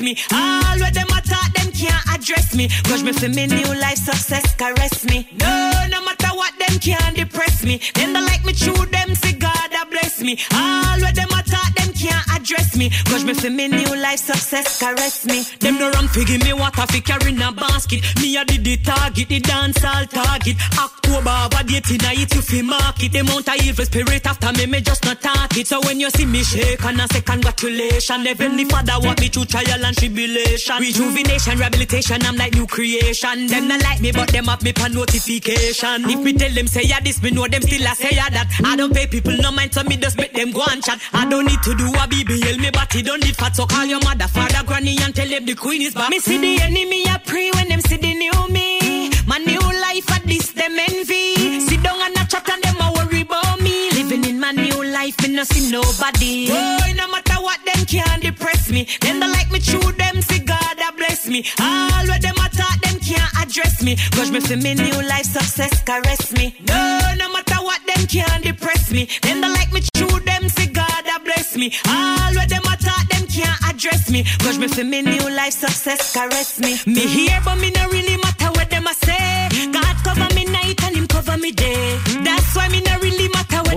A 0.00 0.02
bless 0.02 0.16
me. 0.16 0.16
All 0.32 0.78
where 0.78 0.90
them 0.90 1.06
attack, 1.08 1.52
them 1.54 1.72
can't 1.72 2.06
address 2.14 2.54
me. 2.54 2.68
Cause 2.84 3.02
me 3.02 3.12
feel 3.12 3.30
me 3.30 3.46
new 3.46 3.74
life 3.80 3.98
success 3.98 4.54
caress 4.56 5.04
me. 5.04 5.28
No, 5.38 5.72
no 5.90 6.04
matter 6.04 6.28
what, 6.28 6.52
them 6.58 6.78
can't 6.78 7.16
depress 7.16 7.64
me. 7.64 7.80
Them 7.94 8.12
don't 8.12 8.24
like 8.24 8.44
me, 8.44 8.52
true 8.52 8.86
them 8.86 9.14
see 9.14 9.32
God 9.32 9.72
a 9.72 9.86
bless 9.86 10.20
me. 10.20 10.38
All 10.52 11.00
where 11.00 11.12
them 11.12 11.28
attack, 11.28 11.74
them 11.74 11.92
can't 11.92 12.26
address 12.34 12.76
me. 12.76 12.90
Cause 13.06 13.24
me 13.24 13.34
feel 13.34 13.52
me 13.52 13.68
new 13.68 13.96
life 13.96 14.20
success 14.20 14.78
caress 14.78 15.24
me. 15.26 15.44
Them 15.60 15.78
no 15.78 15.90
fi 16.12 16.24
give 16.24 16.42
me 16.42 16.52
water 16.52 16.86
fi 16.86 17.00
carry 17.00 17.32
in 17.32 17.42
a 17.42 17.52
basket. 17.52 18.02
Me 18.20 18.36
a 18.36 18.44
did 18.44 18.64
the 18.64 18.76
target, 18.78 19.28
the 19.28 19.40
dance 19.40 19.84
all 19.84 20.04
target. 20.06 20.56
October, 20.78 21.48
but 21.50 21.66
date 21.66 21.90
in 21.90 22.04
a 22.04 22.12
it 22.12 22.34
you 22.34 22.42
fi 22.42 22.62
market. 22.62 23.12
The 23.12 23.22
mount 23.22 23.48
a 23.48 23.54
evil 23.62 23.84
spirit 23.84 24.26
after 24.26 24.52
me, 24.52 24.66
me 24.66 24.80
just 24.80 25.04
not 25.04 25.20
talk 25.20 25.56
it. 25.56 25.66
So 25.66 25.80
when 25.82 26.00
you 26.00 26.10
see 26.10 26.26
me 26.26 26.42
shake 26.42 26.84
and 26.84 27.00
I 27.00 27.06
say 27.06 27.20
congratulations, 27.20 28.26
Heavenly 28.26 28.64
Father 28.64 28.94
what 29.00 29.20
me 29.20 29.28
through 29.28 29.46
trial 29.46 29.84
and 29.84 29.89
and 29.90 29.98
tribulation. 29.98 30.76
Mm. 30.76 30.80
Rejuvenation, 30.80 31.58
rehabilitation, 31.58 32.22
I'm 32.22 32.36
like 32.36 32.54
new 32.54 32.66
creation. 32.66 33.46
Them 33.48 33.68
not 33.68 33.82
like 33.82 34.00
me, 34.00 34.12
but 34.12 34.30
them 34.30 34.48
up 34.48 34.62
me 34.62 34.72
pan 34.72 34.94
notification. 34.94 36.08
If 36.08 36.20
me 36.20 36.32
tell 36.32 36.50
them 36.50 36.66
say 36.66 36.82
yeah 36.82 37.00
this, 37.00 37.22
me 37.22 37.30
know 37.30 37.46
them 37.48 37.62
still 37.62 37.86
I 37.86 37.94
say 37.94 38.14
ya 38.14 38.30
that. 38.30 38.48
I 38.64 38.76
don't 38.76 38.94
pay 38.94 39.06
people 39.06 39.36
no 39.36 39.50
mind, 39.50 39.74
so 39.74 39.82
me 39.82 39.96
just 39.96 40.16
make 40.16 40.32
them 40.32 40.52
go 40.52 40.62
and 40.70 40.82
chat. 40.82 41.00
I 41.12 41.28
don't 41.28 41.46
need 41.46 41.62
to 41.62 41.74
do 41.74 41.86
a 41.88 42.06
BBL, 42.06 42.58
me 42.58 42.70
body 42.70 43.02
don't 43.02 43.22
need 43.22 43.36
fat. 43.36 43.56
So 43.56 43.66
call 43.66 43.84
your 43.86 44.00
mother, 44.00 44.28
father, 44.28 44.64
granny, 44.64 44.96
and 45.02 45.14
tell 45.14 45.28
them 45.28 45.44
the 45.44 45.54
queen 45.54 45.82
is 45.82 45.94
back. 45.94 46.10
Me 46.10 46.18
see 46.20 46.38
the 46.38 46.62
enemy, 46.62 47.04
I 47.06 47.18
pray 47.18 47.50
when 47.50 47.68
them 47.68 47.80
see 47.80 47.96
the 47.96 48.14
new 48.14 48.48
me. 48.48 49.10
My 49.26 49.38
new 49.38 49.60
life 49.60 50.10
at 50.12 50.22
this, 50.24 50.52
them 50.52 50.78
envy. 50.78 51.60
Sit 51.60 51.82
down 51.82 52.00
and 52.00 52.16
I 52.16 52.24
chat 52.24 52.48
and 52.48 52.62
them 52.62 52.76
I 52.80 52.92
worry 52.92 53.22
about 53.22 53.60
me. 53.60 53.90
Living 53.90 54.24
in 54.24 54.38
my 54.38 54.52
new 54.52 54.84
life, 54.84 55.20
me 55.22 55.34
no 55.34 55.44
see 55.44 55.70
nobody. 55.70 56.48
Boy, 56.48 56.94
no 56.96 57.08
what, 57.50 57.60
them 57.66 57.84
can't 57.86 58.22
depress 58.22 58.70
me. 58.70 58.86
Them 59.00 59.18
don't 59.20 59.32
like 59.32 59.50
me 59.50 59.58
through 59.58 59.92
them, 59.92 60.22
see 60.22 60.38
God 60.38 60.74
that 60.80 60.94
bless 60.96 61.26
me. 61.26 61.44
All 61.58 62.04
what 62.06 62.22
them 62.22 62.38
attack, 62.46 62.78
them 62.86 62.98
can't 63.00 63.32
address 63.42 63.82
me. 63.82 63.96
Cause 64.14 64.30
me 64.30 64.40
for 64.40 64.56
me 64.56 64.74
new 64.74 64.98
life 65.12 65.26
success 65.26 65.82
caress 65.82 66.32
me. 66.32 66.54
No, 66.68 66.82
no 67.18 67.26
matter 67.34 67.60
what, 67.66 67.80
them 67.88 68.06
can't 68.06 68.42
depress 68.44 68.92
me. 68.92 69.08
Them 69.22 69.40
don't 69.40 69.52
like 69.52 69.72
me 69.72 69.80
through 69.94 70.20
them, 70.20 70.48
see 70.48 70.66
God 70.66 71.02
that 71.08 71.22
bless 71.24 71.56
me. 71.56 71.72
All 71.88 72.32
what 72.38 72.48
them 72.48 72.62
attack, 72.74 73.08
them 73.08 73.26
can't 73.26 73.58
address 73.68 74.10
me. 74.10 74.24
Cause 74.44 74.58
me 74.58 74.68
for 74.68 74.84
me 74.84 75.02
new 75.02 75.26
life 75.40 75.54
success 75.54 76.12
caress 76.14 76.60
me. 76.60 76.78
Me 76.86 77.04
here, 77.16 77.40
but 77.44 77.56
me 77.56 77.70
no 77.70 77.88
really 77.88 78.16
matter 78.18 78.50
what 78.56 78.70
them 78.70 78.86
a 78.86 78.94
say. 78.94 79.48
God 79.72 79.96
cover 80.06 80.28
me 80.36 80.44
night 80.44 80.78
and 80.84 80.94
him 80.96 81.06
cover 81.08 81.36
me 81.36 81.50
day. 81.50 81.98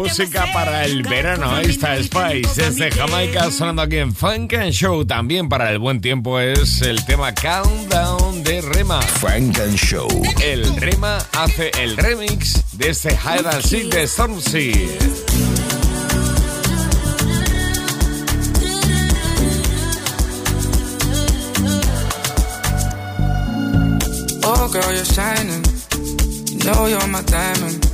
Música 0.04 0.46
para 0.54 0.84
el 0.84 1.02
verano, 1.04 1.60
esta 1.60 1.96
Spice 1.96 2.62
desde 2.62 2.92
Jamaica 2.92 3.50
sonando 3.50 3.84
aquí 3.84 4.00
en 4.00 4.14
Funk 4.14 4.54
and 4.54 4.72
Show. 4.72 5.06
También 5.06 5.48
para 5.48 5.72
el 5.72 5.80
buen 5.80 6.02
tiempo 6.02 6.42
es 6.42 6.82
el 6.82 7.06
tema 7.06 7.34
Countdown 7.34 8.44
de 8.44 8.60
Rema. 8.62 9.02
Funk 9.02 9.58
and 9.60 9.78
Show. 9.78 10.10
El 10.44 10.76
Rema 10.76 11.20
hace 11.32 11.72
el 11.82 11.96
remix 11.96 12.78
de 12.78 12.90
este 12.90 13.12
Hide 13.12 13.48
and 13.50 13.62
Seek 13.62 13.86
de 13.94 14.06
Stormzy. 14.06 14.74
Oh, 24.44 24.70
girl, 24.70 24.94
you're 24.94 25.06
shining. 25.06 25.64
You 26.52 26.58
know 26.66 26.88
you're 26.88 27.08
my 27.08 27.22
diamond. 27.22 27.93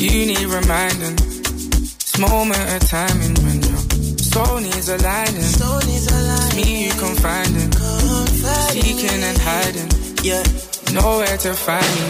You 0.00 0.24
need 0.24 0.46
reminding. 0.46 1.16
This 1.16 2.18
moment 2.18 2.56
of 2.56 2.88
timing 2.88 3.34
when 3.44 3.60
your 3.60 3.76
soul 4.16 4.58
needs 4.58 4.88
aligning. 4.88 5.42
Soul 5.42 5.78
needs 5.80 6.06
aligning. 6.06 6.46
It's 6.46 6.56
me 6.56 6.86
you 6.86 6.92
confiding. 6.92 7.70
Confiding. 7.70 8.82
Seeking 8.82 9.22
and 9.22 9.36
hiding. 9.36 9.90
Yeah. 10.24 10.79
Nowhere 10.92 11.36
to 11.38 11.54
find 11.54 11.86
me. 11.94 12.06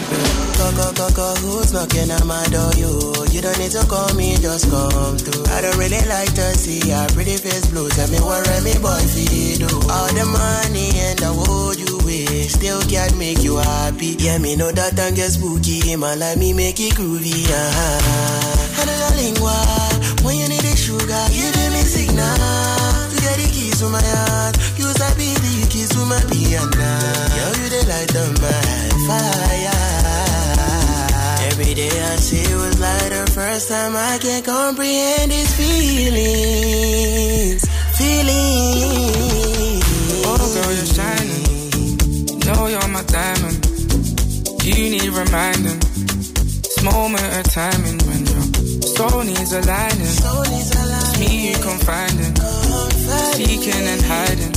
Go, 0.57 0.71
go, 0.73 0.87
go, 0.93 1.07
go, 1.13 1.27
who's 1.41 1.73
knocking 1.73 2.09
at 2.09 2.25
my 2.25 2.41
door? 2.49 2.71
You, 2.73 3.13
you 3.29 3.41
don't 3.41 3.57
need 3.59 3.71
to 3.71 3.85
call 3.85 4.13
me, 4.15 4.35
just 4.37 4.69
come 4.69 5.17
through. 5.17 5.45
I 5.53 5.61
don't 5.61 5.77
really 5.77 6.01
like 6.09 6.33
to 6.33 6.53
see 6.57 6.81
your 6.89 7.07
pretty 7.09 7.37
face 7.37 7.67
blue. 7.69 7.89
Tell 7.89 8.09
me 8.09 8.17
what 8.21 8.45
me 8.63 8.73
boy 8.81 9.01
feed 9.13 9.59
do. 9.61 9.69
All 9.89 10.09
the 10.13 10.25
money 10.25 10.89
and 10.97 11.17
the 11.19 11.31
wood 11.33 11.77
you 11.77 11.97
wish 12.05 12.53
still 12.53 12.81
can't 12.89 13.17
make 13.17 13.43
you 13.43 13.57
happy. 13.57 14.17
Yeah, 14.17 14.37
me 14.37 14.55
know 14.55 14.71
that 14.71 14.97
and 14.99 15.15
get 15.15 15.29
spooky. 15.29 15.95
Man, 15.95 16.19
like 16.19 16.37
me 16.37 16.53
make 16.53 16.79
it 16.79 16.93
groovy. 16.93 17.45
Uh-huh. 17.49 18.61
The 18.81 19.17
lingua, 19.17 19.57
when 20.23 20.37
you 20.37 20.47
need 20.49 20.61
the 20.61 20.75
sugar, 20.75 21.25
you 21.29 21.51
give 21.53 21.71
me 21.73 21.81
signal. 21.85 22.25
You 23.13 23.19
get 23.21 23.37
the 23.37 23.47
keys 23.49 23.79
to 23.79 23.89
my 23.89 24.01
heart. 24.01 24.57
You 24.77 24.89
sabi 24.93 25.33
the 25.37 25.67
keys 25.69 25.89
to 25.89 26.05
my 26.05 26.21
piano. 26.29 27.00
Fire. 29.11 29.79
Every 31.49 31.73
day 31.73 31.91
I 32.11 32.15
see 32.27 32.43
it 32.51 32.57
was 32.63 32.77
like 32.79 33.09
the 33.17 33.25
first 33.37 33.69
time 33.69 33.93
I 33.95 34.17
can 34.21 34.41
comprehend 34.43 35.31
these 35.31 35.53
feelings. 35.59 36.81
Feelings. 37.99 39.83
Oh, 40.29 40.45
girl, 40.55 40.71
you're 40.77 40.93
shining. 40.97 41.43
You 42.29 42.45
know 42.47 42.61
you're 42.73 42.91
my 42.97 43.03
diamond. 43.17 43.59
You 44.63 44.75
need 44.93 45.11
reminding. 45.21 45.79
This 46.63 46.79
moment 46.83 47.27
of 47.37 47.45
timing 47.51 47.99
when 48.07 48.21
your 48.31 48.45
soul 48.95 49.23
needs 49.23 49.51
aligning. 49.53 50.13
Soul 50.23 50.43
needs 50.53 50.71
aligning. 50.81 51.01
It's 51.01 51.19
me 51.19 51.31
you. 51.49 51.57
Confiding. 51.69 52.33
Seeking 53.35 53.85
and 53.93 54.03
hiding. 54.11 54.53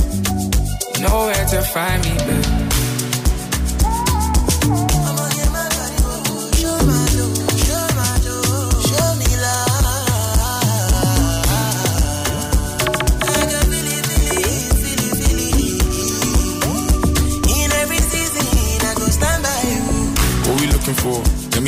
Nowhere 1.01 1.45
to 1.53 1.59
find 1.73 1.99
me, 2.05 2.13
babe. 2.27 2.44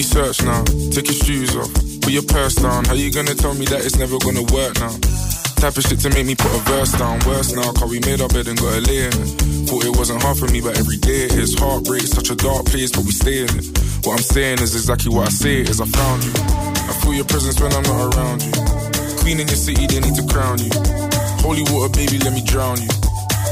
Let 0.07 0.15
me 0.15 0.33
search 0.33 0.45
now. 0.45 0.63
Take 0.91 1.07
your 1.07 1.19
shoes 1.19 1.55
off. 1.55 1.73
Put 2.01 2.13
your 2.13 2.23
purse 2.23 2.55
down. 2.55 2.85
How 2.85 2.93
you 2.93 3.11
gonna 3.11 3.35
tell 3.35 3.53
me 3.53 3.65
that 3.65 3.83
it's 3.83 3.97
never 3.97 4.17
gonna 4.19 4.43
work 4.53 4.79
now? 4.79 4.93
Type 5.59 5.75
of 5.75 5.83
shit 5.83 5.99
to 5.99 6.09
make 6.11 6.25
me 6.25 6.35
put 6.35 6.53
a 6.53 6.59
verse 6.69 6.93
down. 6.93 7.19
Worse 7.25 7.51
now, 7.53 7.73
cause 7.73 7.89
we 7.89 7.99
made 7.99 8.21
our 8.21 8.29
bed 8.29 8.47
and 8.47 8.57
got 8.57 8.77
a 8.77 8.81
lay 8.87 9.03
in 9.03 9.11
it. 9.11 9.29
Thought 9.67 9.83
it 9.83 9.97
wasn't 9.97 10.21
hard 10.21 10.37
for 10.37 10.47
me, 10.47 10.61
but 10.61 10.77
every 10.77 10.97
day 10.97 11.25
it 11.25 11.33
is. 11.33 11.57
Heartbreak, 11.59 12.03
such 12.03 12.29
a 12.29 12.35
dark 12.35 12.65
place, 12.67 12.91
but 12.91 13.03
we 13.03 13.11
stay 13.11 13.41
in 13.43 13.51
it. 13.51 13.65
What 14.05 14.15
I'm 14.15 14.23
saying 14.23 14.61
is 14.61 14.75
exactly 14.75 15.11
what 15.13 15.27
I 15.27 15.31
say 15.31 15.61
is 15.61 15.81
I 15.81 15.85
found 15.85 16.23
you. 16.23 16.33
I 16.87 16.93
feel 17.03 17.13
your 17.13 17.25
presence 17.25 17.59
when 17.59 17.73
I'm 17.73 17.83
not 17.83 18.15
around 18.15 18.43
you. 18.43 18.53
Queen 19.19 19.39
in 19.39 19.47
your 19.47 19.59
city, 19.59 19.87
they 19.87 19.99
need 19.99 20.15
to 20.15 20.25
crown 20.31 20.59
you. 20.59 20.71
Holy 21.43 21.63
water, 21.73 21.91
baby, 21.91 22.19
let 22.19 22.31
me 22.31 22.43
drown 22.45 22.79
you. 22.79 23.06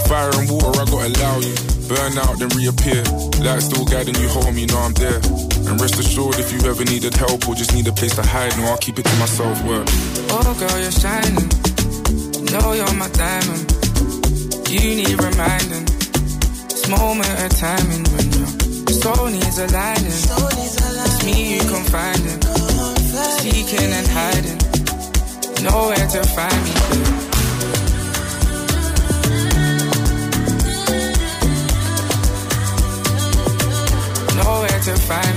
Fire 0.08 0.30
and 0.38 0.50
water, 0.52 0.82
I 0.82 0.86
gotta 0.86 1.08
allow 1.10 1.40
you. 1.40 1.56
Burn 1.90 2.18
out, 2.18 2.38
then 2.38 2.50
reappear. 2.54 3.04
Light 3.42 3.62
still 3.62 3.86
guiding 3.86 4.16
you 4.16 4.28
home, 4.30 4.58
you 4.58 4.68
know 4.68 4.78
I'm 4.78 4.94
there. 4.94 5.18
And 5.66 5.82
rest 5.82 5.98
assured, 6.00 6.38
if 6.38 6.54
you 6.54 6.62
ever 6.70 6.86
needed 6.86 7.14
help 7.16 7.48
or 7.48 7.56
just 7.56 7.74
need 7.74 7.88
a 7.88 7.92
place 7.92 8.16
to 8.16 8.22
hide, 8.22 8.56
no, 8.58 8.66
I'll 8.66 8.78
keep 8.78 9.00
it 9.00 9.06
to 9.06 9.16
myself. 9.18 9.58
Work. 9.66 9.88
Oh, 10.30 10.54
girl, 10.60 10.78
you're 10.82 10.92
shining. 10.92 11.50
You 12.38 12.46
know 12.54 12.74
you're 12.74 12.94
my 12.94 13.10
diamond. 13.10 13.66
You 14.70 14.96
need 15.02 15.18
reminding. 15.18 15.86
This 16.70 16.88
moment 16.90 17.34
of 17.42 17.52
timing 17.58 18.06
when 18.14 18.26
your 18.34 18.50
soul 19.02 19.28
needs 19.30 19.58
aligning. 19.58 20.12
Soul 20.12 20.50
needs 20.54 20.78
aligning. 20.86 21.06
It's 21.06 21.26
me 21.26 21.56
you 21.56 21.62
confiding. 21.66 22.42
Seeking 23.42 23.92
and 23.94 24.08
hiding. 24.08 24.60
Nowhere 25.66 26.08
to 26.14 26.22
find 26.30 26.62
me, 26.66 26.74
babe. 26.90 27.25
Find 34.98 35.35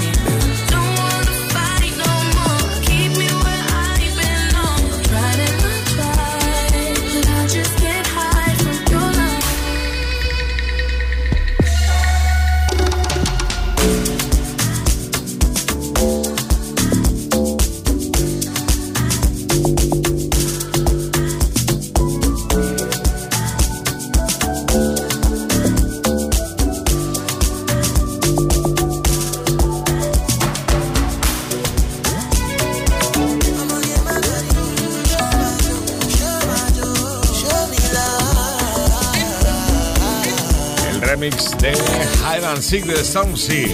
Seek 42.68 42.84
de 42.84 43.02
Stormzy, 43.02 43.64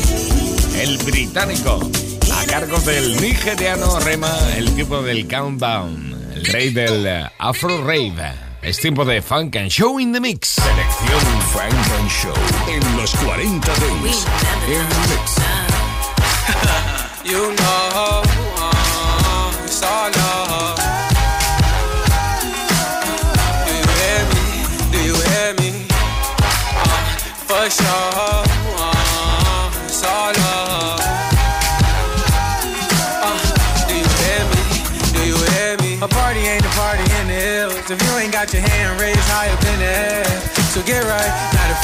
el 0.78 0.98
británico, 0.98 1.80
a 2.32 2.46
cargo 2.46 2.78
del 2.78 3.20
nigeriano 3.20 3.98
Rema, 3.98 4.32
el 4.56 4.72
tipo 4.76 5.02
del 5.02 5.26
Countdown, 5.26 6.32
el 6.36 6.44
rey 6.44 6.70
del 6.70 7.28
Afro 7.38 7.82
Rave. 7.82 8.34
Es 8.62 8.78
tiempo 8.78 9.04
de 9.04 9.20
Funk 9.20 9.56
and 9.56 9.68
Show 9.68 9.98
in 9.98 10.12
the 10.12 10.20
Mix. 10.20 10.46
Selección 10.50 11.42
Funk 11.52 11.74
and 11.98 12.08
Show 12.08 12.34
en 12.68 12.96
los 12.96 13.10
40 13.16 13.72
Dents. 13.80 14.26
En 14.68 14.86
mix. 15.10 15.34
You 17.24 17.52
know, 17.52 17.90
uh, 17.96 18.22
it's 19.64 19.82
all 19.82 20.08
love. 20.12 20.78
Do 23.66 23.72
you 23.74 23.88
hear 23.98 24.22
me? 24.30 24.44
Do 24.92 24.98
you 25.02 25.16
hear 25.32 25.52
me? 25.54 25.70
Uh, 25.90 26.86
for 27.48 27.68
sure, 27.70 28.13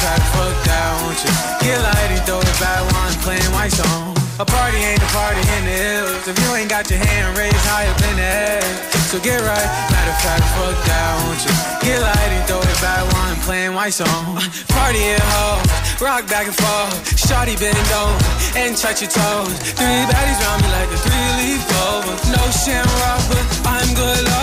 of 0.01 0.09
fact, 0.09 0.25
fuck 0.33 0.57
that, 0.65 0.91
won't 1.05 1.21
you? 1.21 1.33
Get 1.61 1.77
light 1.77 2.11
and 2.17 2.23
throw 2.25 2.41
back 2.57 2.81
while 2.89 3.05
I'm 3.05 3.17
playing 3.21 3.53
my 3.53 3.69
song. 3.69 4.17
A 4.41 4.45
party 4.45 4.81
ain't 4.81 5.03
a 5.03 5.11
party 5.13 5.45
in 5.61 5.63
the 5.69 5.77
hills 5.77 6.25
if 6.25 6.37
you 6.41 6.49
ain't 6.57 6.71
got 6.71 6.89
your 6.89 7.01
hand 7.05 7.37
raised 7.37 7.61
high 7.69 7.85
up 7.85 8.01
in 8.09 8.17
the 8.17 8.25
air. 8.25 8.65
so 9.13 9.21
get 9.21 9.37
right. 9.45 9.69
Matter 9.93 10.13
of 10.17 10.21
fact, 10.25 10.45
fuck 10.57 10.77
that, 10.89 11.13
won't 11.21 11.41
you? 11.45 11.53
Get 11.85 12.01
light 12.01 12.33
and 12.33 12.45
throw 12.49 12.65
it 12.65 12.81
back 12.81 13.05
I'm 13.13 13.37
playing 13.45 13.75
white 13.77 13.93
song. 13.93 14.41
Party 14.73 15.05
at 15.13 15.25
home, 15.37 15.61
rock 16.01 16.25
back 16.33 16.49
and 16.49 16.57
forth. 16.57 16.97
Shawty 17.21 17.61
bend 17.61 17.77
over 17.93 18.17
and 18.57 18.73
touch 18.77 19.05
your 19.05 19.13
toes. 19.13 19.53
Three 19.77 20.01
baddies 20.09 20.41
round 20.41 20.61
me 20.65 20.69
like 20.73 20.89
a 20.89 20.99
three-leaf 21.05 21.61
clover. 21.69 22.15
No 22.33 22.43
sham 22.57 22.89
rock, 23.05 23.21
but 23.29 23.45
I'm 23.69 23.89
good 23.93 24.25
love. 24.25 24.40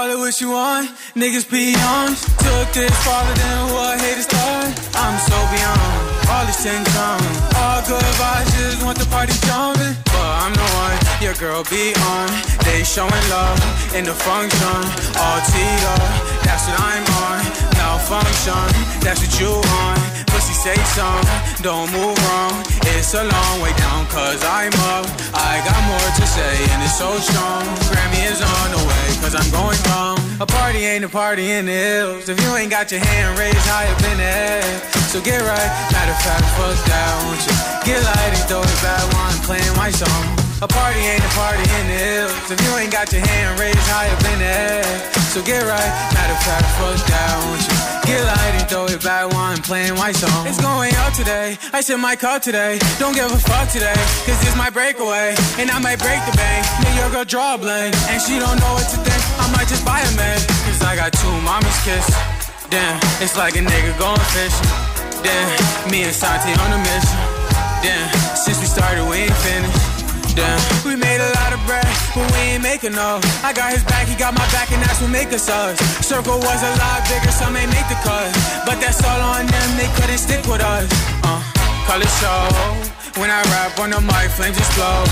Call 0.00 0.08
it 0.08 0.16
what 0.16 0.40
you 0.40 0.48
want, 0.48 0.88
niggas 1.12 1.44
peons. 1.44 2.24
Took 2.40 2.72
this 2.72 2.96
farther 3.04 3.34
than 3.36 3.60
what 3.68 4.00
haters 4.00 4.24
thought. 4.24 4.72
I'm 4.96 5.16
so 5.28 5.36
beyond 5.52 6.20
all 6.24 6.46
this 6.48 6.64
tension. 6.64 7.20
All 7.60 7.84
good 7.84 8.08
vibes, 8.16 8.48
just 8.56 8.82
want 8.82 8.96
the 8.96 9.04
party 9.12 9.36
jumping. 9.44 9.92
But 10.08 10.30
I'm 10.40 10.54
the 10.56 10.68
one 10.80 10.96
your 11.20 11.34
girl 11.34 11.64
be 11.68 11.92
on. 12.16 12.32
They 12.64 12.80
showing 12.82 13.24
love 13.28 13.60
in 13.92 14.08
the 14.08 14.16
function. 14.16 14.80
All 15.20 15.40
teed 15.52 15.82
up, 15.92 16.08
that's 16.48 16.64
what 16.64 16.80
I'm 16.80 17.04
on. 17.20 17.44
Malfunction, 17.76 18.72
that's 19.04 19.20
what 19.20 19.36
you 19.36 19.52
on. 19.84 20.09
Pussy 20.40 20.54
say 20.54 20.80
something, 20.96 21.62
don't 21.62 21.92
move 21.92 22.16
wrong. 22.24 22.64
It's 22.96 23.12
a 23.12 23.22
long 23.22 23.60
way 23.60 23.76
down, 23.76 24.06
cause 24.06 24.42
I'm 24.42 24.72
up. 24.96 25.04
I 25.36 25.60
got 25.68 25.76
more 25.84 26.10
to 26.16 26.26
say, 26.26 26.56
and 26.72 26.80
it's 26.82 26.96
so 26.96 27.12
strong. 27.18 27.60
Grammy 27.92 28.24
is 28.24 28.40
on 28.40 28.68
the 28.72 28.80
way, 28.88 29.06
cause 29.20 29.34
I'm 29.36 29.50
going 29.52 29.76
home. 29.92 30.40
A 30.40 30.46
party 30.46 30.78
ain't 30.86 31.04
a 31.04 31.10
party 31.10 31.50
in 31.50 31.66
the 31.66 31.72
hills. 31.72 32.30
If 32.30 32.40
you 32.40 32.56
ain't 32.56 32.70
got 32.70 32.90
your 32.90 33.04
hand 33.04 33.38
raised 33.38 33.68
high 33.68 33.92
up 33.92 34.00
in 34.00 34.16
the 34.16 34.24
air, 34.24 34.80
so 35.12 35.20
get 35.20 35.42
right. 35.44 35.70
Matter 35.92 36.12
of 36.16 36.22
fact, 36.24 36.44
fuck 36.56 36.86
that, 36.88 37.12
won't 37.20 37.44
you? 37.44 37.52
Get 37.84 38.02
light 38.02 38.32
and 38.32 38.48
throw 38.48 38.62
it 38.62 38.80
back 38.80 39.12
while 39.12 39.28
I'm 39.28 39.42
playing 39.44 39.76
my 39.76 39.90
song. 39.90 40.39
A 40.60 40.68
party 40.68 41.00
ain't 41.00 41.24
a 41.24 41.32
party 41.32 41.64
in 41.64 41.84
the 41.88 41.96
hills. 41.96 42.52
If 42.52 42.60
you 42.60 42.68
ain't 42.76 42.92
got 42.92 43.08
your 43.16 43.24
hand 43.24 43.56
raised 43.56 43.80
high 43.88 44.12
up 44.12 44.20
in 44.28 44.44
the 44.44 44.52
air, 44.68 44.84
so 45.32 45.40
get 45.40 45.64
right. 45.64 45.92
Matter 46.12 46.36
of 46.36 46.42
fact, 46.44 46.68
fuck 46.76 47.00
that, 47.08 47.32
won't 47.48 47.64
you? 47.64 47.76
Get 48.04 48.20
light 48.28 48.54
and 48.60 48.68
throw 48.68 48.84
it 48.84 49.00
back 49.00 49.32
while 49.32 49.56
I'm 49.56 49.64
playing 49.64 49.96
white 49.96 50.20
song. 50.20 50.44
It's 50.44 50.60
going 50.60 50.92
out 51.00 51.16
today. 51.16 51.56
I 51.72 51.80
sip 51.80 51.96
my 51.96 52.12
cup 52.12 52.44
today. 52.44 52.76
Don't 53.00 53.16
give 53.16 53.32
a 53.32 53.40
fuck 53.40 53.72
today, 53.72 53.96
cause 54.28 54.36
this 54.44 54.52
my 54.52 54.68
breakaway. 54.68 55.32
And 55.56 55.72
I 55.72 55.80
might 55.80 55.96
break 55.96 56.20
the 56.28 56.36
bank. 56.36 56.68
Make 56.84 56.92
your 57.00 57.08
girl 57.08 57.24
draw 57.24 57.56
a 57.56 57.58
blank. 57.58 57.96
And 58.12 58.20
she 58.20 58.36
don't 58.36 58.60
know 58.60 58.72
what 58.76 58.84
to 58.92 59.00
think. 59.00 59.22
I 59.40 59.48
might 59.56 59.68
just 59.72 59.80
buy 59.88 60.04
a 60.04 60.12
man. 60.12 60.44
Cause 60.68 60.84
I 60.84 60.92
got 60.92 61.16
two 61.16 61.34
mommies 61.40 61.80
kiss. 61.88 62.04
Damn, 62.68 63.00
it's 63.24 63.32
like 63.32 63.56
a 63.56 63.64
nigga 63.64 63.96
going 63.96 64.20
fishing. 64.36 64.68
Damn, 65.24 65.88
me 65.88 66.04
and 66.04 66.12
Santi 66.12 66.52
on 66.52 66.68
a 66.76 66.80
mission. 66.84 67.16
Damn, 67.80 68.12
since 68.36 68.60
we 68.60 68.68
started, 68.68 69.08
we 69.08 69.24
ain't 69.24 69.40
finished. 69.40 69.89
Damn, 70.34 70.60
we 70.84 70.94
made 70.96 71.20
a 71.20 71.30
lot 71.42 71.52
of 71.52 71.60
bread, 71.66 71.86
but 72.14 72.24
we 72.32 72.54
ain't 72.54 72.62
making 72.62 72.92
no. 72.92 73.20
I 73.42 73.52
got 73.52 73.72
his 73.72 73.84
back, 73.84 74.06
he 74.06 74.14
got 74.14 74.34
my 74.34 74.46
back, 74.52 74.70
and 74.70 74.80
that's 74.82 75.00
what 75.00 75.10
make 75.10 75.32
us 75.32 75.48
us. 75.48 75.78
Circle 76.06 76.38
was 76.38 76.60
a 76.62 76.72
lot 76.78 77.02
bigger, 77.08 77.32
some 77.32 77.56
ain't 77.56 77.70
make 77.70 77.88
the 77.88 77.98
cut. 78.06 78.30
But 78.66 78.80
that's 78.80 79.02
all 79.02 79.20
on 79.20 79.46
them, 79.46 79.68
they 79.76 79.90
couldn't 79.98 80.18
stick 80.18 80.46
with 80.46 80.62
us. 80.62 80.86
Uh, 81.24 81.42
call 81.86 82.00
it 82.00 82.12
show. 82.22 82.90
When 83.20 83.28
I 83.28 83.42
rap 83.50 83.78
on 83.80 83.90
the 83.90 84.00
mic, 84.00 84.30
flames 84.30 84.56
explode. 84.56 85.10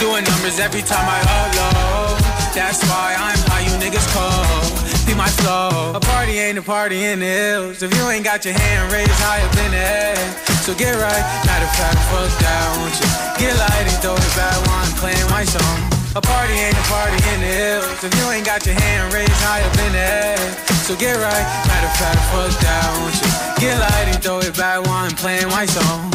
Doing 0.00 0.24
numbers 0.24 0.58
every 0.58 0.82
time 0.82 1.04
I 1.04 1.20
upload. 1.36 2.54
That's 2.54 2.80
why 2.88 3.14
I'm 3.18 3.38
high, 3.50 3.64
you 3.68 3.76
niggas 3.76 4.08
cold. 4.16 4.95
My 5.16 5.32
flow. 5.40 5.96
A 5.96 6.00
party 6.00 6.36
ain't 6.38 6.58
a 6.58 6.62
party 6.62 7.04
in 7.04 7.20
the 7.20 7.26
hills. 7.26 7.82
If 7.82 7.88
you 7.96 8.04
ain't 8.12 8.22
got 8.22 8.44
your 8.44 8.52
hand 8.52 8.92
raised 8.92 9.16
high 9.16 9.40
up 9.40 9.56
in 9.64 9.72
the 9.72 9.80
air, 9.80 10.16
so 10.60 10.76
get 10.76 10.92
right. 10.92 11.24
Matter 11.48 11.64
of 11.64 11.72
fact, 11.72 11.96
fuck 12.12 12.28
that, 12.44 12.64
won't 12.76 12.92
you? 13.00 13.08
Get 13.40 13.56
light 13.56 13.88
and 13.88 13.96
throw 14.04 14.12
it 14.12 14.32
back 14.36 14.52
while 14.68 14.84
I'm 14.84 14.92
playing 15.00 15.24
my 15.32 15.44
song. 15.48 15.78
A 16.12 16.20
party 16.20 16.52
ain't 16.52 16.76
a 16.76 16.84
party 16.92 17.16
in 17.32 17.40
the 17.40 17.48
hills. 17.48 18.04
If 18.04 18.12
you 18.12 18.28
ain't 18.28 18.44
got 18.44 18.66
your 18.68 18.76
hand 18.76 19.08
raised 19.12 19.40
high 19.40 19.64
up 19.64 19.76
in 19.88 19.92
the 19.96 20.04
air, 20.04 20.36
so 20.84 20.92
get 20.94 21.16
right. 21.16 21.46
Matter 21.64 21.88
of 21.88 21.96
fact, 21.96 22.20
fuck 22.28 22.52
that, 22.60 22.84
won't 23.00 23.16
you? 23.16 23.32
Get 23.56 23.80
light 23.80 24.12
and 24.12 24.20
throw 24.20 24.44
it 24.44 24.52
back 24.52 24.84
I'm 24.84 25.16
playing 25.16 25.48
my 25.48 25.64
song. 25.64 26.12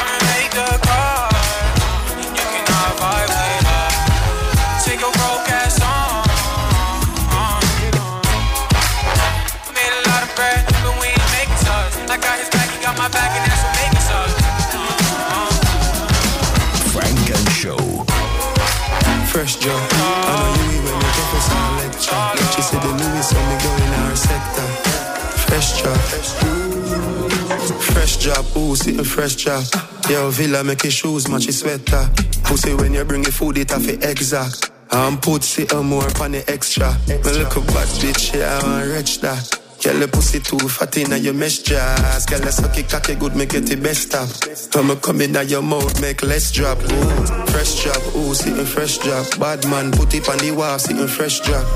And 0.00 0.20
make 0.32 0.48
the 0.56 0.80
call. 0.88 1.11
Fresh 19.32 19.56
Joe. 19.56 19.70
I 19.70 19.74
know 20.36 20.62
you 20.62 20.78
even 20.78 20.98
the 21.00 21.08
professor 21.16 21.64
lecture. 21.80 22.52
She 22.52 22.60
said 22.60 22.82
the 22.82 22.88
Louis 22.88 23.26
saw 23.26 23.40
me 23.48 23.56
go 23.64 23.70
in 23.82 23.92
our 24.04 24.14
sector. 24.14 24.66
Fresh 25.48 25.80
job. 25.80 25.98
Fresh 27.80 28.16
job, 28.18 28.44
ooh, 28.58 28.76
sitting 28.76 29.02
fresh 29.04 29.36
job. 29.36 29.64
Yo, 30.10 30.28
Villa 30.28 30.62
make 30.62 30.82
your 30.84 30.90
shoes 30.92 31.28
match 31.30 31.44
your 31.44 31.54
sweater. 31.54 32.10
Pussy 32.44 32.74
when 32.74 32.92
you 32.92 33.04
bring 33.06 33.22
your 33.22 33.32
food, 33.32 33.56
it 33.56 33.72
off 33.72 33.88
it 33.88 34.04
exact. 34.04 34.70
I'm 34.90 35.16
put 35.16 35.42
sit 35.42 35.72
more 35.82 36.04
on 36.20 36.32
the 36.32 36.44
extra. 36.46 36.92
Me 37.08 37.16
look 37.16 37.56
a 37.56 37.60
bad 37.60 37.88
bitch, 38.02 38.34
yeah, 38.34 38.60
I 38.62 38.66
want 38.66 38.90
rich 38.90 39.20
that. 39.22 39.61
Girl, 39.82 39.98
the 39.98 40.06
pussy 40.06 40.38
too 40.38 40.58
fat 40.68 40.96
inna 40.96 41.16
your 41.16 41.34
mesh 41.34 41.58
jazz. 41.58 42.24
Girl, 42.26 42.38
the 42.38 42.52
suck 42.52 42.78
it 42.78 42.88
cocky 42.88 43.16
good, 43.16 43.34
make 43.34 43.52
it 43.54 43.66
the 43.66 43.74
best. 43.74 44.14
When 44.76 44.86
me 44.86 44.94
come 44.94 45.20
inna 45.22 45.42
your 45.42 45.60
mouth, 45.60 46.00
make 46.00 46.22
less 46.22 46.52
drop. 46.52 46.78
Ooh, 46.78 47.26
fresh 47.50 47.82
job, 47.82 47.98
ooh, 48.14 48.32
sitting 48.32 48.64
fresh 48.64 48.98
drop. 48.98 49.26
Bad 49.40 49.66
man, 49.66 49.90
put 49.90 50.14
it 50.14 50.28
on 50.28 50.38
the 50.38 50.52
wall, 50.52 50.78
sitting 50.78 51.08
fresh 51.08 51.40
drop. 51.40 51.66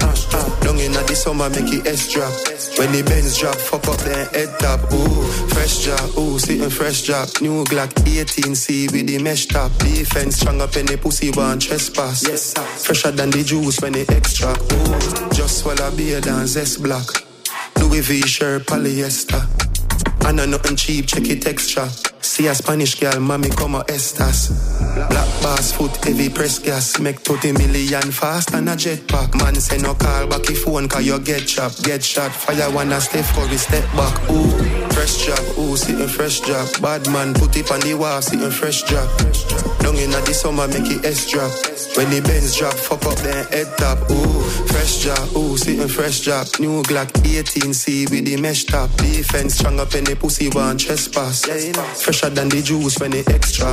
Down 0.63 0.79
inna 0.79 1.03
the 1.03 1.17
summer, 1.17 1.51
make 1.51 1.73
it 1.75 1.85
S 1.85 2.13
drop. 2.13 2.31
When 2.79 2.93
the 2.93 3.03
Benz 3.03 3.39
drop, 3.39 3.57
fuck 3.57 3.89
up 3.89 3.99
then 3.99 4.29
head 4.31 4.55
top. 4.61 4.87
Ooh, 4.93 5.27
fresh 5.51 5.83
job, 5.83 6.07
ooh, 6.17 6.39
sitting 6.39 6.71
fresh 6.71 7.03
drop. 7.03 7.29
New 7.43 7.65
Glock 7.65 7.91
18C 8.07 8.93
with 8.93 9.09
the 9.09 9.19
mesh 9.19 9.47
top. 9.47 9.77
Defense 9.79 10.37
strong 10.37 10.61
up 10.61 10.77
in 10.77 10.87
the 10.87 10.97
pussy, 10.97 11.33
one 11.33 11.59
trespass. 11.59 12.23
Yes, 12.23 12.55
sir. 12.55 12.63
Fresher 12.63 13.11
than 13.11 13.31
the 13.31 13.43
juice 13.43 13.81
when 13.81 13.95
they 13.95 14.07
extract. 14.15 14.63
Ooh, 14.63 15.35
just 15.35 15.59
swallow 15.59 15.91
beer 15.97 16.21
than 16.21 16.47
zest 16.47 16.81
black. 16.81 17.26
Louis 17.81 18.01
V 18.01 18.21
shirt, 18.27 18.67
polyester. 18.67 19.43
I 20.27 20.33
know 20.33 20.47
nothing 20.47 20.77
cheap, 20.77 21.07
check 21.07 21.29
it 21.29 21.47
extra. 21.47 21.89
See 22.21 22.49
a 22.49 22.55
Spanish 22.55 22.99
girl, 22.99 23.21
mommy 23.21 23.51
como 23.51 23.83
estas. 23.89 24.51
Black 25.09 25.29
bass 25.43 25.73
foot, 25.73 25.97
heavy 26.05 26.29
press 26.29 26.59
gas. 26.59 26.99
Make 26.99 27.21
30 27.21 27.53
million 27.53 28.11
fast 28.11 28.53
and 28.55 28.69
a 28.69 28.73
jetpack. 28.73 29.35
Man 29.41 29.55
say 29.55 29.79
no 29.79 29.95
call 29.95 30.27
back 30.27 30.51
if 30.51 30.65
phone 30.65 30.89
cause 30.89 31.07
you 31.07 31.19
get 31.21 31.47
chopped. 31.47 31.85
Get 31.85 32.03
shot, 32.03 32.33
fire 32.33 32.71
one 32.73 32.93
a 32.93 33.01
step 33.01 33.25
we 33.49 33.57
step 33.57 33.85
back. 33.95 34.31
Ooh, 34.31 34.76
fresh 34.97 35.27
job, 35.27 35.59
ooh, 35.59 35.77
sitting 35.77 36.09
fresh 36.09 36.41
job. 36.41 36.67
Bad 36.81 37.07
man, 37.13 37.35
put 37.35 37.55
it 37.55 37.71
on 37.71 37.81
the 37.81 37.93
wall, 37.93 38.23
sitting 38.23 38.51
fresh 38.51 38.83
job. 38.85 39.07
Down 39.81 39.95
in 39.97 40.11
the 40.11 40.33
summer, 40.33 40.67
make 40.69 40.89
it 40.89 41.05
S 41.05 41.31
drop. 41.31 41.53
When 41.97 42.09
the 42.09 42.21
Benz 42.25 42.57
drop, 42.57 42.73
fuck 42.73 43.05
up 43.05 43.19
then 43.19 43.45
head 43.53 43.69
top. 43.77 43.99
Ooh, 44.11 44.41
fresh 44.73 45.05
job, 45.05 45.37
ooh, 45.37 45.57
sitting 45.59 45.87
fresh 45.89 46.21
job. 46.21 46.47
New 46.59 46.83
Glock 46.85 47.13
18C 47.13 48.11
with 48.11 48.25
the 48.25 48.37
mesh 48.41 48.65
top. 48.65 48.89
Defense 48.97 49.57
strong 49.57 49.79
up 49.81 49.95
in 49.95 50.05
the 50.05 50.17
pussy, 50.17 50.49
one 50.49 50.79
trespass. 50.79 51.45
Fresher 52.03 52.31
than 52.31 52.49
the 52.49 52.63
juice 52.63 52.99
when 52.99 53.13
it 53.13 53.29
extra. 53.29 53.69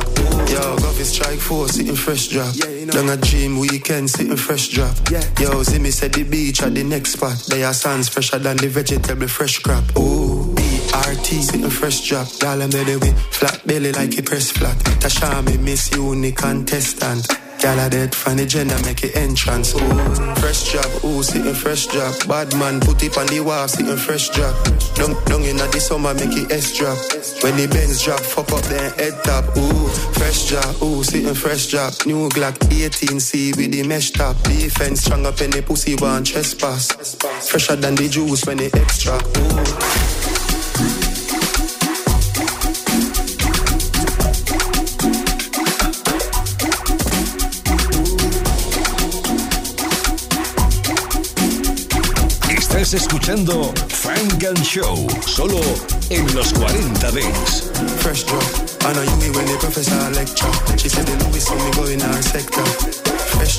Yo, 0.52 0.76
this 0.92 1.14
strike 1.14 1.40
force, 1.40 1.72
sitting 1.72 1.96
fresh 1.96 2.28
drop. 2.28 2.52
Down 2.92 3.08
a 3.08 3.16
dream 3.16 3.58
weekend, 3.58 4.10
sitting 4.10 4.36
fresh 4.36 4.68
drop. 4.68 4.94
Yo, 5.40 5.62
see 5.62 5.78
me 5.78 5.90
said 5.90 6.12
the 6.12 6.22
beach 6.22 6.62
at 6.62 6.74
the 6.74 6.84
next 6.84 7.12
spot. 7.12 7.36
They 7.48 7.64
are 7.64 7.72
sands 7.72 8.10
fresher 8.10 8.38
than 8.38 8.58
the 8.58 8.68
vegetable 8.68 9.28
fresh 9.28 9.58
crop. 9.60 9.84
Ooh, 9.96 10.23
BRT, 10.94 11.42
sitting 11.42 11.70
fresh 11.70 12.08
drop. 12.08 12.28
Am 12.44 12.70
the 12.70 12.98
with 13.00 13.18
flat 13.34 13.66
belly 13.66 13.90
like 13.92 14.16
a 14.16 14.22
press 14.22 14.52
flat. 14.52 14.76
Tasha 15.02 15.44
me 15.44 15.56
miss 15.58 15.90
unique 15.90 16.36
contestant. 16.36 17.26
Girl 17.60 17.78
a 17.80 17.90
dead 17.90 18.14
from 18.14 18.36
the 18.36 18.46
gender 18.46 18.78
make 18.84 19.02
it 19.02 19.16
entrance. 19.16 19.74
Ooh, 19.74 20.34
fresh 20.36 20.70
job, 20.70 21.04
ooh, 21.04 21.22
sitting 21.22 21.52
fresh 21.54 21.86
job. 21.88 22.14
Bad 22.28 22.54
man, 22.54 22.78
put 22.78 23.02
it 23.02 23.18
on 23.18 23.26
the 23.26 23.40
wall, 23.40 23.66
sitting 23.66 23.96
fresh 23.96 24.28
job. 24.28 24.54
Down, 24.94 25.18
down 25.24 25.42
in 25.42 25.56
the 25.56 25.80
summer, 25.80 26.14
make 26.14 26.36
it 26.36 26.52
S 26.52 26.76
drop. 26.78 26.98
When 27.42 27.56
the 27.56 27.66
Benz 27.66 28.02
drop, 28.02 28.20
fuck 28.20 28.52
up 28.52 28.62
then 28.70 28.92
head 28.94 29.18
top. 29.24 29.50
Ooh, 29.56 29.88
fresh 30.14 30.44
job, 30.44 30.80
ooh, 30.80 31.02
sitting 31.02 31.34
fresh 31.34 31.66
job. 31.66 31.92
New 32.06 32.28
Glock 32.28 32.54
18C 32.70 33.56
with 33.56 33.72
the 33.72 33.82
mesh 33.82 34.12
top. 34.12 34.36
Defense 34.44 35.02
strong 35.02 35.26
up 35.26 35.40
in 35.40 35.50
the 35.50 35.60
pussy, 35.60 35.96
one 35.96 36.22
trespass. 36.22 37.16
Fresher 37.50 37.74
than 37.74 37.96
the 37.96 38.08
juice 38.08 38.46
when 38.46 38.60
it 38.60 38.76
extra. 38.76 39.18
Ooh. 39.18 40.33
Escuchando 52.94 53.74
Frank 53.88 54.44
and 54.44 54.62
Show, 54.62 55.08
solo 55.26 55.60
en 56.10 56.32
los 56.32 56.52
40 56.52 57.10
Dents. 57.10 57.70
Fresh 57.98 58.24
drop. 58.24 58.42
I 58.84 58.92
know 58.92 59.02
you 59.02 59.16
me 59.16 59.30
when 59.30 59.46
the 59.46 59.56
professor 59.58 60.10
lecture. 60.10 60.46
She 60.78 60.88
said 60.88 61.04
the 61.04 61.16
Louis 61.24 61.40
saw 61.40 61.56
me 61.56 61.70
go 61.72 61.86
in 61.86 62.00
our 62.02 62.22
sector. 62.22 62.64
Fresh 63.40 63.56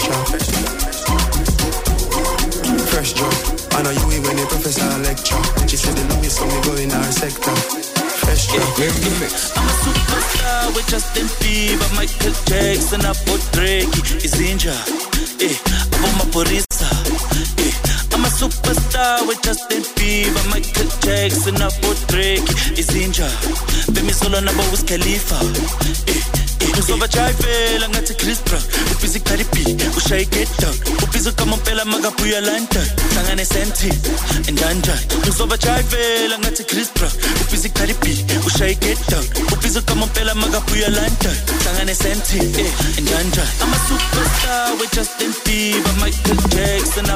drop. 3.13 3.64
Professor 3.83 4.87
lecture. 5.03 5.35
She 5.67 5.75
said 5.77 5.95
the 5.95 6.03
love 6.13 6.23
is 6.23 6.35
so 6.35 6.45
me 6.45 6.61
go 6.63 6.75
in 6.75 6.91
our 6.91 7.11
sector. 7.11 7.51
Fresh 8.23 8.47
drop. 8.47 8.63
I'm 8.79 9.67
a 9.67 9.75
superstar 9.83 10.75
with 10.75 10.87
Justin 10.87 11.27
Bieber, 11.39 11.89
Michael 11.95 12.33
Jackson, 12.45 13.01
hapo 13.01 13.37
Drake, 13.51 13.91
Izinja, 14.23 14.73
eh, 15.41 15.55
hapo 15.91 16.07
maporisa, 16.17 16.87
eh, 17.59 17.73
I'm 18.13 18.23
a 18.25 18.29
superstar 18.29 19.27
with 19.27 19.41
Justin 19.43 19.83
Bieber, 19.95 20.43
Michael 20.49 20.87
Jackson, 21.01 21.55
hapo 21.55 21.93
Drake, 22.07 22.47
Izinja, 22.77 23.27
Bemi 23.91 24.13
solo 24.13 24.39
nabo 24.41 24.63
Wiz 24.71 24.83
Khalifa, 24.85 25.35
eh, 26.07 26.23
uzovajayivela 26.79 27.89
ngathi 27.89 28.13
chris 28.13 28.39
brown 28.45 28.63
ubhizi 28.91 29.19
caribbean 29.19 29.77
ushaye 29.97 30.25
gedon 30.25 30.75
ubhizi 31.03 31.29
ukamompela 31.29 31.85
makabuya 31.85 32.41
london 32.41 32.87
hlangane 33.13 33.45
senti 33.45 33.89
endanjani 34.47 35.05
uzovajayivela 35.29 36.39
ngathi 36.39 36.63
chris 36.63 36.89
brown 36.95 37.11
ubhizi 37.41 37.69
caribbean 37.69 38.17
ushaye 38.47 38.75
gedon 38.75 39.25
ubhizi 39.53 39.79
ukamompela 39.79 40.35
makabuya 40.35 40.89
london 40.89 41.35
hlangane 41.63 41.95
senti 41.95 42.37
we-justin 44.79 45.33
bieber 45.45 45.93
michael 45.93 46.37
jackson 46.55 47.09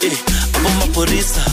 eh 0.00 0.18
abomaphorisa 0.56 1.44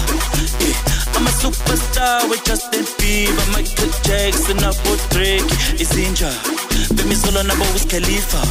eh 0.70 0.76
I'm 1.16 1.28
a 1.28 1.32
superstar 1.32 2.30
with 2.30 2.44
Justin 2.46 2.86
Bieber, 2.98 3.46
Michael 3.52 3.92
Jackson, 4.04 4.64
Apo 4.64 4.96
Drake, 5.10 5.44
Izinja, 5.82 6.32
Bemi 6.96 7.16
Solo 7.16 7.44
nabo 7.44 7.66
Wiz 7.74 7.86
Khalifa. 7.86 8.42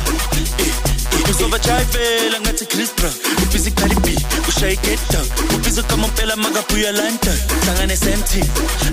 Uzovajayivela 1.30 2.40
ngathi 2.40 2.66
Chris 2.66 2.90
Brown 2.96 3.12
ubhizi 3.42 3.70
Caribbean 3.70 4.16
ushaye 4.48 4.76
down 5.10 5.26
ubhizi 5.56 5.80
ukamompela 5.80 6.36
makabuya 6.36 6.92
London 6.92 7.38
hlangane 7.64 7.96
senti 7.96 8.40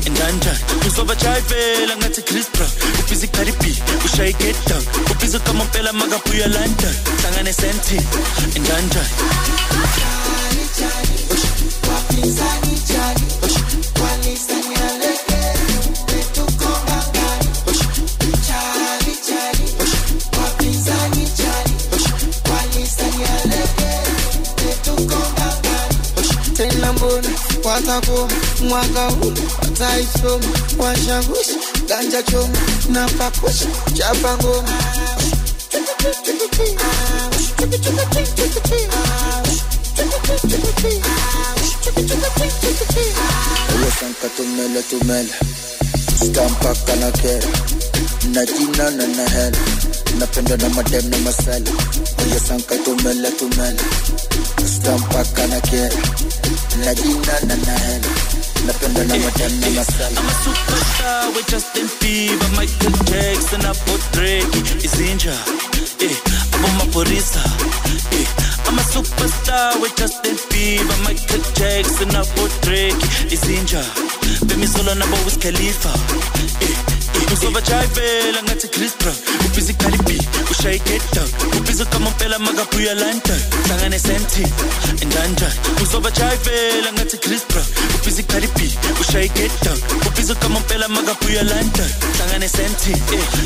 endanjani 0.05 0.59
uzovajayivela 0.87 1.97
ngathi 1.97 2.21
Chris 2.21 2.47
Brown 2.51 2.69
ubhizi 2.99 3.27
Caribbean 3.27 3.75
ushaye 4.05 4.33
down 4.67 4.83
ubhizi 5.11 5.37
ukamompela 5.37 5.93
makabuya 5.93 6.47
London 6.47 6.95
hlangane 7.21 7.53
senti 7.53 7.95
endanjani 8.55 9.09
Wapinzani 11.89 12.74
watakoma 27.65 28.33
mwaka 28.69 29.09
huu 29.09 29.33
wataisoma, 29.61 30.45
washangusha 30.77 31.53
ganja 31.87 32.23
choma 32.23 32.57
na 32.89 33.09
chapa 33.93 34.37
ngoma 34.37 34.73
tumele 44.37 44.81
tumele. 44.89 45.33
Stampaka 46.25 46.95
na 46.95 47.11
kera. 47.11 47.47
Na 48.33 48.45
jina 48.45 48.89
na 48.91 49.07
na 49.07 49.29
hela 49.29 49.57
Napenda 50.19 50.57
na 50.57 50.69
madem 50.69 51.09
na 51.09 51.17
masala. 51.17 51.71
Oye 52.21 52.39
sanka 52.39 52.75
tumele 52.83 53.31
tumele 53.31 53.83
Stampaka 54.65 55.47
na 55.47 55.59
kera. 55.61 55.97
Na 56.85 56.93
jina 56.95 57.35
na 57.47 57.55
na 57.55 57.73
hela 57.83 58.09
Napenda 58.65 59.03
na 59.03 59.15
madem 59.17 59.59
na 59.59 59.67
masala. 59.69 60.17
I'm 60.19 60.29
a 60.29 60.33
superstar 60.43 61.35
with 61.35 61.47
Justin 61.47 61.87
Bieber, 61.99 62.49
Michael 62.55 62.95
Jackson, 63.05 63.65
Apo 63.65 63.93
Drake, 64.13 64.57
Izinja, 64.85 65.35
eh, 66.01 66.09
eh. 66.09 66.17
I'm 68.67 68.79
a 68.79 68.81
superstar 68.81 69.81
with 69.81 69.95
Justin 69.97 70.35
Bieber, 70.49 70.97
Michael 71.03 71.43
Jackson, 71.53 72.15
Apo 72.15 72.47
Drake, 72.61 72.95
Izinja, 73.29 73.83
Bemi 74.47 74.67
Solo 74.67 74.93
nabo 74.95 75.17
Wiz 75.25 75.37
Khalifa, 75.37 75.89
eh, 76.61 76.75
Uzovajayivela 77.33 78.43
ngathi 78.43 78.67
ubhizi 79.45 79.73
Caribbean, 79.73 80.25
ushaye 80.51 80.79
get 80.79 81.01
down, 81.13 81.29
ukamompela 81.83 82.39
makabuya 82.39 82.93
London, 82.95 83.39
hlangane 83.67 83.99
endanjani, 85.01 85.53
uzovajayivela 85.83 86.93
ngathi 86.93 87.17
ukamompela 90.33 90.87
makabuya 90.87 91.43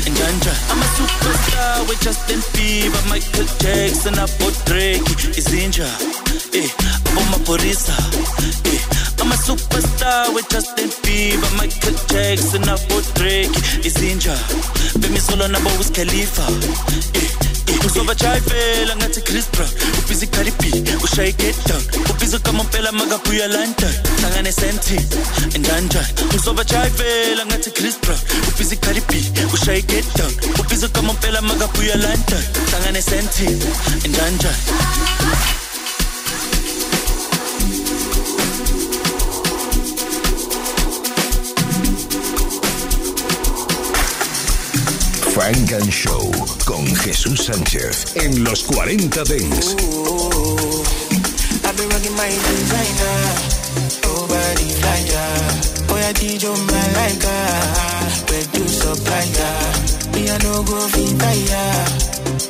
endanjani. 0.06 0.60
I'm 0.70 0.82
a 0.82 0.86
superstar 0.96 1.88
with 1.88 2.00
Justin 2.04 2.40
Bieber, 2.52 3.02
Michael 3.08 3.46
Jackson, 3.58 4.14
Izinja, 5.38 5.88
eh, 6.54 6.70
superstar 10.10 10.34
with 10.34 10.48
Justin 10.50 10.88
Bieber, 11.02 11.50
Michael 11.56 11.94
Jackson, 12.08 12.62
Apo 12.68 13.00
Drake, 13.14 13.50
Izinja, 13.82 14.34
Bemi 14.98 15.18
Solo 15.20 15.46
nabo 15.48 15.70
Wiz 15.78 15.90
Khalifa, 15.90 16.42
eh, 17.14 17.30
eh, 17.68 17.86
uzovajayivela 17.86 18.96
ngathi 18.96 19.20
Chris 19.24 19.46
Brown, 19.52 19.70
ubhizi 19.98 20.26
Caribbean, 20.26 20.84
ushaye 21.02 21.32
get 21.36 21.56
down, 21.66 21.82
ubhizi 22.10 22.36
ukamompela 22.36 22.92
makabuya 22.92 23.48
London, 23.48 23.92
hlangane 24.20 24.52
senti, 24.52 24.96
endanjani, 25.54 26.08
uzovajayivela 26.36 27.46
ngathi 27.46 27.70
Chris 27.70 27.98
Brown, 28.00 28.18
ubhizi 28.48 28.76
Caribbean, 28.76 29.24
ushaye 29.54 29.82
get 29.82 30.04
down, 30.16 30.32
ubhizi 30.60 30.86
ukamompela 30.86 31.40
makabuya 31.42 31.96
London, 31.96 32.42
hlangane 32.70 33.02
senti, 33.02 33.44
endanjani. 34.04 35.59
Funk 45.34 45.72
and 45.72 45.90
Show 45.90 46.30
con 46.64 46.84
Jesús 46.96 47.44
Sánchez 47.44 48.16
en 48.16 48.42
los 48.42 48.64
40 48.64 49.22
Dance. 49.24 49.76
I've 51.64 51.76
been 51.76 51.88
rocking 51.88 52.16
my 52.16 52.28
designer, 52.28 53.18
nobody 54.02 54.68
fly 54.74 55.00
ya. 55.06 55.24
Boy, 55.86 56.02
I 56.02 56.12
teach 56.12 56.42
you 56.42 56.50
my 56.50 56.86
like 56.98 57.22
where 58.28 58.42
to 58.42 58.68
supply 58.68 59.24
ya. 59.38 59.50
Me 60.12 60.28
I 60.28 60.36
no 60.42 60.62
go 60.64 60.80
fit 60.88 61.22
ya, 61.48 61.64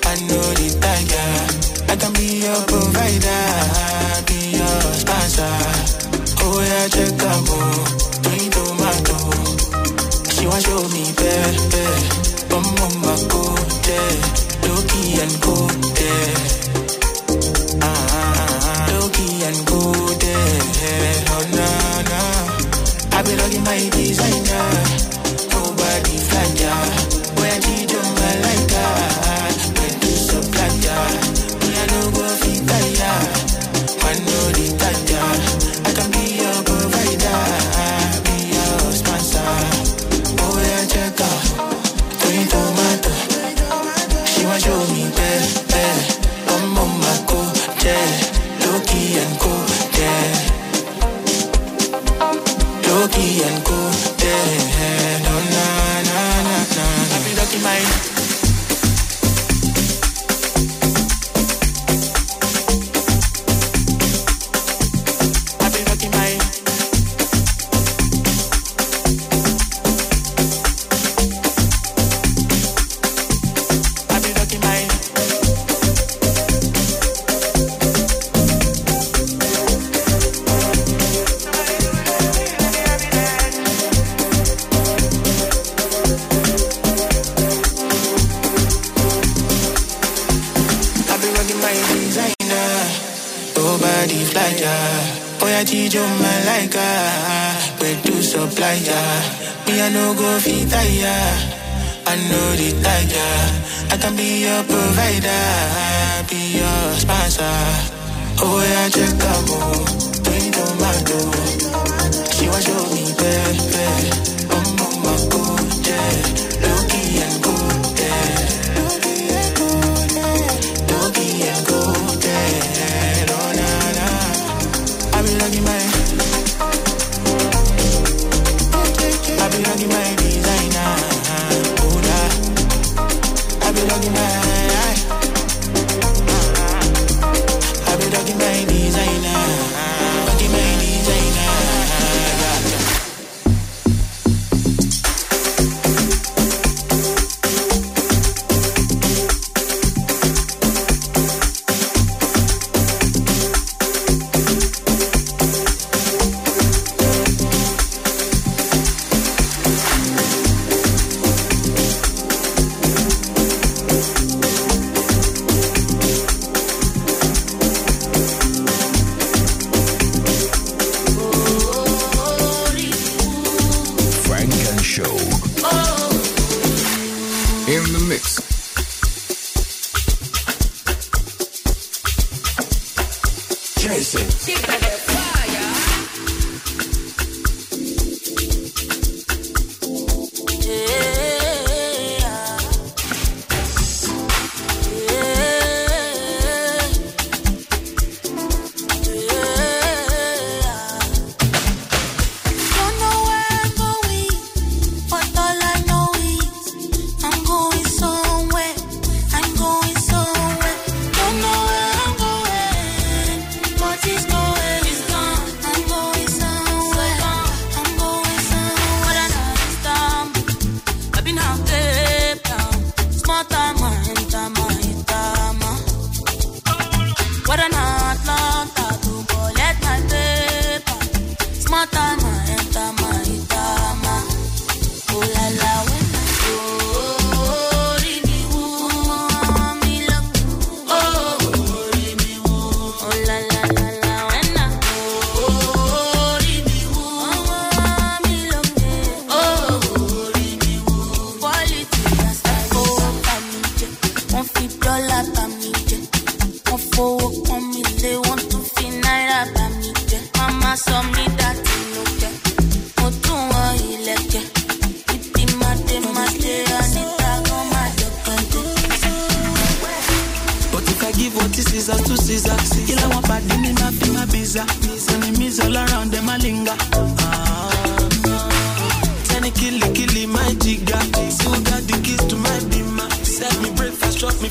I 0.06 0.16
know 0.24 0.54
the 0.56 0.68
tire. 0.80 1.26
I 1.92 1.96
can 1.96 2.12
be 2.14 2.40
your 2.44 2.64
provider, 2.64 3.44
be 4.24 4.56
your 4.56 4.80
sponsor. 4.96 5.52
Oh 6.40 6.60
yeah, 6.64 6.88
check 6.88 7.22
out, 7.28 7.44
twin 8.24 8.50
tomato. 8.50 9.18
She 10.32 10.46
want 10.46 10.64
show 10.64 10.82
me 10.88 11.12
bad, 11.12 12.29
Bum 12.50 12.64
on 12.82 12.94
my 13.00 13.14
and 19.44 19.66
Loki 19.68 20.02
and. 20.18 21.22
Oh, 21.30 21.44
no, 21.56 21.68
no. 22.10 22.22
I 23.16 23.22
be 23.22 23.32
rocking 23.40 23.64
my 23.64 23.78
designer. 23.90 24.66
Nobody 25.52 26.16
fly 26.28 26.99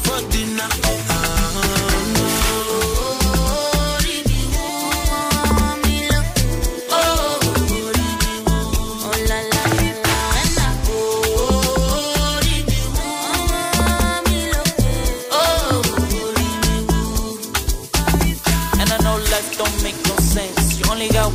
for 0.04 0.20
dinner. 0.32 0.70
Ah, 1.10 1.50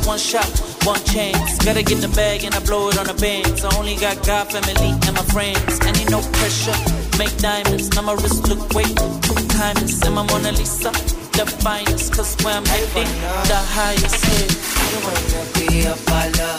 one 0.05 0.19
shot, 0.19 0.47
one 0.85 1.03
chance. 1.03 1.57
Gotta 1.65 1.83
get 1.83 1.99
the 1.99 2.07
bag 2.09 2.43
and 2.43 2.55
I 2.55 2.59
blow 2.59 2.89
it 2.89 2.97
on 2.97 3.05
the 3.05 3.13
bands. 3.15 3.65
I 3.65 3.77
only 3.77 3.95
got 3.95 4.25
God, 4.25 4.51
family, 4.51 4.91
and 4.91 5.13
my 5.13 5.23
friends. 5.33 5.79
And 5.81 5.97
ain't 5.97 6.09
no 6.09 6.21
pressure 6.21 7.04
make 7.17 7.35
diamonds. 7.37 7.89
Now 7.95 8.01
my 8.01 8.13
wrist 8.13 8.47
look 8.47 8.73
way 8.73 8.83
too 8.83 9.39
timeless. 9.49 10.01
And 10.03 10.15
my 10.15 10.23
Mona 10.23 10.51
Lisa, 10.51 10.91
the 11.37 11.45
finest. 11.63 12.13
Cause 12.13 12.35
where 12.43 12.55
I'm 12.55 12.65
headed, 12.65 13.07
the 13.47 13.59
highest. 13.75 14.25
hit. 14.25 14.51
You 14.91 14.99
wanna 15.05 15.41
be 15.55 15.67
a 15.85 15.95
baller? 16.07 16.55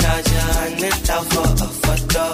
Charge 0.00 0.30
a 0.32 0.42
hundred 0.58 0.94
for 1.32 1.46
a 1.66 1.70
photo. 1.82 2.24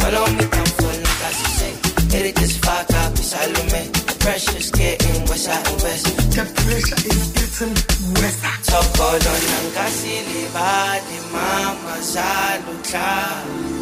Follow 0.00 0.26
me 0.36 0.44
down 0.54 0.68
for 0.78 0.92
like 1.06 1.22
I 1.28 1.32
should 1.38 1.54
say. 1.58 1.72
Hit 2.12 2.26
it 2.26 2.34
this 2.36 2.58
far, 2.58 2.84
copy 2.84 3.22
Salome. 3.22 3.82
The 4.08 4.16
pressure's 4.20 4.70
getting 4.70 5.20
worse, 5.26 5.48
I 5.48 5.58
invest. 5.70 6.06
The 6.34 6.44
pressure 6.62 7.00
is 7.10 7.22
getting 7.36 7.74
worse. 8.16 8.38
Top 8.66 9.00
all 9.00 9.14
on, 9.14 9.42
I'm 9.56 9.66
Gasili, 9.76 10.44
body, 10.52 11.18
mama, 11.32 11.94
salut, 12.02 13.81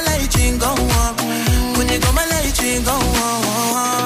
my 0.00 0.04
light 0.06 0.34
ring 0.36 0.58
go 0.58 0.68
on. 0.68 1.16
Go 1.74 1.82
they 1.82 1.98
go 1.98 2.12
my 2.12 2.24
light 2.26 2.58
ring 2.62 2.84
go 2.84 2.92
on. 2.92 3.97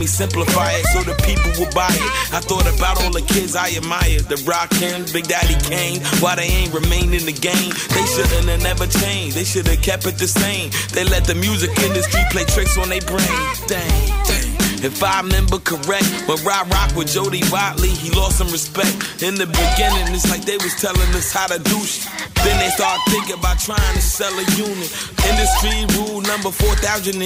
Me 0.00 0.06
simplify 0.06 0.72
it 0.72 0.86
so 0.96 1.04
the 1.04 1.14
people 1.28 1.52
will 1.60 1.70
buy 1.76 1.92
it. 1.92 2.10
I 2.32 2.40
thought 2.40 2.64
about 2.64 3.04
all 3.04 3.12
the 3.12 3.20
kids 3.20 3.54
I 3.54 3.68
admired. 3.76 4.32
The 4.32 4.40
Rockin', 4.48 5.04
Big 5.12 5.28
Daddy 5.28 5.54
Kane. 5.68 6.00
Why 6.24 6.36
they 6.36 6.48
ain't 6.48 6.72
remain 6.72 7.12
in 7.12 7.28
the 7.28 7.36
game? 7.36 7.70
They 7.92 8.06
shouldn't 8.08 8.48
have 8.48 8.62
never 8.64 8.88
changed. 8.88 9.36
They 9.36 9.44
should 9.44 9.68
have 9.68 9.82
kept 9.82 10.06
it 10.06 10.16
the 10.16 10.26
same. 10.26 10.72
They 10.96 11.04
let 11.04 11.24
the 11.24 11.34
music 11.34 11.76
industry 11.78 12.24
play 12.32 12.44
tricks 12.48 12.78
on 12.80 12.88
their 12.88 13.04
brain. 13.04 13.44
Dang, 13.68 14.08
dang. 14.24 14.48
If 14.80 15.04
I 15.04 15.20
remember 15.20 15.58
correct, 15.58 16.08
when 16.24 16.40
Rock 16.42 16.66
Rock 16.72 16.96
with 16.96 17.12
Jody 17.12 17.44
Watley, 17.52 17.92
he 17.92 18.08
lost 18.16 18.38
some 18.38 18.48
respect. 18.48 19.20
In 19.20 19.34
the 19.36 19.44
beginning, 19.44 20.08
it's 20.16 20.30
like 20.30 20.48
they 20.48 20.56
was 20.56 20.72
telling 20.80 21.12
us 21.12 21.30
how 21.30 21.46
to 21.46 21.58
do 21.60 21.78
shit. 21.84 22.19
Then 22.44 22.58
they 22.58 22.70
start 22.70 23.00
thinking 23.08 23.36
about 23.36 23.58
trying 23.58 23.94
to 23.94 24.00
sell 24.02 24.32
a 24.32 24.44
unit. 24.56 24.88
Industry 25.28 25.84
rule 25.96 26.20
number 26.22 26.50
4080. 26.50 27.20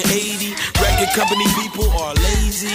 Record 0.83 1.11
company 1.15 1.47
people 1.55 1.87
are 2.03 2.15
lazy. 2.15 2.75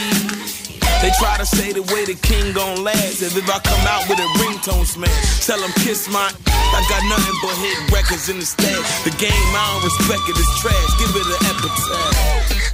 They 1.02 1.12
try 1.20 1.38
to 1.38 1.46
say 1.46 1.72
the 1.72 1.82
way 1.94 2.04
the 2.04 2.16
king 2.16 2.52
gon' 2.54 2.84
last. 2.84 3.22
If, 3.22 3.36
if 3.36 3.48
I 3.50 3.60
come 3.60 3.88
out 3.88 4.08
with 4.10 4.20
a 4.20 4.28
ringtone 4.40 4.86
smash, 4.86 5.46
tell 5.46 5.60
them 5.60 5.72
kiss 5.84 6.10
my. 6.12 6.28
I 6.28 6.84
got 6.88 7.04
nothing 7.08 7.36
but 7.42 7.56
hit 7.56 7.92
records 7.92 8.28
in 8.28 8.40
the 8.40 8.46
stash. 8.46 9.04
The 9.04 9.12
game, 9.16 9.32
I 9.32 9.64
don't 9.72 9.84
respect 9.84 10.28
it, 10.28 10.36
it's 10.36 10.60
trash. 10.60 10.92
Give 11.00 11.16
it 11.16 11.28
an 11.28 11.40
epitaph. 11.52 12.70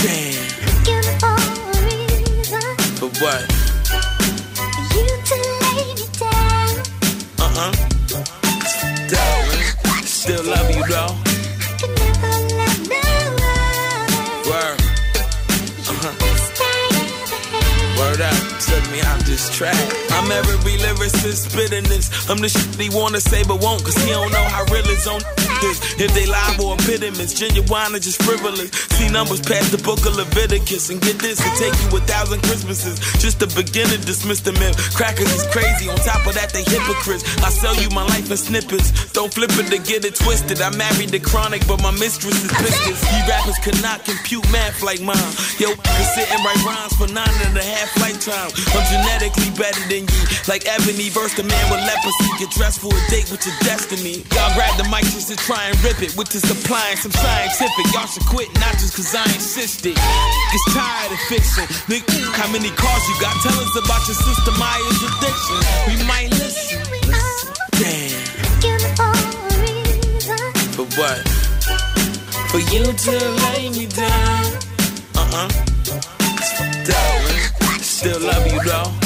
Damn. 0.00 0.52
For 2.96 3.10
what? 3.20 3.44
Uh 7.38 7.48
huh. 7.52 7.91
Still 10.22 10.44
love 10.44 10.70
you 10.70 10.86
though. 10.86 11.16
Word. 14.48 14.78
Uh 15.88 15.98
huh. 15.98 16.14
Word 17.98 18.20
up. 18.20 18.60
Took 18.60 18.92
me 18.92 19.00
out 19.00 19.18
this 19.26 19.50
track. 19.52 20.11
I'm 20.12 20.30
every 20.30 20.76
lyricist 20.78 21.50
spitting 21.50 21.84
this. 21.84 22.28
I'm 22.28 22.38
the 22.38 22.48
shit 22.48 22.74
he 22.76 22.88
wanna 22.90 23.20
say 23.20 23.42
but 23.44 23.62
won't, 23.62 23.84
cause 23.84 23.96
he 23.96 24.10
don't 24.10 24.30
know 24.30 24.44
how 24.44 24.64
real 24.72 24.86
it's 24.86 25.06
on 25.06 25.20
this. 25.62 25.78
If 25.96 26.10
they 26.12 26.26
lie 26.26 26.58
or 26.58 26.74
impediments, 26.74 27.32
genuine 27.34 27.94
or 27.94 28.02
just 28.02 28.20
frivolous. 28.22 28.70
See 28.98 29.08
numbers 29.08 29.40
past 29.40 29.70
the 29.70 29.78
book 29.78 30.02
of 30.04 30.18
Leviticus. 30.18 30.90
And 30.90 31.00
get 31.00 31.18
this, 31.22 31.38
it 31.38 31.54
take 31.56 31.74
you 31.80 31.88
a 31.96 32.00
thousand 32.02 32.42
Christmases. 32.42 32.98
Just 33.22 33.38
to 33.40 33.46
begin 33.54 33.86
to 33.88 33.98
dismiss 34.02 34.40
the 34.40 34.52
myth. 34.58 34.76
Crackers 34.94 35.30
is 35.30 35.46
crazy. 35.54 35.88
On 35.88 35.96
top 36.02 36.26
of 36.26 36.34
that, 36.34 36.50
they 36.50 36.66
hypocrites. 36.66 37.22
I 37.40 37.50
sell 37.50 37.74
you 37.78 37.88
my 37.90 38.04
life 38.10 38.28
in 38.30 38.36
snippets. 38.36 38.90
Don't 39.14 39.32
flip 39.32 39.54
it 39.54 39.70
to 39.70 39.78
get 39.78 40.04
it 40.04 40.18
twisted. 40.18 40.60
I 40.60 40.74
married 40.74 41.14
the 41.14 41.20
chronic, 41.22 41.62
but 41.66 41.80
my 41.80 41.92
mistress 41.92 42.42
is 42.42 42.50
biscuits. 42.58 43.02
You 43.14 43.22
rappers 43.30 43.58
cannot 43.62 44.04
compute 44.04 44.44
math 44.50 44.82
like 44.82 45.00
mine. 45.00 45.32
Yo, 45.62 45.70
can 45.78 46.06
sit 46.18 46.26
and 46.34 46.42
write 46.42 46.60
rhymes 46.66 46.94
for 46.98 47.08
nine 47.14 47.38
and 47.46 47.56
a 47.56 47.64
half 47.64 47.90
lifetime. 48.02 48.50
I'm 48.74 48.84
genetically 48.90 49.50
better 49.54 49.82
than 49.86 50.10
you. 50.10 50.11
Like 50.48 50.66
Ebony 50.66 51.08
versus 51.10 51.34
the 51.38 51.44
man 51.44 51.64
with 51.70 51.80
leprosy. 51.86 52.28
Get 52.38 52.50
dressed 52.50 52.80
for 52.80 52.90
a 52.90 53.02
date 53.10 53.30
with 53.30 53.46
your 53.46 53.54
destiny. 53.62 54.26
Y'all 54.34 54.50
grab 54.58 54.74
the 54.76 54.84
mic 54.90 55.06
just 55.14 55.28
to 55.30 55.36
try 55.36 55.70
and 55.70 55.74
rip 55.84 56.02
it. 56.02 56.16
With 56.16 56.28
this 56.34 56.42
applying 56.50 56.96
some 56.96 57.12
scientific. 57.12 57.86
Y'all 57.94 58.06
should 58.10 58.26
quit, 58.26 58.48
not 58.58 58.74
just 58.78 58.96
cause 58.96 59.14
I 59.14 59.24
insisted. 59.30 59.94
It's 59.94 60.66
tired 60.74 61.12
of 61.12 61.20
fiction. 61.30 61.64
Nigga, 61.86 62.10
how 62.34 62.50
many 62.50 62.70
cars 62.74 63.02
you 63.06 63.16
got? 63.22 63.34
Tell 63.42 63.54
us 63.54 63.74
about 63.78 64.02
your 64.10 64.18
sister 64.18 64.52
Maya's 64.58 65.00
addiction. 65.06 65.58
We 65.86 65.94
might 66.10 66.30
listen. 66.36 66.82
listen. 67.06 67.54
Damn. 67.78 68.42
For 70.74 70.86
what? 70.98 71.22
For 72.50 72.58
you 72.58 72.84
to 72.84 73.14
lay 73.46 73.70
me 73.70 73.86
down. 73.86 74.44
Uh 75.14 75.28
huh. 75.30 75.48
Still 77.80 78.20
love 78.20 78.46
you 78.50 78.60
though. 78.64 79.01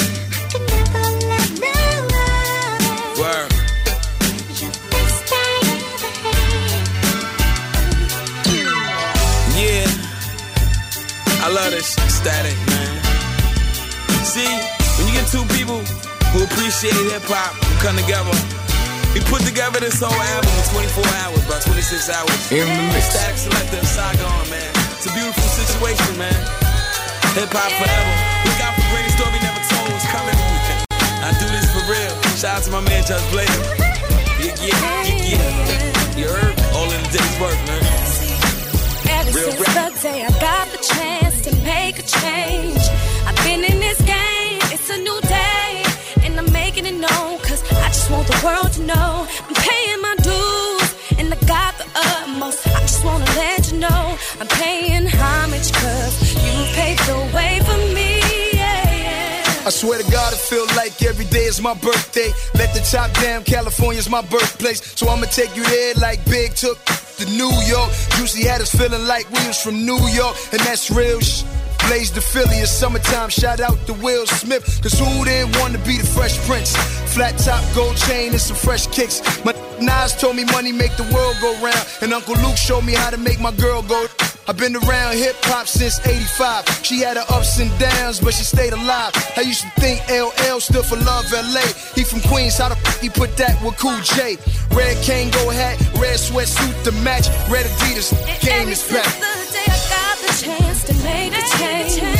love 11.57 11.73
this 11.73 11.97
static, 12.13 12.53
man. 12.69 12.93
See, 14.21 14.45
when 14.97 15.09
you 15.09 15.13
get 15.17 15.25
two 15.33 15.41
people 15.57 15.81
who 16.29 16.45
appreciate 16.45 16.93
hip 17.09 17.25
hop 17.25 17.57
who 17.65 17.73
come 17.81 17.97
together, 17.97 18.35
we 19.17 19.25
put 19.25 19.41
together 19.41 19.81
this 19.81 19.97
whole 19.97 20.13
album 20.37 20.53
in 20.53 20.65
24 20.69 21.01
hours, 21.25 21.41
about 21.49 21.65
26 21.65 22.13
hours. 22.13 22.37
In 22.53 22.61
the 22.61 22.83
mix. 22.93 23.09
Statik 23.09 23.41
Selektah 23.41 23.81
Saigon, 23.89 24.43
man. 24.53 24.69
It's 25.01 25.09
a 25.09 25.13
beautiful 25.17 25.49
situation, 25.57 26.13
man. 26.21 26.37
Hip 27.33 27.49
hop 27.49 27.73
forever. 27.81 28.13
We 28.45 28.53
got 28.61 28.77
the 28.77 28.85
greatest 28.93 29.17
story 29.17 29.41
never 29.41 29.63
told. 29.73 29.89
It's 29.97 30.05
coming. 30.13 30.37
I 31.25 31.33
do 31.41 31.47
this 31.49 31.65
for 31.73 31.81
real. 31.89 32.13
Shout 32.37 32.61
out 32.61 32.63
to 32.69 32.71
my 32.71 32.85
man 32.85 33.01
Judge 33.01 33.25
Blader. 33.33 33.61
Yeah, 34.37 34.53
yeah, 34.61 34.77
yeah, 35.09 35.41
yeah. 35.41 36.19
You 36.21 36.29
heard? 36.29 36.53
All 36.77 36.85
in 36.85 37.01
the 37.01 37.09
day's 37.17 37.35
work, 37.41 37.57
man. 37.65 37.86
Ever 39.37 39.51
Real 39.51 39.65
since 39.65 40.01
the 40.01 40.09
day 40.09 40.25
I 40.25 40.31
got 40.39 40.67
the 40.71 40.81
chance 40.93 41.41
to 41.41 41.55
make 41.63 41.99
a 41.99 42.01
change, 42.01 42.81
I've 43.27 43.37
been 43.45 43.63
in 43.63 43.79
this 43.79 44.01
game. 44.01 44.59
It's 44.73 44.89
a 44.89 44.97
new 44.97 45.19
day, 45.21 45.83
and 46.23 46.39
I'm 46.39 46.51
making 46.51 46.85
it 46.87 46.95
known. 46.95 47.37
Cause 47.45 47.61
I 47.85 47.87
just 47.89 48.09
want 48.09 48.25
the 48.27 48.39
world 48.43 48.71
to 48.73 48.81
know 48.81 49.27
I'm 49.47 49.53
paying 49.53 50.01
my 50.01 50.15
dues, 50.29 50.89
and 51.19 51.31
I 51.31 51.37
got 51.45 51.77
the 51.77 51.85
utmost. 51.95 52.65
I 52.67 52.81
just 52.81 53.05
wanna 53.05 53.25
let 53.37 53.71
you 53.71 53.77
know 53.77 54.17
I'm 54.39 54.47
paying 54.47 55.05
homage, 55.05 55.71
cause 55.71 56.15
you 56.33 56.65
paved 56.73 57.05
the 57.05 57.19
way 57.35 57.61
for 57.67 57.77
me. 57.93 58.09
Yeah, 58.53 58.89
yeah. 59.05 59.67
I 59.67 59.69
swear 59.69 60.01
to 60.01 60.11
God, 60.11 60.33
it 60.33 60.39
feel 60.39 60.65
like 60.75 61.03
every 61.03 61.25
day 61.25 61.45
is 61.45 61.61
my 61.61 61.75
birthday. 61.75 62.33
Let 62.55 62.73
the 62.73 62.81
top 62.89 63.13
down, 63.21 63.43
California's 63.43 64.09
my 64.09 64.23
birthplace. 64.23 64.81
So 64.97 65.07
I'ma 65.09 65.27
take 65.27 65.55
you 65.55 65.63
there 65.65 65.93
like 65.95 66.25
Big 66.25 66.55
took 66.55 66.79
to 67.17 67.25
New 67.25 67.51
York. 67.65 67.89
Juicy 68.17 68.45
had 68.45 68.61
us 68.61 68.73
feeling 68.73 69.05
like 69.07 69.29
we 69.31 69.45
was 69.47 69.61
from 69.61 69.85
New 69.85 69.99
York, 70.09 70.35
and 70.51 70.61
that's 70.61 70.89
real 70.91 71.19
sh- 71.19 71.43
Blaze 71.87 72.11
the 72.11 72.21
Philly, 72.21 72.57
it's 72.57 72.71
summertime. 72.71 73.29
Shout 73.29 73.59
out 73.59 73.77
to 73.87 73.93
Will 73.93 74.25
Smith, 74.25 74.63
cause 74.83 74.99
who 74.99 75.25
didn't 75.25 75.57
want 75.57 75.73
to 75.73 75.79
be 75.79 75.97
the 75.97 76.05
Fresh 76.05 76.37
Prince? 76.45 76.75
Flat 77.13 77.37
top, 77.37 77.63
gold 77.73 77.95
chain, 77.95 78.31
and 78.31 78.41
some 78.41 78.57
fresh 78.57 78.87
kicks. 78.87 79.21
My 79.45 79.53
Nas 79.79 80.15
told 80.19 80.35
me 80.35 80.43
money 80.45 80.71
make 80.71 80.95
the 80.97 81.07
world 81.13 81.37
go 81.41 81.53
round, 81.63 81.87
and 82.01 82.13
Uncle 82.13 82.35
Luke 82.35 82.57
showed 82.57 82.83
me 82.83 82.93
how 82.93 83.09
to 83.09 83.17
make 83.17 83.39
my 83.39 83.51
girl 83.51 83.81
go. 83.81 84.05
I've 84.47 84.57
been 84.57 84.77
around 84.77 85.17
hip 85.17 85.35
hop 85.41 85.67
since 85.67 85.99
85. 86.05 86.79
She 86.81 86.99
had 86.99 87.17
her 87.17 87.25
ups 87.29 87.59
and 87.59 87.69
downs, 87.79 88.21
but 88.21 88.33
she 88.33 88.45
stayed 88.45 88.71
alive. 88.71 89.11
I 89.35 89.41
used 89.41 89.63
to 89.63 89.69
think 89.81 89.99
LL 90.09 90.59
stood 90.61 90.85
for 90.85 90.95
Love 90.95 91.29
LA. 91.33 91.67
He 91.95 92.03
from 92.03 92.21
Queens, 92.21 92.57
how 92.57 92.69
the 92.69 92.77
f 92.77 93.01
he 93.01 93.09
put 93.09 93.35
that 93.37 93.61
with 93.61 93.77
Cool 93.77 93.99
J? 94.03 94.37
Red 94.71 94.95
Kangol 95.03 95.53
hat, 95.53 95.75
red 95.99 96.17
sweatsuit 96.17 96.83
to 96.85 96.91
match, 97.03 97.27
red 97.51 97.65
Adidas, 97.65 98.15
game 98.39 98.69
is 98.69 98.83
back. 98.89 99.03
the 99.03 99.51
day 99.51 99.67
I 99.67 99.79
got 99.91 100.15
the 100.23 100.31
chance 100.41 100.83
to 100.85 100.93
make 101.03 101.33
a 101.33 101.43
change. 101.57 102.16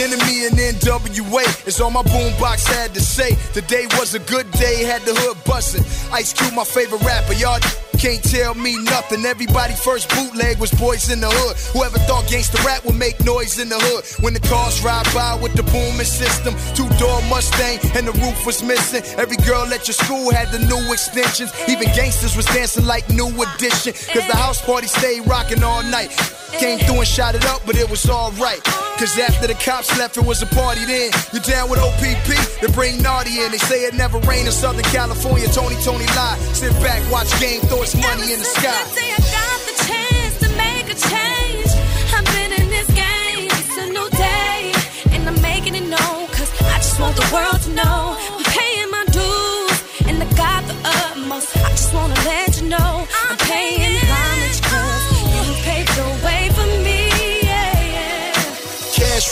Enemy 0.00 0.46
and 0.46 0.56
NWA 0.56 1.66
is 1.66 1.78
all 1.78 1.90
my 1.90 2.02
boombox 2.02 2.66
had 2.66 2.94
to 2.94 3.00
say. 3.00 3.36
Today 3.52 3.84
was 3.98 4.14
a 4.14 4.18
good 4.20 4.50
day, 4.52 4.82
had 4.82 5.02
the 5.02 5.14
hood 5.14 5.36
bustin'. 5.44 5.84
Ice 6.10 6.32
Cube, 6.32 6.54
my 6.54 6.64
favorite 6.64 7.02
rapper, 7.02 7.34
y'all 7.34 7.60
can't 8.00 8.24
tell 8.24 8.54
me 8.54 8.82
nothing. 8.84 9.26
Everybody 9.26 9.74
first 9.74 10.08
bootleg 10.08 10.58
was 10.58 10.72
boys 10.72 11.10
in 11.10 11.20
the 11.20 11.28
hood. 11.28 11.56
Whoever 11.76 11.98
thought 12.08 12.24
gangsta 12.24 12.56
rap 12.64 12.82
would 12.86 12.96
make 12.96 13.22
noise 13.26 13.58
in 13.58 13.68
the 13.68 13.76
hood. 13.76 14.08
When 14.24 14.32
the 14.32 14.40
cars 14.40 14.82
ride 14.82 15.04
by 15.12 15.36
with 15.36 15.52
the 15.52 15.62
booming 15.64 16.08
system, 16.08 16.56
two 16.72 16.88
door 16.96 17.20
Mustang 17.28 17.78
and 17.92 18.08
the 18.08 18.16
roof 18.24 18.46
was 18.46 18.62
missing. 18.62 19.04
Every 19.20 19.36
girl 19.44 19.68
at 19.68 19.84
your 19.86 20.00
school 20.00 20.32
had 20.32 20.48
the 20.48 20.64
new 20.64 20.80
extensions. 20.90 21.52
Even 21.68 21.92
gangsters 21.92 22.34
was 22.36 22.46
dancing 22.46 22.86
like 22.86 23.04
new 23.10 23.28
edition. 23.28 23.92
Cause 23.92 24.26
the 24.26 24.36
house 24.36 24.64
party 24.64 24.86
stayed 24.86 25.26
rocking 25.28 25.62
all 25.62 25.82
night. 25.82 26.08
Came 26.56 26.78
through 26.80 27.04
and 27.04 27.06
shot 27.06 27.34
it 27.34 27.44
up, 27.46 27.60
but 27.66 27.76
it 27.76 27.88
was 27.88 28.08
alright. 28.08 28.64
Cause 28.96 29.16
after 29.18 29.46
the 29.46 29.54
cops 29.54 29.96
left, 29.98 30.16
it 30.16 30.24
was 30.24 30.42
a 30.42 30.46
party 30.46 30.84
then. 30.84 31.12
You're 31.32 31.44
down 31.44 31.70
with 31.70 31.78
OPP? 31.78 32.60
They 32.60 32.72
bring 32.72 33.00
Naughty 33.02 33.40
in. 33.40 33.52
They 33.52 33.58
say 33.58 33.84
it 33.84 33.94
never 33.94 34.18
rained 34.20 34.46
in 34.46 34.52
Southern 34.52 34.84
California. 34.88 35.46
Tony, 35.52 35.76
Tony 35.84 36.06
lie. 36.16 36.36
Sit 36.52 36.72
back, 36.80 37.00
watch 37.12 37.28
game, 37.40 37.60
throw 37.68 37.84
its 37.92 38.06
money 38.06 38.32
in 38.32 38.38
the 38.38 38.44
sky. 38.44 38.84
The 38.88 39.00
day 39.00 39.10
I 39.10 39.22
got 39.38 39.58
the 39.68 39.76
chance 39.88 40.34
to 40.42 40.48
make 40.64 40.86
a 40.86 40.98
change, 41.10 41.70
I've 42.14 42.28
been 42.34 42.52
in 42.60 42.68
this 42.70 42.88
game. 43.04 43.48
It's 43.58 43.76
a 43.78 43.86
new 43.86 44.08
day, 44.10 44.72
and 45.12 45.28
I'm 45.28 45.40
making 45.42 45.74
it 45.74 45.86
known. 45.94 46.26
Cause 46.28 46.50
I 46.62 46.76
just 46.78 47.00
want 47.00 47.16
the 47.16 47.28
world 47.34 47.60
to 47.66 47.70
know 47.70 48.16
I'm 48.36 48.44
paying 48.44 48.90
my 48.90 49.04
dues, 49.18 49.78
and 50.08 50.22
I 50.22 50.26
got 50.36 50.62
the 50.70 50.76
utmost. 50.84 51.56
I 51.56 51.70
just 51.70 51.94
wanna 51.94 52.14
let 52.14 52.60
you 52.60 52.68
know 52.68 53.06
I'm 53.28 53.36
paying 53.38 53.99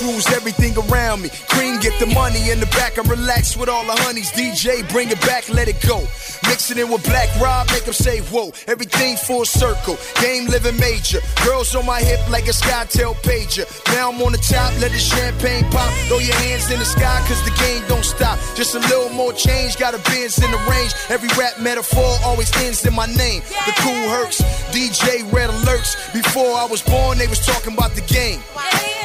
Rules 0.03 0.26
everything 0.32 0.76
around 0.78 1.22
me. 1.22 1.30
Cream 1.49 1.80
get 1.80 1.99
the 1.99 2.07
money 2.07 2.51
in 2.51 2.61
the 2.61 2.66
back. 2.66 2.99
I 2.99 3.03
relax 3.03 3.57
with 3.57 3.68
all 3.68 3.84
the 3.84 3.96
honeys. 4.03 4.30
DJ, 4.30 4.88
bring 4.90 5.11
it 5.11 5.20
back, 5.22 5.49
let 5.49 5.66
it 5.66 5.80
go. 5.86 5.99
Mix 6.46 6.70
it 6.70 6.88
with 6.88 7.03
Black 7.05 7.28
Rob, 7.40 7.66
make 7.68 7.84
them 7.84 7.94
say 7.94 8.20
whoa. 8.30 8.53
Everything 8.66 9.16
full 9.16 9.44
circle. 9.44 9.99
Game 10.20 10.46
living 10.46 10.78
major. 10.78 11.18
Girls 11.44 11.74
on 11.74 11.84
my 11.84 12.01
hip 12.01 12.20
like 12.30 12.46
a 12.46 12.55
Skytel 12.55 13.14
pager. 13.26 13.66
Now 13.92 14.11
I'm 14.12 14.22
on 14.22 14.32
the 14.32 14.38
top, 14.38 14.72
let 14.80 14.92
the 14.92 14.99
champagne 14.99 15.64
pop. 15.70 15.90
Throw 16.07 16.18
your 16.18 16.36
hands 16.46 16.70
in 16.70 16.78
the 16.78 16.84
sky, 16.84 17.18
cause 17.26 17.42
the 17.44 17.55
game 17.59 17.82
don't 17.88 18.05
stop. 18.05 18.38
Just 18.55 18.74
a 18.74 18.78
little 18.78 19.11
more 19.11 19.32
change, 19.32 19.76
got 19.78 19.94
a 19.94 19.99
Benz 20.11 20.38
in 20.38 20.51
the 20.51 20.62
range. 20.70 20.94
Every 21.09 21.28
rap 21.36 21.59
metaphor 21.61 22.16
always 22.24 22.55
ends 22.62 22.86
in 22.86 22.94
my 22.94 23.07
name. 23.07 23.42
The 23.66 23.74
cool 23.82 24.09
hurts. 24.14 24.40
DJ 24.70 25.30
red 25.32 25.51
alerts. 25.51 25.96
Before 26.12 26.55
I 26.55 26.66
was 26.70 26.82
born, 26.82 27.18
they 27.18 27.26
was 27.26 27.44
talking 27.44 27.74
about 27.74 27.94
the 27.94 28.03
game. 28.03 28.40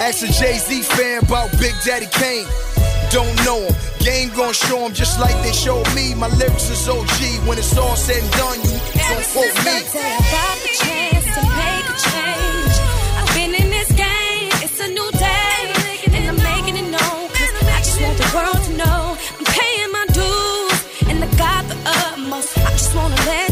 Ask 0.04 0.22
a 0.22 0.28
Jay 0.28 0.58
Z 0.58 0.82
fan 0.82 1.24
about 1.24 1.50
Big 1.62 1.74
Daddy 1.86 2.08
Kane. 2.12 2.46
Don't 3.10 3.34
know 3.46 3.62
him. 3.64 3.74
Game 4.00 4.30
gon' 4.36 4.52
show 4.52 4.86
him 4.86 4.92
just 4.92 5.18
like 5.18 5.34
they 5.44 5.54
showed 5.54 5.88
me. 5.96 6.14
My 6.14 6.28
lyrics 6.36 6.70
is 6.70 6.90
OG. 6.90 7.48
When 7.48 7.58
it's 7.58 7.78
all 7.78 7.96
said 7.96 8.22
and 8.22 8.32
done, 8.34 8.60
you 8.68 8.78
don't 9.00 9.26
quote 9.32 9.56
me. 9.64 9.72
I 9.72 10.20
got 10.36 10.56
the 10.60 10.72
chance 10.84 11.26
to 11.36 11.42
make 11.62 11.86
a 11.88 11.96
change, 12.12 12.76
I've 13.18 13.32
been 13.34 13.54
in 13.56 13.70
this 13.72 13.92
game. 13.96 14.52
It's 14.66 14.80
a 14.82 14.90
new 14.90 15.10
day, 15.12 15.72
and 16.12 16.28
I'm 16.32 16.40
making 16.52 16.76
it 16.84 16.90
known. 16.96 17.30
'cause 17.32 17.52
I 17.64 17.80
just 17.88 18.02
want 18.02 18.18
the 18.18 18.30
world 18.36 18.62
to 18.68 18.74
know 18.84 19.18
I'm 19.40 19.46
paying 19.56 19.92
my 20.00 20.06
dues, 20.20 20.80
and 21.08 21.24
I 21.24 21.28
got 21.46 21.64
the 21.70 21.78
utmost. 21.86 22.58
I 22.58 22.72
just 22.72 22.94
wanna 22.94 23.16
let 23.32 23.43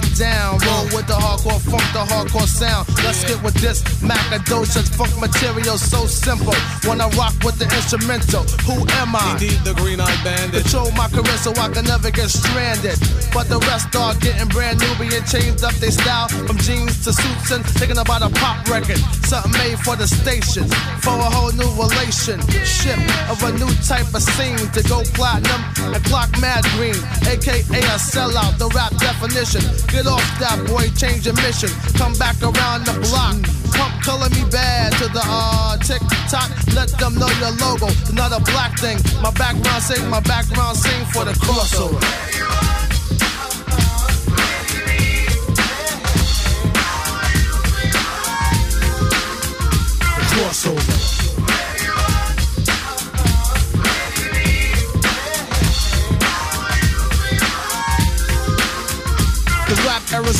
get 0.00 0.18
down. 0.18 0.58
Roll 0.66 0.84
with 0.92 1.06
the 1.06 1.16
hardcore 1.16 1.60
funk, 1.60 1.86
the 1.96 2.04
hardcore 2.04 2.48
sound. 2.48 2.88
Let's 3.04 3.24
get 3.24 3.42
with 3.42 3.54
this 3.54 3.82
Macadocious 4.04 4.88
funk 4.92 5.12
material 5.20 5.78
so 5.78 6.06
simple. 6.06 6.54
When 6.88 7.00
I 7.00 7.08
rock 7.16 7.34
with 7.44 7.58
the 7.58 7.64
instrumental, 7.64 8.44
who 8.68 8.76
am 9.00 9.16
I? 9.16 9.32
Indeed, 9.32 9.60
the 9.64 9.74
green 9.74 10.00
eyed 10.00 10.20
bandit. 10.24 10.62
Control 10.62 10.90
my 10.92 11.08
career 11.08 11.38
so 11.40 11.50
I 11.56 11.68
can 11.72 11.84
never 11.84 12.10
get 12.10 12.28
stranded. 12.28 12.98
But 13.32 13.48
the 13.48 13.58
rest 13.68 13.94
are 13.96 14.14
getting 14.20 14.48
brand 14.48 14.80
new, 14.80 14.92
being 15.00 15.24
changed 15.24 15.64
up 15.64 15.74
their 15.80 15.92
style 15.92 16.28
from 16.28 16.58
jeans 16.58 17.04
to 17.04 17.12
suits 17.12 17.50
and 17.50 17.64
thinking 17.64 17.98
about 17.98 18.22
a 18.22 18.30
pop 18.40 18.68
record. 18.68 19.00
Something 19.24 19.52
made 19.52 19.78
for 19.80 19.96
the 19.96 20.06
station, 20.06 20.68
for 21.00 21.16
a 21.16 21.28
whole 21.32 21.52
new 21.52 21.70
relationship 21.80 23.00
of 23.32 23.40
a 23.42 23.52
new 23.56 23.72
type 23.80 24.08
of 24.12 24.22
scene 24.22 24.60
to 24.76 24.82
go 24.88 25.02
platinum 25.16 25.62
and 25.94 26.04
clock 26.04 26.30
mad 26.40 26.64
green, 26.76 26.98
aka 27.24 27.60
a 27.64 27.96
sellout. 27.96 28.58
The 28.58 28.68
rap 28.74 28.92
definition. 28.98 29.85
Get 29.88 30.06
off 30.06 30.24
that 30.38 30.58
boy, 30.66 30.88
change 30.96 31.26
your 31.26 31.34
mission. 31.36 31.70
Come 31.96 32.12
back 32.14 32.36
around 32.42 32.86
the 32.86 32.94
block. 33.08 33.38
Pump 33.72 33.94
color 34.02 34.28
me 34.30 34.44
bad 34.50 34.92
to 35.00 35.08
the 35.08 35.22
uh 35.24 35.76
tick 35.78 36.02
tock. 36.28 36.50
Let 36.74 36.88
them 36.98 37.14
know 37.14 37.30
your 37.40 37.52
logo. 37.62 37.88
Not 38.12 38.32
a 38.32 38.40
black 38.52 38.78
thing. 38.78 38.98
My 39.22 39.30
background 39.30 39.82
sing, 39.82 40.08
my 40.10 40.20
background 40.20 40.76
sing 40.76 41.04
for 41.06 41.24
the 41.24 41.32
crossover. 41.32 42.75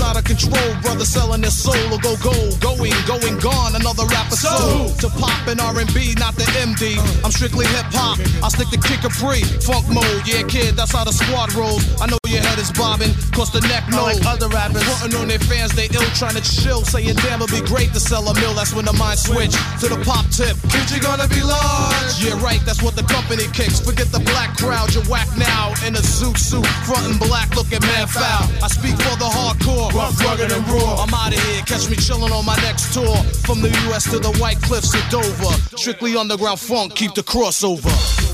Out 0.07 0.16
of 0.16 0.24
control, 0.24 0.70
brother 0.82 1.04
selling 1.04 1.42
their 1.42 1.50
soul 1.50 1.74
or 1.90 1.98
go 1.98 2.14
gold, 2.22 2.54
going, 2.61 2.94
going, 3.11 3.36
gone. 3.42 3.74
Another 3.74 4.07
rapper 4.07 4.38
soul 4.38 4.94
to 5.02 5.09
pop 5.18 5.46
and 5.50 5.61
R&B, 5.61 6.14
not 6.18 6.34
the 6.36 6.46
MD. 6.62 6.94
I'm 7.24 7.32
strictly 7.32 7.66
hip 7.66 7.90
hop. 7.90 8.18
I 8.42 8.48
stick 8.48 8.70
to 8.70 8.78
kick 8.78 9.02
a 9.02 9.11
free 9.11 9.42
funk 9.66 9.90
mode. 9.90 10.22
Yeah, 10.24 10.46
kid, 10.46 10.76
that's 10.76 10.92
how 10.92 11.04
the 11.04 11.12
squad 11.12 11.52
rolls. 11.54 11.82
I 12.00 12.07
know 12.07 12.18
your 12.26 12.42
head 12.42 12.58
is 12.58 12.70
bobbing, 12.72 13.12
cause 13.32 13.50
the 13.50 13.60
neck 13.68 13.84
no 13.90 14.04
like 14.04 14.20
other 14.26 14.48
rappers. 14.48 14.82
Frontin' 14.82 15.18
on 15.18 15.28
their 15.28 15.38
fans, 15.38 15.72
they 15.74 15.86
ill 15.94 16.06
trying 16.18 16.34
to 16.34 16.42
chill. 16.42 16.82
Saying 16.82 17.16
damn, 17.22 17.42
it'd 17.42 17.54
be 17.54 17.64
great 17.66 17.92
to 17.94 18.00
sell 18.00 18.26
a 18.28 18.34
mill. 18.34 18.54
That's 18.54 18.74
when 18.74 18.84
the 18.84 18.92
mind 18.94 19.18
switch 19.18 19.54
to 19.80 19.86
the 19.88 20.00
pop 20.04 20.26
tip. 20.30 20.56
Kids, 20.70 20.90
you 20.94 21.00
gonna 21.00 21.28
be 21.28 21.42
large. 21.42 22.18
Yeah, 22.18 22.38
right, 22.42 22.60
that's 22.66 22.82
what 22.82 22.96
the 22.96 23.06
company 23.06 23.46
kicks. 23.52 23.80
Forget 23.80 24.10
the 24.10 24.20
black 24.20 24.56
crowd, 24.56 24.94
you're 24.94 25.06
whack 25.06 25.28
now. 25.36 25.72
In 25.86 25.94
a 25.94 26.02
zoot 26.02 26.38
suit, 26.38 26.66
frontin' 26.86 27.18
black, 27.18 27.54
looking 27.54 27.80
mad 27.80 28.10
foul. 28.10 28.50
I 28.62 28.68
speak 28.68 28.96
for 28.96 29.16
the 29.16 29.30
hardcore, 29.30 29.92
rough, 29.92 30.18
rugged, 30.20 30.50
and 30.50 30.66
raw. 30.68 31.02
I'm 31.02 31.14
out 31.14 31.32
of 31.32 31.40
here, 31.46 31.62
catch 31.62 31.88
me 31.88 31.96
chillin' 31.96 32.32
on 32.32 32.44
my 32.44 32.56
next 32.66 32.92
tour. 32.92 33.16
From 33.46 33.62
the 33.62 33.70
US 33.88 34.04
to 34.10 34.18
the 34.18 34.32
White 34.42 34.60
Cliffs 34.62 34.94
of 34.94 35.04
Dover. 35.10 35.54
Strictly 35.76 36.16
underground 36.16 36.60
funk, 36.60 36.94
keep 36.94 37.14
the 37.14 37.22
crossover. 37.22 38.25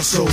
Crossover. 0.00 0.32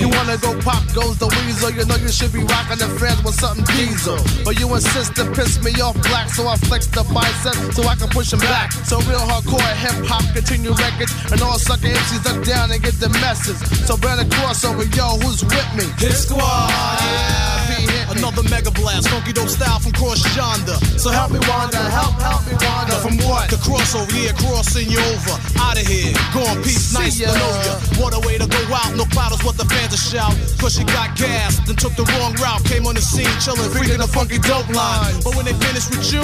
You 0.00 0.08
wanna 0.08 0.38
go 0.38 0.56
pop 0.60 0.82
goes 0.94 1.18
the 1.18 1.26
weasel. 1.26 1.70
You 1.70 1.84
know 1.84 1.96
you 1.96 2.08
should 2.08 2.32
be 2.32 2.38
rocking 2.38 2.78
the 2.78 2.88
friends 2.98 3.22
with 3.22 3.34
something 3.34 3.64
diesel. 3.76 4.16
But 4.42 4.58
you 4.58 4.72
insist 4.72 5.16
to 5.16 5.30
piss 5.32 5.62
me 5.62 5.72
off 5.82 6.00
black, 6.00 6.30
so 6.30 6.48
I 6.48 6.56
flex 6.56 6.86
the 6.86 7.04
bicep 7.12 7.74
so 7.74 7.82
I 7.82 7.94
can 7.94 8.08
push 8.08 8.32
him 8.32 8.38
back. 8.38 8.72
So 8.72 8.96
real 9.00 9.20
hardcore 9.20 9.60
hip 9.76 10.06
hop 10.06 10.24
continue 10.32 10.72
records, 10.72 11.12
and 11.30 11.42
all 11.42 11.58
sucker 11.58 11.88
MCs 11.88 12.24
duck 12.24 12.42
down 12.42 12.70
and 12.72 12.82
get 12.82 12.94
the 12.94 13.10
message. 13.20 13.60
So 13.84 13.96
a 13.96 14.24
crossover, 14.32 14.88
yo, 14.96 15.18
who's 15.20 15.44
with 15.44 15.70
me? 15.76 15.84
Hit 15.98 16.16
squad. 16.16 16.70
Yeah. 17.02 17.57
Another 18.10 18.42
mega 18.48 18.70
blast, 18.70 19.08
funky 19.08 19.32
dope 19.32 19.48
style 19.48 19.78
from 19.80 19.92
cross 19.92 20.20
yonder. 20.36 20.76
So 20.98 21.10
help 21.10 21.30
me 21.32 21.40
wander, 21.48 21.78
help, 21.92 22.14
help 22.20 22.42
me 22.46 22.54
wander. 22.60 22.98
From 23.04 23.16
what? 23.28 23.50
The 23.50 23.56
crossover, 23.60 24.12
yeah, 24.16 24.32
crossing 24.36 24.88
you 24.88 25.00
over. 25.12 25.36
Out 25.60 25.76
of 25.80 25.86
here, 25.86 26.12
gone 26.32 26.62
peace, 26.62 26.92
See 26.92 26.98
nice 26.98 27.18
ya. 27.20 27.32
to 27.32 27.38
know 27.38 27.52
ya. 27.64 27.74
What 28.02 28.12
a 28.16 28.20
way 28.26 28.38
to 28.38 28.46
go 28.46 28.60
out, 28.74 28.94
no 28.96 29.04
bottles, 29.14 29.44
what 29.44 29.56
the 29.56 29.64
fans 29.66 29.94
are 29.94 30.00
shout. 30.00 30.34
Cause 30.58 30.74
she 30.76 30.84
got 30.84 31.16
gas, 31.16 31.60
then 31.66 31.76
took 31.76 31.94
the 31.94 32.04
wrong 32.16 32.34
route, 32.36 32.64
came 32.64 32.86
on 32.86 32.94
the 32.94 33.02
scene, 33.02 33.30
chillin', 33.40 33.70
freaking 33.70 34.02
a 34.02 34.08
funky 34.08 34.38
dope 34.38 34.68
line. 34.70 35.14
But 35.24 35.36
when 35.36 35.44
they 35.44 35.54
finish 35.54 35.88
with 35.88 36.04
you, 36.12 36.22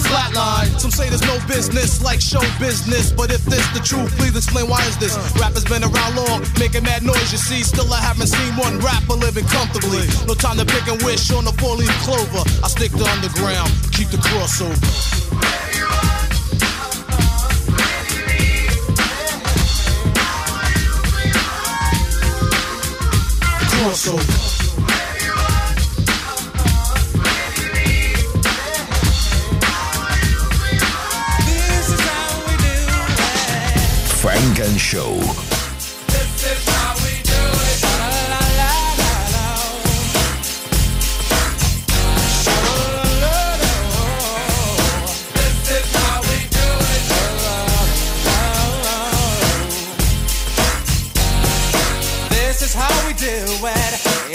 flatline. 0.00 0.68
Some 0.78 0.90
say 0.90 1.08
there's 1.08 1.24
no 1.26 1.38
business 1.48 2.02
like 2.02 2.20
show 2.20 2.42
business, 2.58 3.12
but 3.12 3.30
if 3.30 3.44
this 3.46 3.64
the 3.72 3.80
truth, 3.80 4.12
please 4.16 4.36
explain 4.36 4.68
why 4.68 4.80
is 4.86 4.96
this? 4.98 5.16
Uh. 5.16 5.40
Rappers 5.40 5.64
been 5.64 5.82
around 5.84 6.16
long, 6.16 6.44
making 6.58 6.84
mad 6.84 7.02
noise, 7.02 7.32
you 7.32 7.38
see. 7.38 7.62
Still, 7.62 7.88
I 7.92 8.00
haven't 8.00 8.28
seen 8.28 8.52
one 8.56 8.78
rapper 8.78 9.14
living 9.14 9.46
comfortably. 9.46 10.06
No 10.26 10.34
time 10.34 10.56
to 10.58 10.66
pick 10.66 10.86
and 10.88 11.01
wish 11.04 11.30
on 11.32 11.46
a 11.46 11.52
four 11.52 11.76
leaf 11.76 11.90
clover. 12.02 12.42
I 12.62 12.68
stick 12.68 12.92
to 12.92 13.04
underground, 13.04 13.70
keep 13.92 14.08
the 14.08 14.18
crossover. 14.18 14.76
Crossover. 23.70 24.52
Funk 34.22 34.60
and 34.60 34.80
Show. 34.80 35.51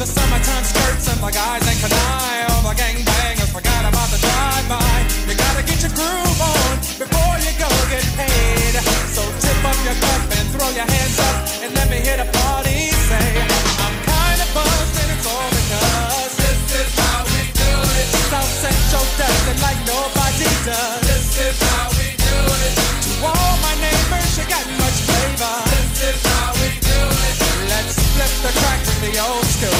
The 0.00 0.08
summertime 0.08 0.64
skirts 0.64 1.12
and 1.12 1.20
the 1.20 1.28
guys 1.28 1.60
ain't 1.68 1.76
canine. 1.76 2.48
All 2.56 2.64
the 2.64 2.72
gangbangers 2.72 3.52
forgot 3.52 3.84
about 3.84 4.08
the 4.08 4.16
drive-by. 4.16 4.96
You 5.28 5.36
gotta 5.36 5.60
get 5.60 5.76
your 5.84 5.92
groove 5.92 6.40
on 6.40 6.80
before 6.96 7.36
you 7.44 7.52
go 7.60 7.68
get 7.92 8.00
paid. 8.16 8.80
So 9.12 9.20
tip 9.44 9.60
up 9.60 9.76
your 9.84 9.92
cup 10.00 10.22
and 10.40 10.46
throw 10.56 10.72
your 10.72 10.88
hands 10.88 11.20
up 11.20 11.36
and 11.60 11.76
let 11.76 11.92
me 11.92 12.00
hear 12.00 12.16
the 12.16 12.24
party 12.32 12.96
say, 12.96 13.44
I'm 13.84 13.92
kinda 14.08 14.48
buzzed 14.56 14.96
and 15.04 15.10
it's 15.20 15.28
all 15.28 15.50
because 15.52 16.32
this 16.48 16.60
is 16.80 16.90
how 16.96 17.20
we 17.28 17.52
do 17.52 17.72
it. 18.00 18.08
South 18.32 18.54
Central 18.56 19.04
does 19.20 19.42
it 19.52 19.58
like 19.60 19.80
nobody 19.84 20.48
does. 20.64 21.00
This 21.12 21.28
is 21.44 21.60
how 21.60 21.92
we 22.00 22.16
do 22.16 22.36
it. 22.56 22.72
To 23.04 23.12
all 23.28 23.52
my 23.60 23.76
neighbors, 23.84 24.32
you 24.32 24.48
got 24.48 24.64
much 24.80 24.96
flavor. 25.04 25.56
This 25.76 26.16
is 26.16 26.20
how 26.24 26.56
we 26.56 26.72
do 26.88 27.00
it. 27.04 27.36
Let's 27.68 28.00
flip 28.16 28.32
the 28.48 28.52
track 28.64 28.80
from 28.80 28.98
the 29.04 29.12
old 29.20 29.44
school 29.44 29.79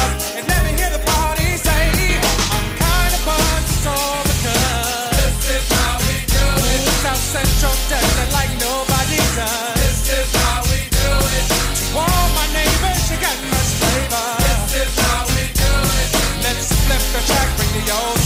track, 17.85 18.20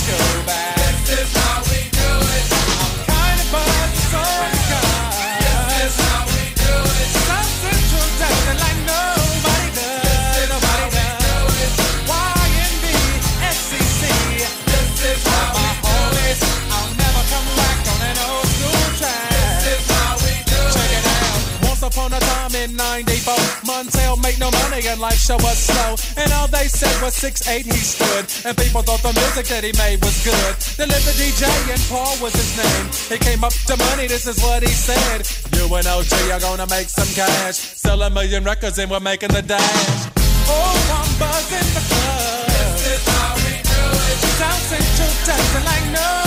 and 24.88 25.00
life 25.00 25.18
show 25.18 25.36
was 25.38 25.58
slow. 25.58 25.96
And 26.22 26.32
all 26.34 26.48
they 26.48 26.68
said 26.68 26.94
was 27.02 27.16
6'8 27.18 27.66
he 27.66 27.72
stood. 27.72 28.26
And 28.46 28.58
people 28.58 28.82
thought 28.82 29.02
the 29.02 29.14
music 29.14 29.48
that 29.48 29.64
he 29.64 29.74
made 29.78 30.04
was 30.04 30.18
good. 30.24 30.56
The 30.78 31.14
DJ 31.22 31.46
and 31.72 31.82
Paul 31.90 32.18
was 32.22 32.34
his 32.34 32.52
name. 32.58 32.88
He 33.10 33.18
came 33.24 33.44
up 33.44 33.54
to 33.70 33.78
money, 33.78 34.08
this 34.08 34.28
is 34.28 34.42
what 34.42 34.64
he 34.64 34.74
said. 34.74 35.28
You 35.54 35.74
and 35.76 35.88
OG 35.88 36.14
are 36.32 36.40
gonna 36.40 36.68
make 36.68 36.90
some 36.90 37.08
cash. 37.14 37.56
Sell 37.56 38.02
a 38.02 38.10
million 38.10 38.44
records 38.44 38.78
and 38.80 38.90
we're 38.90 39.00
making 39.00 39.30
the 39.30 39.42
dash. 39.42 40.10
Oh, 40.48 40.76
I'm 40.98 41.12
buzzing 41.20 41.70
the 41.74 41.84
club. 41.90 42.48
This 42.50 43.00
is 43.00 43.08
how 43.08 43.36
we 43.36 43.62
do 43.62 43.82
it. 44.12 44.20
Dancing 44.40 45.66
like 45.66 45.94
does. 45.94 46.25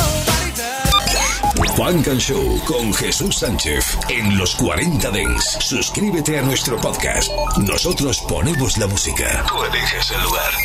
Funk 1.79 2.09
and 2.09 2.19
Show 2.19 2.59
con 2.67 2.93
Jesús 2.93 3.37
Sánchez 3.37 3.97
en 4.09 4.37
los 4.37 4.57
40 4.57 5.13
Dents. 5.13 5.59
Suscríbete 5.61 6.37
a 6.37 6.43
nuestro 6.43 6.77
podcast. 6.77 7.31
Nosotros 7.59 8.19
ponemos 8.29 8.77
la 8.79 8.89
música. 8.89 9.47
Tú 9.47 9.63
eliges 9.63 10.11
el 10.11 10.23
lugar. 10.25 10.59